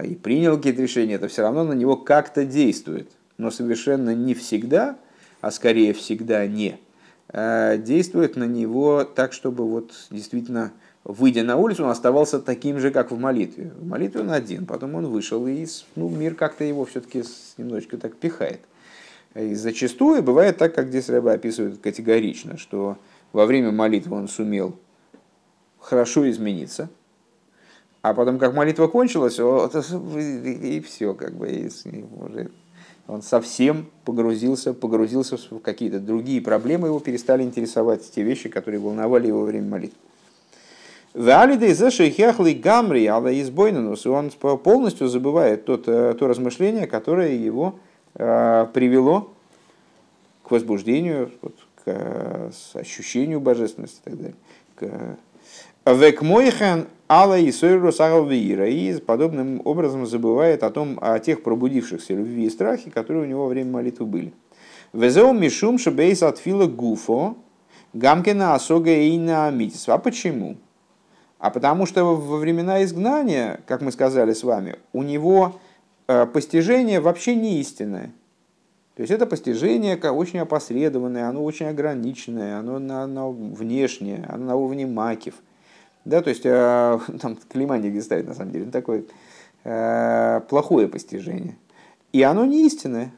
и 0.04 0.14
принял 0.16 0.56
какие-то 0.56 0.82
решения, 0.82 1.14
это 1.14 1.28
все 1.28 1.42
равно 1.42 1.62
на 1.62 1.74
него 1.74 1.96
как-то 1.96 2.44
действует. 2.44 3.08
Но 3.38 3.52
совершенно 3.52 4.14
не 4.14 4.34
всегда, 4.34 4.96
а 5.40 5.52
скорее 5.52 5.92
всегда 5.92 6.44
не, 6.46 6.80
действует 7.32 8.36
на 8.36 8.44
него 8.44 9.04
так, 9.04 9.32
чтобы 9.32 9.68
вот 9.68 9.92
действительно 10.10 10.72
выйдя 11.04 11.42
на 11.42 11.56
улицу, 11.56 11.84
он 11.84 11.90
оставался 11.90 12.40
таким 12.40 12.78
же, 12.78 12.90
как 12.90 13.10
в 13.10 13.18
молитве. 13.18 13.72
В 13.78 13.86
молитве 13.86 14.22
он 14.22 14.30
один, 14.30 14.66
потом 14.66 14.94
он 14.94 15.06
вышел, 15.06 15.46
и 15.46 15.66
ну, 15.96 16.08
мир 16.08 16.34
как-то 16.34 16.64
его 16.64 16.84
все-таки 16.84 17.22
немножечко 17.58 17.98
так 17.98 18.16
пихает. 18.16 18.60
И 19.34 19.54
зачастую 19.54 20.22
бывает 20.22 20.58
так, 20.58 20.74
как 20.74 20.88
здесь 20.88 21.08
Рэба 21.08 21.32
описывает 21.32 21.80
категорично, 21.80 22.56
что 22.56 22.96
во 23.32 23.46
время 23.46 23.72
молитвы 23.72 24.16
он 24.16 24.28
сумел 24.28 24.78
хорошо 25.80 26.28
измениться, 26.30 26.88
а 28.00 28.14
потом, 28.14 28.38
как 28.38 28.54
молитва 28.54 28.86
кончилась, 28.86 29.38
вот, 29.38 29.74
и, 30.16 30.80
все, 30.80 31.14
как 31.14 31.34
бы, 31.34 31.48
и 31.50 31.70
уже 32.16 32.50
он 33.06 33.22
совсем 33.22 33.86
погрузился, 34.04 34.72
погрузился 34.72 35.36
в 35.36 35.58
какие-то 35.60 36.00
другие 36.00 36.40
проблемы, 36.40 36.88
его 36.88 37.00
перестали 37.00 37.42
интересовать 37.42 38.10
те 38.10 38.22
вещи, 38.22 38.48
которые 38.48 38.80
волновали 38.80 39.26
его 39.26 39.40
во 39.40 39.46
время 39.46 39.68
молитвы. 39.68 39.98
Валиды 41.12 41.72
за 41.74 41.90
шейхехли 41.90 42.54
гамри, 42.54 43.06
ала 43.06 43.32
избойнанус, 43.40 44.04
он 44.06 44.30
полностью 44.30 45.06
забывает 45.06 45.64
тот, 45.64 45.86
э, 45.86 46.14
то 46.18 46.26
размышление, 46.26 46.88
которое 46.88 47.34
его 47.34 47.78
э, 48.14 48.66
привело 48.72 49.32
к 50.42 50.50
возбуждению, 50.50 51.30
вот, 51.40 51.54
к 51.76 51.82
э, 51.86 52.50
ощущению 52.74 53.40
божественности 53.40 54.00
и 54.00 54.10
так 54.10 54.16
далее. 54.16 54.34
К... 54.74 55.16
Век 55.86 56.22
мойхан 56.22 56.86
ала 57.08 57.38
и 57.38 57.50
вира, 57.50 58.66
и 58.66 59.00
подобным 59.00 59.60
образом 59.66 60.06
забывает 60.06 60.62
о 60.62 60.70
том, 60.70 60.98
о 61.02 61.18
тех 61.18 61.42
пробудившихся 61.42 62.14
любви 62.14 62.46
и 62.46 62.50
страхе, 62.50 62.90
которые 62.90 63.24
у 63.24 63.26
него 63.26 63.42
во 63.42 63.48
время 63.48 63.70
молитвы 63.70 64.06
были. 64.06 64.32
Везеу 64.94 65.34
мишум 65.34 65.78
шабейс 65.78 66.22
отфила 66.22 66.66
гуфо, 66.66 67.36
гамкина 67.92 68.54
асога 68.54 68.94
и 68.94 69.18
на 69.18 69.50
митис. 69.50 69.86
А 69.90 69.98
почему? 69.98 70.56
А 71.38 71.50
потому 71.50 71.84
что 71.84 72.04
во 72.04 72.38
времена 72.38 72.82
изгнания, 72.82 73.60
как 73.66 73.82
мы 73.82 73.92
сказали 73.92 74.32
с 74.32 74.42
вами, 74.42 74.76
у 74.94 75.02
него 75.02 75.60
э, 76.08 76.24
постижение 76.24 77.00
вообще 77.00 77.34
не 77.34 77.60
истинное. 77.60 78.10
То 78.96 79.02
есть 79.02 79.12
это 79.12 79.26
постижение 79.26 79.96
очень 79.96 80.38
опосредованное, 80.38 81.28
оно 81.28 81.44
очень 81.44 81.66
ограниченное, 81.66 82.58
оно, 82.58 82.76
оно 82.76 83.32
внешнее, 83.32 84.24
оно 84.30 84.46
на 84.46 84.56
уровне 84.56 84.86
макив. 84.86 85.34
Да, 86.04 86.20
то 86.20 86.30
есть 86.30 86.42
э, 86.44 86.98
там 87.20 87.38
Климанди 87.48 87.88
где 87.88 88.02
ставит 88.02 88.26
на 88.26 88.34
самом 88.34 88.52
деле 88.52 88.70
такое 88.70 89.04
э, 89.64 90.40
плохое 90.48 90.88
постижение. 90.88 91.56
И 92.12 92.22
оно 92.22 92.44
не 92.44 92.66
истинное. 92.66 93.12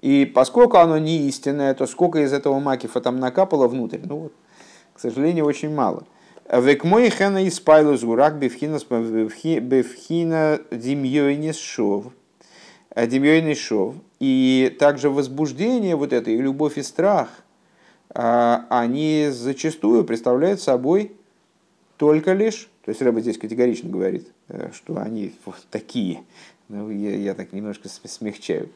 И 0.00 0.24
поскольку 0.24 0.78
оно 0.78 0.98
не 0.98 1.26
истинное, 1.28 1.74
то 1.74 1.86
сколько 1.86 2.20
из 2.20 2.32
этого 2.32 2.60
макифа 2.60 3.00
там 3.00 3.18
накапало 3.18 3.66
внутрь? 3.66 3.98
Ну 4.04 4.16
вот, 4.16 4.32
к 4.94 5.00
сожалению, 5.00 5.44
очень 5.44 5.74
мало. 5.74 6.04
Век 6.50 6.84
мой 6.84 7.10
хена 7.10 7.44
из 7.44 7.60
гурак 7.60 8.38
бифхина 8.38 8.78
демьёйнис 10.70 11.58
шов. 11.58 12.06
Демьёйнис 12.96 13.58
шов. 13.58 13.96
И 14.20 14.74
также 14.78 15.10
возбуждение 15.10 15.96
вот 15.96 16.12
это, 16.12 16.30
и 16.30 16.38
любовь 16.38 16.78
и 16.78 16.82
страх, 16.82 17.28
они 18.14 19.28
зачастую 19.30 20.04
представляют 20.04 20.62
собой 20.62 21.17
только 21.98 22.32
лишь, 22.32 22.70
то 22.84 22.90
есть 22.90 23.02
Рэба 23.02 23.20
здесь 23.20 23.36
категорично 23.36 23.90
говорит, 23.90 24.28
э, 24.48 24.70
что 24.72 24.96
они 24.96 25.34
вот 25.44 25.66
такие, 25.70 26.20
ну, 26.68 26.90
я, 26.90 27.14
я 27.14 27.34
так 27.34 27.52
немножко 27.52 27.88
смягчаю, 27.88 28.70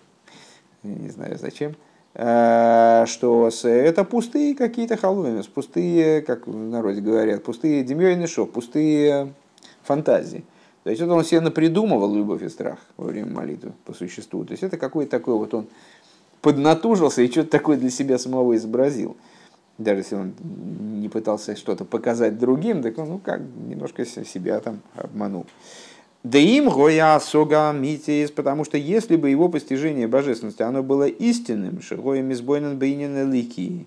не 0.82 1.08
знаю 1.08 1.38
зачем, 1.38 1.74
Э, 2.14 3.04
что 3.06 3.48
это 3.64 4.04
пустые 4.04 4.54
какие-то 4.54 4.96
халуины, 4.98 5.42
пустые, 5.44 6.20
как 6.20 6.46
в 6.46 6.54
народе 6.54 7.00
говорят, 7.00 7.42
пустые 7.42 7.82
демьёйный 7.84 8.26
шоу, 8.26 8.46
пустые 8.46 9.32
фантазии. 9.82 10.44
То 10.84 10.90
есть 10.90 11.00
это 11.00 11.12
он 11.12 11.24
себе 11.24 11.40
напридумывал 11.40 12.14
любовь 12.14 12.42
и 12.42 12.48
страх 12.48 12.78
во 12.96 13.06
время 13.06 13.32
молитвы 13.32 13.72
по 13.86 13.94
существу. 13.94 14.44
То 14.44 14.52
есть 14.52 14.62
это 14.62 14.76
какой-то 14.76 15.10
такой 15.10 15.38
вот 15.38 15.54
он 15.54 15.68
поднатужился 16.42 17.22
и 17.22 17.30
что-то 17.30 17.50
такое 17.50 17.78
для 17.78 17.88
себя 17.88 18.18
самого 18.18 18.56
изобразил. 18.56 19.16
Даже 19.78 20.00
если 20.00 20.14
он 20.16 20.34
не 21.00 21.08
пытался 21.08 21.56
что-то 21.56 21.84
показать 21.84 22.38
другим, 22.38 22.82
так 22.82 22.98
он 22.98 23.08
ну 23.08 23.18
как 23.18 23.40
немножко 23.40 24.04
себя 24.04 24.60
там 24.60 24.80
обманул. 24.94 25.46
Да 26.22 26.38
им 26.38 26.68
гоя 26.68 27.18
сога 27.18 27.72
митис, 27.72 28.30
потому 28.30 28.64
что 28.64 28.78
если 28.78 29.16
бы 29.16 29.28
его 29.28 29.48
постижение 29.48 30.06
божественности, 30.06 30.62
оно 30.62 30.84
было 30.84 31.08
истинным, 31.08 31.82
шигоя 31.82 32.22
мизбойнен 32.22 32.78
бейнен 32.78 33.32
лики, 33.32 33.86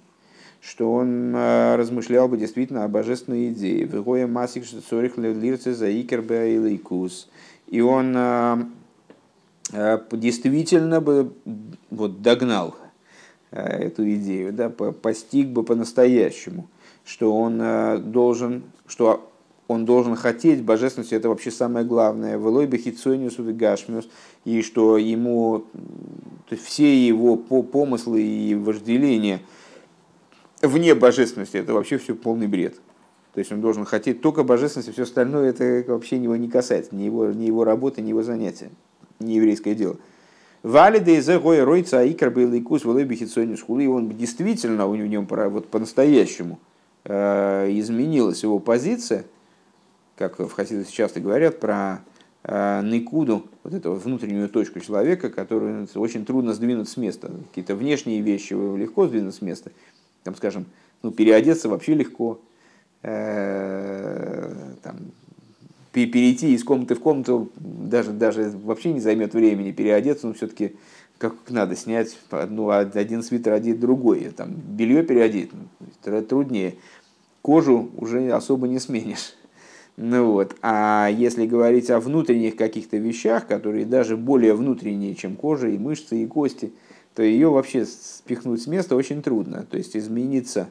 что 0.60 0.92
он 0.92 1.34
э, 1.34 1.76
размышлял 1.78 2.28
бы 2.28 2.38
действительно 2.38 2.84
о 2.84 2.90
божественной 2.90 3.50
идее. 3.50 3.86
Вегоя 3.86 4.28
масик 4.28 4.66
цорих 4.66 5.18
лирце 5.18 5.74
за 5.74 5.90
икербе 5.90 6.56
и 6.56 6.82
И 7.68 7.82
он 7.82 8.14
э, 8.18 8.66
э, 9.72 10.00
действительно 10.12 11.00
бы 11.00 11.32
вот, 11.90 12.22
догнал 12.22 12.76
эту 13.56 14.10
идею, 14.16 14.54
да, 14.54 14.70
постиг 14.70 15.48
бы 15.48 15.64
по-настоящему, 15.64 16.68
что 17.06 17.36
он 17.36 18.12
должен, 18.12 18.64
что 18.88 19.32
он 19.68 19.86
должен 19.86 20.16
хотеть 20.16 20.64
божественности, 20.64 21.16
это 21.16 21.30
вообще 21.30 21.50
самое 21.50 21.86
главное. 21.86 22.38
Велой 22.38 22.68
бехицониус 22.68 23.38
гашмиус, 23.38 24.08
и 24.44 24.62
что 24.62 24.98
ему, 24.98 25.66
все 26.64 27.08
его 27.08 27.36
помыслы 27.38 28.22
и 28.22 28.54
вожделения 28.56 29.42
вне 30.62 30.94
божественности, 30.94 31.58
это 31.58 31.74
вообще 31.74 31.98
все 31.98 32.14
полный 32.14 32.48
бред. 32.48 32.76
То 33.34 33.40
есть 33.40 33.52
он 33.52 33.60
должен 33.60 33.86
хотеть 33.86 34.22
только 34.22 34.44
божественности, 34.44 34.92
все 34.92 35.04
остальное 35.04 35.50
это 35.50 35.84
вообще 35.92 36.18
его 36.18 36.36
не 36.36 36.48
касается, 36.48 36.96
ни 36.96 37.04
его, 37.04 37.32
ни 37.32 37.46
его 37.46 37.64
работы, 37.64 38.02
ни 38.02 38.10
его 38.10 38.24
занятия, 38.24 38.70
не 39.20 39.36
еврейское 39.36 39.76
дело. 39.76 39.98
Валиды 40.66 41.18
из 41.18 41.30
ройца 41.30 42.00
аикар 42.00 42.32
бейлайкус 42.32 42.84
велой 42.84 43.04
бехицониус 43.04 43.62
хули, 43.62 43.88
он 43.88 44.10
действительно 44.10 44.88
у 44.88 44.96
него 44.96 45.26
вот 45.50 45.68
по-настоящему 45.68 46.60
э, 47.04 47.70
изменилась 47.72 48.44
его 48.44 48.60
позиция– 48.60 49.26
как 50.18 50.40
в 50.40 50.52
Хасидусе 50.52 50.92
часто 50.92 51.20
говорят 51.20 51.60
про 51.60 52.00
э, 52.44 52.82
Никуду, 52.84 53.46
вот 53.64 53.74
эту 53.74 53.94
внутреннюю 53.94 54.50
точку 54.50 54.80
человека, 54.80 55.30
которую 55.30 55.88
очень 55.96 56.26
трудно 56.26 56.54
сдвинуть 56.54 56.90
с 56.90 56.98
места. 56.98 57.32
Какие-то 57.50 57.76
внешние 57.76 58.22
вещи 58.22 58.54
легко 58.54 59.08
сдвинуть 59.08 59.36
с 59.36 59.42
места. 59.42 59.72
Там, 60.24 60.36
скажем, 60.36 60.66
ну, 61.04 61.12
переодеться 61.12 61.70
вообще 61.70 61.94
легко. 61.96 62.40
Э, 63.04 64.74
там, 64.82 64.96
перейти 65.96 66.54
из 66.54 66.66
комнаты 66.66 66.96
в 66.96 67.00
комнату 67.00 67.50
даже, 67.56 68.12
даже 68.12 68.52
вообще 68.64 68.92
не 68.92 69.00
займет 69.00 69.34
времени 69.34 69.72
переодеться, 69.72 70.28
но 70.28 70.34
все-таки 70.34 70.76
как 71.18 71.36
надо 71.50 71.76
снять 71.78 72.18
ну, 72.50 72.70
один 72.70 73.24
свитер, 73.24 73.54
одеть 73.54 73.80
другой. 73.80 74.32
Там, 74.36 74.54
белье 74.54 75.04
переодеть 75.04 75.52
ну, 75.54 76.22
труднее. 76.24 76.76
Кожу 77.42 77.90
уже 77.96 78.32
особо 78.32 78.68
не 78.68 78.80
сменишь. 78.80 79.34
Ну 79.98 80.34
вот. 80.34 80.58
А 80.62 81.08
если 81.08 81.46
говорить 81.46 81.90
о 81.90 82.02
внутренних 82.02 82.58
каких-то 82.58 82.98
вещах, 82.98 83.48
которые 83.48 83.86
даже 83.86 84.18
более 84.18 84.54
внутренние, 84.54 85.16
чем 85.16 85.38
кожа 85.38 85.70
и 85.70 85.78
мышцы 85.78 86.22
и 86.22 86.28
кости, 86.28 86.74
то 87.14 87.24
ее 87.24 87.50
вообще 87.50 87.86
спихнуть 87.86 88.62
с 88.62 88.68
места 88.68 88.98
очень 88.98 89.22
трудно. 89.22 89.66
То 89.72 89.78
есть 89.78 89.96
измениться, 89.96 90.68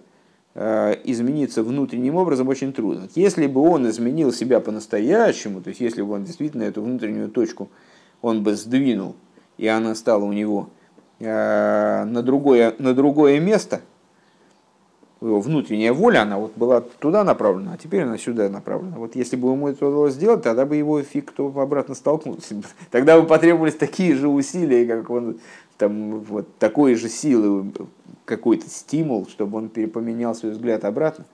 измениться 0.54 1.64
внутренним 1.64 2.14
образом 2.14 2.48
очень 2.48 2.72
трудно. 2.72 3.08
Если 3.16 3.48
бы 3.48 3.60
он 3.60 3.88
изменил 3.90 4.32
себя 4.32 4.60
по-настоящему, 4.60 5.60
то 5.60 5.68
есть 5.70 5.80
если 5.80 6.02
бы 6.02 6.12
он 6.12 6.24
действительно 6.24 6.62
эту 6.62 6.82
внутреннюю 6.82 7.28
точку 7.28 7.68
он 8.22 8.42
бы 8.42 8.54
сдвинул, 8.54 9.16
и 9.58 9.66
она 9.66 9.94
стала 9.96 10.24
у 10.24 10.32
него 10.32 10.70
э, 11.18 12.04
на 12.04 12.22
другое, 12.22 12.74
на 12.78 12.94
другое 12.94 13.40
место– 13.40 13.80
его 15.26 15.40
внутренняя 15.40 15.92
воля, 15.92 16.22
она 16.22 16.38
вот 16.38 16.52
была 16.56 16.80
туда 16.80 17.24
направлена, 17.24 17.72
а 17.74 17.78
теперь 17.78 18.02
она 18.02 18.18
сюда 18.18 18.48
направлена. 18.48 18.96
Вот 18.96 19.16
если 19.16 19.36
бы 19.36 19.50
ему 19.50 19.68
это 19.68 19.86
удалось 19.86 20.14
сделать, 20.14 20.42
тогда 20.42 20.66
бы 20.66 20.76
его 20.76 21.00
фиг 21.02 21.30
кто 21.30 21.46
обратно 21.46 21.94
столкнулся. 21.94 22.56
Тогда 22.90 23.20
бы 23.20 23.26
потребовались 23.26 23.74
такие 23.74 24.14
же 24.14 24.28
усилия, 24.28 24.86
как 24.86 25.10
он, 25.10 25.38
там, 25.78 26.20
вот 26.20 26.56
такой 26.58 26.94
же 26.94 27.08
силы, 27.08 27.72
какой-то 28.24 28.68
стимул, 28.68 29.26
чтобы 29.28 29.58
он 29.58 29.68
поменял 29.68 30.34
свой 30.34 30.52
взгляд 30.52 30.84
обратно. 30.84 31.24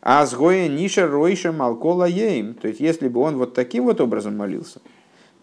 А 0.00 0.26
с 0.26 0.34
гоя 0.34 0.68
ниша 0.68 1.06
ройша 1.06 1.52
малкола 1.52 2.08
ейм. 2.08 2.54
То 2.54 2.68
есть, 2.68 2.80
если 2.80 3.08
бы 3.08 3.20
он 3.20 3.36
вот 3.36 3.54
таким 3.54 3.84
вот 3.84 4.00
образом 4.00 4.36
молился, 4.36 4.80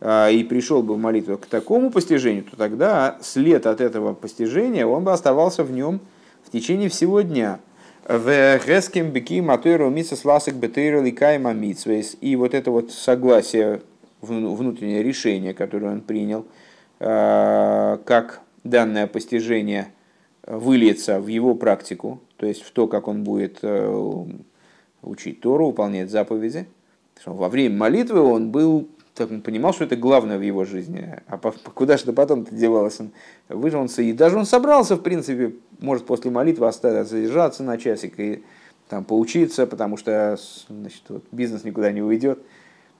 и 0.01 0.45
пришел 0.49 0.81
бы 0.81 0.95
в 0.95 0.97
молитву 0.97 1.37
к 1.37 1.45
такому 1.45 1.91
постижению, 1.91 2.43
то 2.43 2.55
тогда 2.55 3.17
след 3.21 3.65
от 3.65 3.81
этого 3.81 4.13
постижения, 4.13 4.85
он 4.85 5.03
бы 5.03 5.11
оставался 5.11 5.63
в 5.63 5.71
нем 5.71 5.99
в 6.43 6.51
течение 6.51 6.89
всего 6.89 7.21
дня. 7.21 7.59
В 8.07 8.59
Геским 8.65 9.11
Беки 9.11 9.39
Матуэру 9.39 9.89
Мисас 9.89 10.25
Ласик 10.25 10.55
Бетейру 10.55 11.01
Ликайма. 11.03 11.53
И 11.53 12.35
вот 12.35 12.53
это 12.53 12.71
вот 12.71 12.91
согласие, 12.91 13.81
внутреннее 14.21 15.03
решение, 15.03 15.53
которое 15.53 15.91
он 15.91 16.01
принял, 16.01 16.45
как 16.99 18.41
данное 18.63 19.07
постижение 19.07 19.87
выльется 20.45 21.19
в 21.19 21.27
его 21.27 21.55
практику, 21.55 22.21
то 22.37 22.45
есть 22.45 22.61
в 22.61 22.71
то, 22.71 22.87
как 22.87 23.07
он 23.07 23.23
будет 23.23 23.63
учить 25.01 25.41
Тору, 25.41 25.67
выполнять 25.67 26.11
заповеди. 26.11 26.67
Во 27.25 27.49
время 27.49 27.75
молитвы 27.77 28.21
он 28.21 28.51
был, 28.51 28.87
так 29.13 29.31
он 29.31 29.41
понимал, 29.41 29.73
что 29.73 29.83
это 29.85 29.95
главное 29.95 30.37
в 30.37 30.41
его 30.41 30.65
жизни. 30.65 31.21
А 31.27 31.37
куда 31.37 31.97
же 31.97 32.11
потом-то 32.13 32.53
девалось? 32.53 32.99
Он 32.99 33.11
выжился, 33.49 34.01
и 34.01 34.13
даже 34.13 34.37
он 34.37 34.45
собрался, 34.45 34.95
в 34.95 35.01
принципе, 35.01 35.53
может 35.79 36.05
после 36.05 36.31
молитвы 36.31 36.67
остаться, 36.67 37.03
задержаться 37.03 37.63
на 37.63 37.77
часик 37.77 38.19
и 38.19 38.43
там 38.87 39.03
поучиться, 39.03 39.67
потому 39.67 39.97
что 39.97 40.37
значит, 40.67 41.03
вот, 41.09 41.23
бизнес 41.31 41.63
никуда 41.63 41.91
не 41.91 42.01
уйдет. 42.01 42.39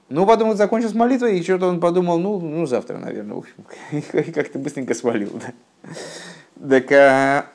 Ну, 0.09 0.25
потом 0.25 0.49
он 0.49 0.57
закончил 0.57 0.89
с 0.89 0.95
молитвой, 0.95 1.37
и 1.37 1.43
что-то 1.43 1.67
он 1.67 1.79
подумал, 1.79 2.17
ну, 2.17 2.39
ну 2.39 2.65
завтра, 2.65 2.97
наверное, 2.97 3.41
в 3.41 4.01
как-то 4.33 4.57
быстренько 4.57 4.95
свалил. 4.95 5.31
Да. 5.33 6.69
Так, 6.69 6.91
а, 6.91 7.45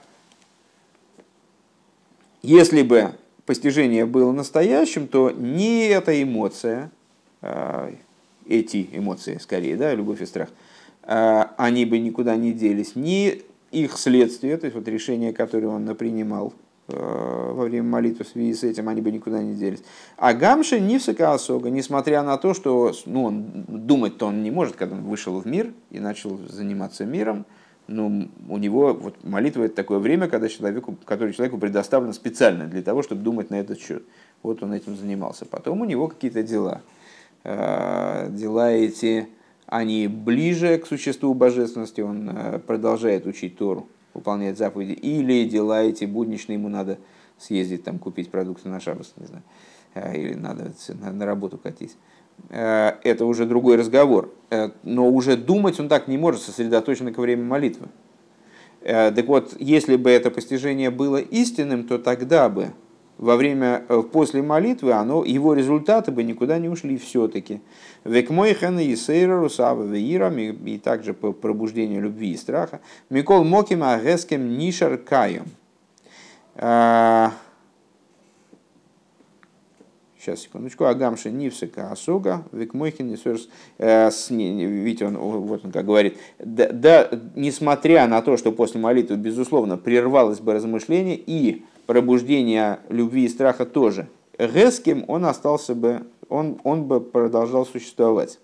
если 2.42 2.82
бы 2.82 3.10
постижение 3.44 4.06
было 4.06 4.30
настоящим, 4.30 5.08
то 5.08 5.30
не 5.30 5.88
эта 5.88 6.22
эмоция, 6.22 6.92
а, 7.42 7.92
эти 8.46 8.88
эмоции 8.92 9.38
скорее, 9.38 9.76
да, 9.76 9.92
любовь 9.92 10.22
и 10.22 10.26
страх, 10.26 10.48
а, 11.02 11.54
они 11.56 11.84
бы 11.84 11.98
никуда 11.98 12.36
не 12.36 12.52
делись, 12.52 12.94
ни 12.94 13.42
их 13.72 13.98
следствие, 13.98 14.56
то 14.56 14.66
есть 14.66 14.76
вот 14.76 14.86
решение, 14.86 15.32
которое 15.32 15.66
он 15.66 15.84
напринимал 15.84 16.54
во 16.86 17.64
время 17.64 17.88
молитвы 17.88 18.24
в 18.24 18.28
связи 18.28 18.52
с 18.54 18.62
этим, 18.62 18.88
они 18.88 19.00
бы 19.00 19.10
никуда 19.10 19.42
не 19.42 19.54
делись. 19.54 19.82
А 20.16 20.34
Гамша 20.34 20.78
не 20.78 20.96
Осога, 20.96 21.70
несмотря 21.70 22.22
на 22.22 22.36
то, 22.36 22.52
что 22.52 22.92
ну, 23.06 23.24
он, 23.24 23.64
думать-то 23.68 24.26
он 24.26 24.42
не 24.42 24.50
может, 24.50 24.76
когда 24.76 24.96
он 24.96 25.02
вышел 25.04 25.40
в 25.40 25.46
мир 25.46 25.72
и 25.90 25.98
начал 25.98 26.38
заниматься 26.48 27.06
миром, 27.06 27.46
ну, 27.86 28.28
у 28.48 28.58
него 28.58 28.94
вот 28.94 29.22
молитва 29.24 29.64
это 29.64 29.74
такое 29.76 29.98
время, 29.98 30.28
когда 30.28 30.48
человеку, 30.48 30.96
который 31.04 31.34
человеку 31.34 31.58
предоставлено 31.58 32.12
специально 32.12 32.66
для 32.66 32.82
того, 32.82 33.02
чтобы 33.02 33.22
думать 33.22 33.50
на 33.50 33.56
этот 33.56 33.78
счет. 33.78 34.04
Вот 34.42 34.62
он 34.62 34.72
этим 34.72 34.96
занимался. 34.96 35.44
Потом 35.44 35.82
у 35.82 35.84
него 35.84 36.08
какие-то 36.08 36.42
дела. 36.42 36.82
А, 37.44 38.28
дела 38.30 38.72
эти, 38.72 39.28
они 39.66 40.08
ближе 40.08 40.78
к 40.78 40.86
существу 40.86 41.34
божественности, 41.34 42.00
он 42.00 42.30
а, 42.32 42.58
продолжает 42.58 43.26
учить 43.26 43.58
Тору, 43.58 43.88
выполняет 44.14 44.56
заповеди. 44.56 44.92
Или 44.92 45.48
дела 45.48 45.82
эти 45.82 46.04
будничные, 46.04 46.56
ему 46.56 46.68
надо 46.68 46.98
съездить 47.38 47.84
там 47.84 47.98
купить 47.98 48.30
продукты 48.30 48.68
на 48.68 48.80
шабас, 48.80 49.12
не 49.16 49.26
знаю. 49.26 49.42
А, 49.94 50.12
или 50.12 50.34
надо 50.34 50.72
на 50.88 51.26
работу 51.26 51.58
катить. 51.58 51.96
Э, 52.50 52.92
это 53.02 53.26
уже 53.26 53.46
другой 53.46 53.76
разговор. 53.76 54.32
Э, 54.50 54.70
но 54.82 55.08
уже 55.08 55.36
думать 55.36 55.78
он 55.80 55.88
так 55.88 56.08
не 56.08 56.18
может, 56.18 56.42
сосредоточенно 56.42 57.12
ко 57.12 57.20
времени 57.20 57.46
молитвы. 57.46 57.88
Э, 58.80 59.10
так 59.10 59.26
вот, 59.26 59.54
если 59.58 59.96
бы 59.96 60.10
это 60.10 60.30
постижение 60.30 60.90
было 60.90 61.18
истинным, 61.18 61.86
то 61.86 61.98
тогда 61.98 62.48
бы 62.48 62.72
во 63.18 63.36
время, 63.36 63.84
после 64.12 64.42
молитвы 64.42 64.92
оно, 64.92 65.24
его 65.24 65.54
результаты 65.54 66.10
бы 66.10 66.22
никуда 66.24 66.58
не 66.58 66.68
ушли 66.68 66.96
все-таки. 66.98 67.60
Век 68.04 68.30
мой 68.30 68.54
хэн 68.54 68.78
и 68.80 68.96
сейра 68.96 69.38
русава 69.38 69.92
и 69.94 70.78
также 70.78 71.14
по 71.14 71.32
пробуждению 71.32 72.02
любви 72.02 72.32
и 72.32 72.36
страха. 72.36 72.80
Микол 73.10 73.44
моким 73.44 73.82
агескем 73.82 74.58
нишар 74.58 74.96
каем. 74.98 75.46
Сейчас, 80.24 80.40
секундочку. 80.40 80.86
Агамша 80.86 81.30
Нивсика 81.30 81.92
Асуга, 81.92 82.44
Викмойхин 82.50 83.08
Нисуэрс. 83.08 83.46
Э, 83.76 84.08
видите, 84.30 85.04
он, 85.04 85.18
вот 85.18 85.66
он 85.66 85.70
как 85.70 85.84
говорит. 85.84 86.16
Да, 86.38 87.10
несмотря 87.34 88.06
на 88.06 88.22
то, 88.22 88.38
что 88.38 88.50
после 88.50 88.80
молитвы, 88.80 89.16
безусловно, 89.16 89.76
прервалось 89.76 90.40
бы 90.40 90.54
размышление 90.54 91.16
и 91.18 91.66
пробуждение 91.86 92.80
любви 92.88 93.24
и 93.24 93.28
страха 93.28 93.66
тоже, 93.66 94.08
Геским 94.38 95.04
он 95.08 95.24
остался 95.26 95.74
бы, 95.74 96.02
он, 96.28 96.60
он 96.64 96.84
бы 96.84 97.00
продолжал 97.00 97.66
существовать. 97.66 98.38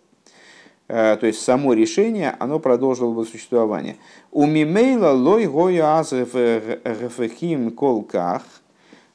Э, 0.88 1.16
то 1.16 1.26
есть 1.26 1.40
само 1.40 1.72
решение, 1.72 2.34
оно 2.38 2.58
продолжило 2.58 3.12
бы 3.12 3.24
существование. 3.24 3.96
У 4.32 4.46
мимейла 4.46 5.10
лой 5.10 5.46
гоя 5.46 5.98
азреф 5.98 6.34
гефехим 6.34 7.70
колках 7.70 8.42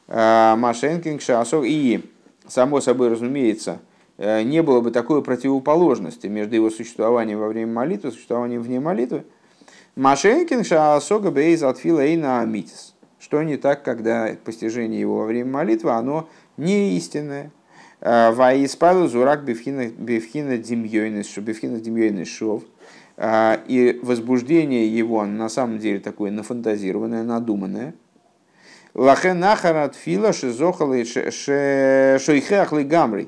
э, 0.08 0.56
машенкинг 0.56 1.22
шасов 1.22 1.66
и 1.66 2.02
само 2.48 2.82
собой 2.82 3.10
разумеется, 3.10 3.80
э, 4.18 4.44
не 4.44 4.62
было 4.62 4.82
бы 4.82 4.92
такой 4.92 5.22
противоположности 5.22 6.28
между 6.28 6.56
его 6.56 6.70
существованием 6.70 7.40
во 7.40 7.48
время 7.48 7.74
молитвы 7.74 8.10
и 8.10 8.14
существованием 8.14 8.62
вне 8.62 8.80
молитвы. 8.80 9.26
Машенкин 9.96 10.64
шаасога 10.64 11.32
бейз 11.32 11.64
отфила 11.64 12.02
на 12.18 12.42
амитис. 12.42 12.95
Что 13.26 13.42
не 13.42 13.58
так, 13.58 13.82
когда 13.82 14.36
постижение 14.46 15.02
его 15.02 15.18
во 15.18 15.26
время 15.26 15.52
молитвы, 15.52 15.90
оно 15.90 16.30
не 16.58 16.96
истинное. 16.96 17.50
Э, 18.00 18.30
Ваиспаду 18.32 19.08
зурак 19.08 19.44
бифхина 19.44 20.58
демьёйнес 20.58 22.28
шов. 22.28 22.64
Э, 23.18 23.58
и 23.66 24.00
возбуждение 24.04 24.88
его 24.88 25.26
на 25.26 25.50
самом 25.50 25.80
деле 25.80 26.00
такое 26.00 26.30
нафантазированное, 26.30 27.24
надуманное– 27.24 27.96
Лахен 28.94 29.40
нахарат 29.40 29.96
фила 29.96 30.32
шизохалы 30.32 31.04
шойхеахлы 31.04 32.84
гамри. 32.86 33.28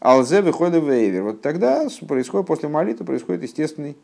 Алзе 0.00 0.42
выходит 0.42 0.82
вейвер. 0.82 1.24
Вот 1.24 1.42
тогда 1.42 1.86
происходит, 2.06 2.46
после 2.46 2.70
молитвы 2.70 3.04
происходит 3.04 3.42
естественный, 3.42 3.98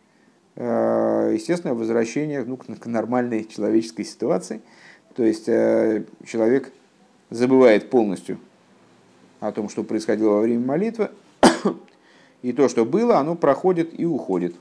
э, 0.57 1.31
естественное 1.35 1.75
возвращение 1.75 2.45
ну, 2.45 2.59
к 2.59 2.85
нормальной 2.85 3.45
человеческой 3.45 4.05
ситуации. 4.05 4.61
То 5.21 5.27
есть 5.27 5.51
э, 5.51 6.05
человек 6.27 6.73
забывает 7.29 7.91
полностью 7.91 8.39
о 9.39 9.53
том, 9.53 9.69
что 9.69 9.85
происходило 9.85 10.31
во 10.31 10.41
время 10.41 10.65
молитвы, 10.65 11.11
и 12.43 12.55
то, 12.55 12.71
что 12.71 12.87
было, 12.87 13.19
оно 13.19 13.35
проходит 13.35 13.91
и 14.01 14.07
уходит. 14.07 14.55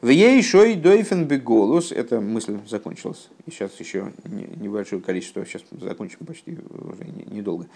В 0.00 0.08
ей 0.08 0.42
шой 0.42 0.76
дойфен 0.76 1.26
беголус, 1.26 1.92
эта 1.92 2.22
мысль 2.22 2.60
закончилась, 2.66 3.28
и 3.44 3.50
сейчас 3.50 3.78
еще 3.78 4.10
небольшое 4.24 5.02
количество, 5.02 5.44
сейчас 5.44 5.64
закончим 5.72 6.24
почти 6.26 6.56
уже 6.70 7.04
недолго. 7.26 7.66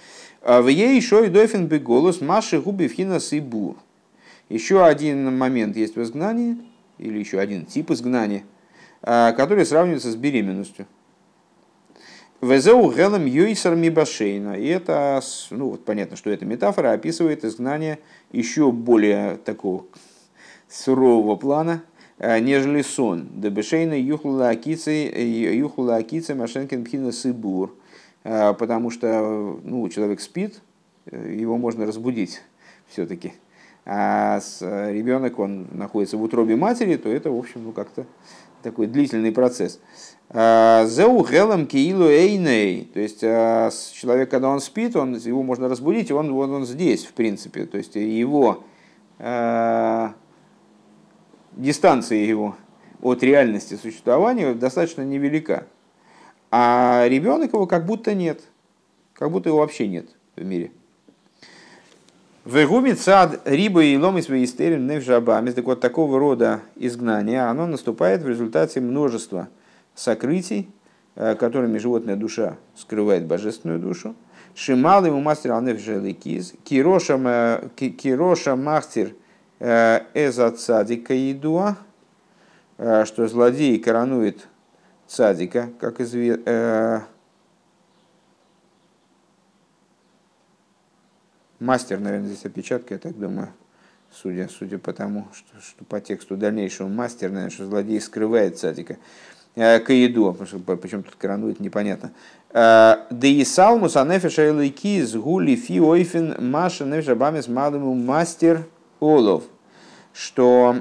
А 0.40 0.62
в 0.62 0.68
ей 0.68 0.98
шой 1.02 1.28
дойфен 1.28 1.66
беголус, 1.66 2.22
маши 2.22 2.58
губи 2.58 2.88
вхина 2.88 3.20
сибур. 3.20 3.76
Еще 4.48 4.82
один 4.82 5.36
момент 5.36 5.76
есть 5.76 5.94
в 5.94 6.02
изгнании, 6.02 6.56
или 6.96 7.18
еще 7.18 7.38
один 7.38 7.66
тип 7.66 7.90
изгнания, 7.90 8.44
который 9.00 9.64
сравнивается 9.64 10.10
с 10.10 10.16
беременностью. 10.16 10.86
Везеу 12.40 12.90
гелем 12.92 13.24
юйсар 13.24 13.74
мибашейна. 13.76 14.54
И 14.54 14.66
это, 14.66 15.20
ну 15.50 15.70
вот 15.70 15.84
понятно, 15.84 16.16
что 16.16 16.30
эта 16.30 16.44
метафора 16.44 16.92
описывает 16.92 17.44
изгнание 17.44 17.98
еще 18.32 18.72
более 18.72 19.36
такого 19.36 19.84
сурового 20.68 21.36
плана– 21.36 21.82
Э, 22.18 22.38
нежели 22.38 22.82
сон. 22.82 23.28
Дебешейна 23.34 23.94
юхла 24.00 24.48
акицы 24.50 26.34
машенкин 26.34 26.84
пхина 26.84 27.12
сыбур. 27.12 27.74
Э, 28.24 28.54
потому 28.54 28.90
что 28.90 29.60
ну, 29.62 29.88
человек 29.88 30.20
спит, 30.20 30.62
э, 31.06 31.34
его 31.34 31.58
можно 31.58 31.84
разбудить 31.86 32.40
все-таки. 32.88 33.34
А 33.88 34.40
ребенок, 34.60 35.38
он 35.38 35.68
находится 35.70 36.16
в 36.16 36.22
утробе 36.22 36.56
матери, 36.56 36.96
то 36.96 37.08
это, 37.08 37.30
в 37.30 37.38
общем, 37.38 37.62
ну 37.62 37.72
как-то 37.72 38.04
такой 38.62 38.86
длительный 38.86 39.32
процесс. 39.32 39.80
Зеу 40.32 41.24
гелам 41.24 41.66
киилу 41.66 42.08
эйней. 42.08 42.90
То 42.92 43.00
есть 43.00 43.20
человек, 43.20 44.30
когда 44.30 44.48
он 44.48 44.60
спит, 44.60 44.96
он, 44.96 45.16
его 45.16 45.42
можно 45.42 45.68
разбудить, 45.68 46.10
и 46.10 46.12
он, 46.12 46.32
он, 46.32 46.52
он 46.52 46.66
здесь, 46.66 47.04
в 47.04 47.12
принципе. 47.12 47.64
То 47.66 47.78
есть 47.78 47.94
его 47.94 48.64
дистанция 51.52 52.18
его 52.18 52.56
от 53.00 53.22
реальности 53.22 53.74
существования 53.74 54.52
достаточно 54.54 55.02
невелика. 55.02 55.66
А 56.50 57.06
ребенок 57.08 57.52
его 57.52 57.66
как 57.66 57.86
будто 57.86 58.14
нет. 58.14 58.42
Как 59.12 59.30
будто 59.30 59.48
его 59.48 59.58
вообще 59.58 59.86
нет 59.88 60.08
в 60.34 60.44
мире. 60.44 60.72
Вегуми 62.46 62.92
цад 62.92 63.40
риба 63.44 63.82
и 63.82 63.96
лом 63.96 64.18
из 64.18 64.28
веистерин 64.28 64.86
невжабамис. 64.86 65.54
Так 65.54 65.64
вот, 65.64 65.80
такого 65.80 66.20
рода 66.20 66.60
изгнание, 66.76 67.42
оно 67.42 67.66
наступает 67.66 68.22
в 68.22 68.28
результате 68.28 68.80
множества 68.80 69.48
сокрытий, 69.96 70.70
э, 71.16 71.34
которыми 71.34 71.78
животная 71.78 72.14
душа 72.14 72.56
скрывает 72.76 73.26
божественную 73.26 73.80
душу. 73.80 74.14
Шимал 74.54 75.04
ему 75.04 75.20
мастер 75.20 75.50
алнеф 75.50 75.80
желикиз, 75.80 76.54
кироша 76.62 77.16
мастер 78.56 79.14
Эза 79.58 80.50
цадика 80.52 81.14
едуа, 81.14 81.76
что 82.76 83.26
злодей 83.26 83.76
коронует 83.80 84.46
цадика, 85.08 85.70
как 85.80 86.00
известно. 86.00 87.06
Мастер, 91.58 92.00
наверное, 92.00 92.28
здесь 92.28 92.44
опечатка, 92.44 92.94
я 92.94 92.98
так 92.98 93.18
думаю, 93.18 93.48
судя, 94.12 94.48
судя 94.48 94.78
по 94.78 94.92
тому, 94.92 95.28
что, 95.32 95.60
что 95.60 95.84
по 95.84 96.00
тексту 96.00 96.36
дальнейшего 96.36 96.88
мастер, 96.88 97.30
наверное, 97.30 97.50
что 97.50 97.66
злодей 97.66 98.00
скрывает 98.00 98.58
цадика. 98.58 98.98
Каеду, 99.54 100.34
почему 100.34 101.02
тут 101.02 101.14
коронует, 101.14 101.60
непонятно. 101.60 102.12
Да 102.52 102.98
и 103.22 103.42
салмус 103.42 103.96
анефеша 103.96 104.48
элайки 104.48 105.02
с 105.02 105.14
гули 105.14 105.56
фи 105.56 105.80
ойфен 105.80 106.36
маша 106.38 106.84
нефеша 106.84 107.14
бамес 107.14 107.48
мадаму 107.48 107.94
мастер 107.94 108.66
олов, 109.00 109.44
что 110.12 110.76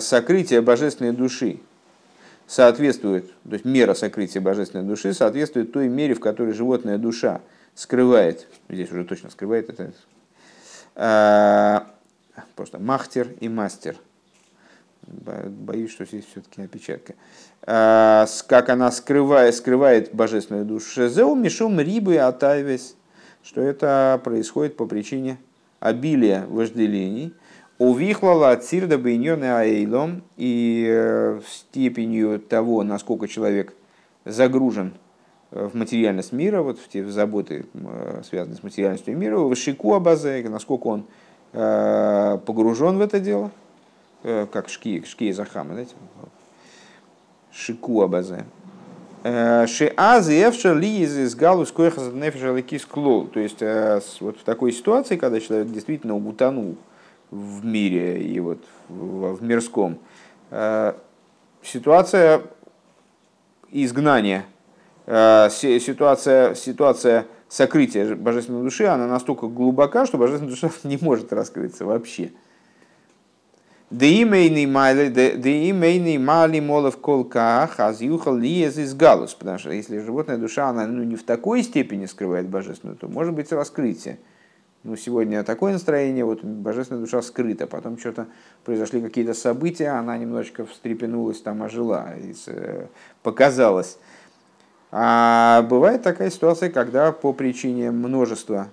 сокрытие 0.00 0.60
божественной 0.60 1.12
души 1.12 1.60
соответствует, 2.48 3.30
то 3.44 3.52
есть 3.52 3.64
мера 3.64 3.94
сокрытия 3.94 4.40
божественной 4.40 4.84
души 4.84 5.14
соответствует 5.14 5.70
той 5.70 5.88
мере, 5.88 6.14
в 6.14 6.20
которой 6.20 6.52
животная 6.52 6.98
душа 6.98 7.40
скрывает, 7.80 8.46
здесь 8.68 8.92
уже 8.92 9.04
точно 9.04 9.30
скрывает 9.30 9.70
это, 9.70 9.92
просто 12.54 12.78
махтер 12.78 13.28
и 13.40 13.48
мастер. 13.48 13.96
Боюсь, 15.06 15.90
что 15.90 16.04
здесь 16.04 16.26
все-таки 16.26 16.60
опечатка. 16.60 17.14
Как 17.62 18.68
она 18.68 18.90
скрывает, 18.92 19.54
скрывает 19.54 20.14
божественную 20.14 20.66
душу. 20.66 21.08
Зеу 21.08 21.34
мишум 21.34 21.80
рибы 21.80 22.18
атайвес, 22.18 22.96
что 23.42 23.62
это 23.62 24.20
происходит 24.22 24.76
по 24.76 24.84
причине 24.86 25.38
обилия 25.80 26.44
вожделений, 26.46 27.34
Увихлала 27.78 28.50
от 28.50 28.62
сирда 28.62 28.98
бейнёны 28.98 29.56
аэйлом 29.56 30.22
и 30.36 30.86
э, 30.86 31.40
степенью 31.48 32.38
того, 32.38 32.82
насколько 32.82 33.26
человек 33.26 33.72
загружен 34.26 34.92
э, 34.92 35.09
в 35.50 35.76
материальность 35.76 36.32
мира, 36.32 36.62
вот 36.62 36.78
в 36.78 36.88
те 36.88 37.04
заботы, 37.06 37.66
э, 37.74 38.22
связанные 38.28 38.56
с 38.56 38.62
материальностью 38.62 39.16
мира, 39.16 39.38
в 39.38 39.54
шику 39.54 39.94
абазе, 39.94 40.46
насколько 40.48 40.86
он 40.86 41.04
погружен 41.52 42.98
в 42.98 43.00
это 43.00 43.18
дело, 43.18 43.50
как 44.22 44.68
шки, 44.68 45.02
шки 45.04 45.32
захама, 45.32 45.72
знаете, 45.72 45.96
шику 47.52 48.02
абазе. 48.02 48.44
Шиазы 49.24 50.40
эвшер 50.40 50.78
ли 50.78 51.00
из 51.00 51.34
галус 51.34 51.74
лекис 51.76 52.86
То 52.86 53.40
есть 53.40 53.60
вот 54.20 54.38
в 54.38 54.44
такой 54.44 54.70
ситуации, 54.70 55.16
когда 55.16 55.40
человек 55.40 55.72
действительно 55.72 56.14
утонул 56.14 56.76
в 57.30 57.64
мире 57.64 58.22
и 58.22 58.38
вот 58.38 58.62
в 58.88 59.42
мирском. 59.42 59.98
Э, 60.50 60.94
ситуация 61.62 62.42
изгнания, 63.70 64.40
э, 64.40 64.42
ситуация, 65.10 66.54
ситуация 66.54 67.26
сокрытия 67.48 68.14
божественной 68.14 68.62
души, 68.62 68.84
она 68.84 69.06
настолько 69.08 69.48
глубока, 69.48 70.06
что 70.06 70.18
божественная 70.18 70.52
душа 70.52 70.70
не 70.84 70.98
может 71.00 71.32
раскрыться 71.32 71.84
вообще. 71.84 72.30
Деимейный 73.90 74.66
мали 76.18 76.60
молов 76.60 76.98
колках, 76.98 77.80
азюхал 77.80 78.36
лиез 78.36 78.78
из 78.78 78.94
галус. 78.94 79.34
Потому 79.34 79.58
что 79.58 79.72
если 79.72 79.98
животная 79.98 80.38
душа, 80.38 80.68
она 80.68 80.86
ну, 80.86 81.02
не 81.02 81.16
в 81.16 81.24
такой 81.24 81.64
степени 81.64 82.06
скрывает 82.06 82.48
божественную, 82.48 82.96
то 82.96 83.08
может 83.08 83.34
быть 83.34 83.50
раскрытие 83.50 84.20
ну, 84.82 84.96
сегодня 84.96 85.44
такое 85.44 85.74
настроение, 85.74 86.24
вот 86.24 86.42
божественная 86.42 87.02
душа 87.02 87.20
скрыта, 87.20 87.66
потом 87.66 87.98
что-то 87.98 88.28
произошли 88.64 89.02
какие-то 89.02 89.34
события, 89.34 89.88
она 89.88 90.16
немножечко 90.16 90.64
встрепенулась, 90.64 91.40
там 91.40 91.62
ожила, 91.62 92.14
э, 92.46 92.86
показалась. 93.22 93.98
А 94.92 95.62
бывает 95.62 96.02
такая 96.02 96.30
ситуация, 96.30 96.70
когда 96.70 97.12
по 97.12 97.32
причине 97.32 97.90
множества 97.90 98.68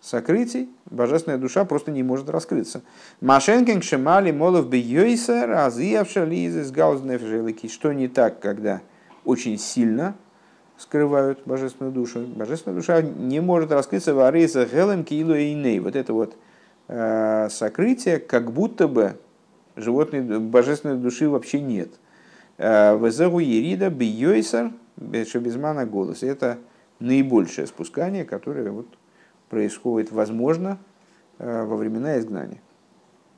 сокрытий 0.00 0.68
божественная 0.86 1.38
душа 1.38 1.64
просто 1.64 1.90
не 1.90 2.02
может 2.02 2.28
раскрыться. 2.28 2.82
Машенкин 3.20 3.82
шемали 3.82 4.32
молов 4.32 4.68
бы 4.68 4.76
йойса 4.76 5.46
разъявша 5.46 6.24
лизис 6.24 6.70
гаузнефжелики. 6.70 7.68
Что 7.68 7.92
не 7.92 8.08
так, 8.08 8.40
когда 8.40 8.80
очень 9.24 9.58
сильно 9.58 10.14
скрывают 10.76 11.40
божественную 11.44 11.92
душу. 11.92 12.20
Божественная 12.20 12.78
душа 12.78 13.02
не 13.02 13.40
может 13.40 13.70
раскрыться 13.70 14.14
в 14.14 14.20
арейса 14.20 14.64
гелем 14.64 15.04
килу 15.04 15.34
и 15.34 15.78
Вот 15.78 15.94
это 15.94 16.12
вот 16.14 16.36
э, 16.88 17.48
сокрытие, 17.50 18.18
как 18.18 18.50
будто 18.50 18.88
бы 18.88 19.16
животной, 19.76 20.40
божественной 20.40 20.96
души 20.96 21.28
вообще 21.28 21.60
нет. 21.60 21.90
Э, 22.56 22.98
Везеру 22.98 23.38
ерида 23.38 23.90
бiyойсар 23.90 24.72
бешебезмана 25.00 25.86
голос. 25.86 26.22
Это 26.22 26.58
наибольшее 27.00 27.66
спускание, 27.66 28.24
которое 28.24 28.70
вот 28.70 28.86
происходит, 29.48 30.12
возможно, 30.12 30.78
э, 31.38 31.64
во 31.64 31.76
времена 31.76 32.18
изгнания. 32.18 32.60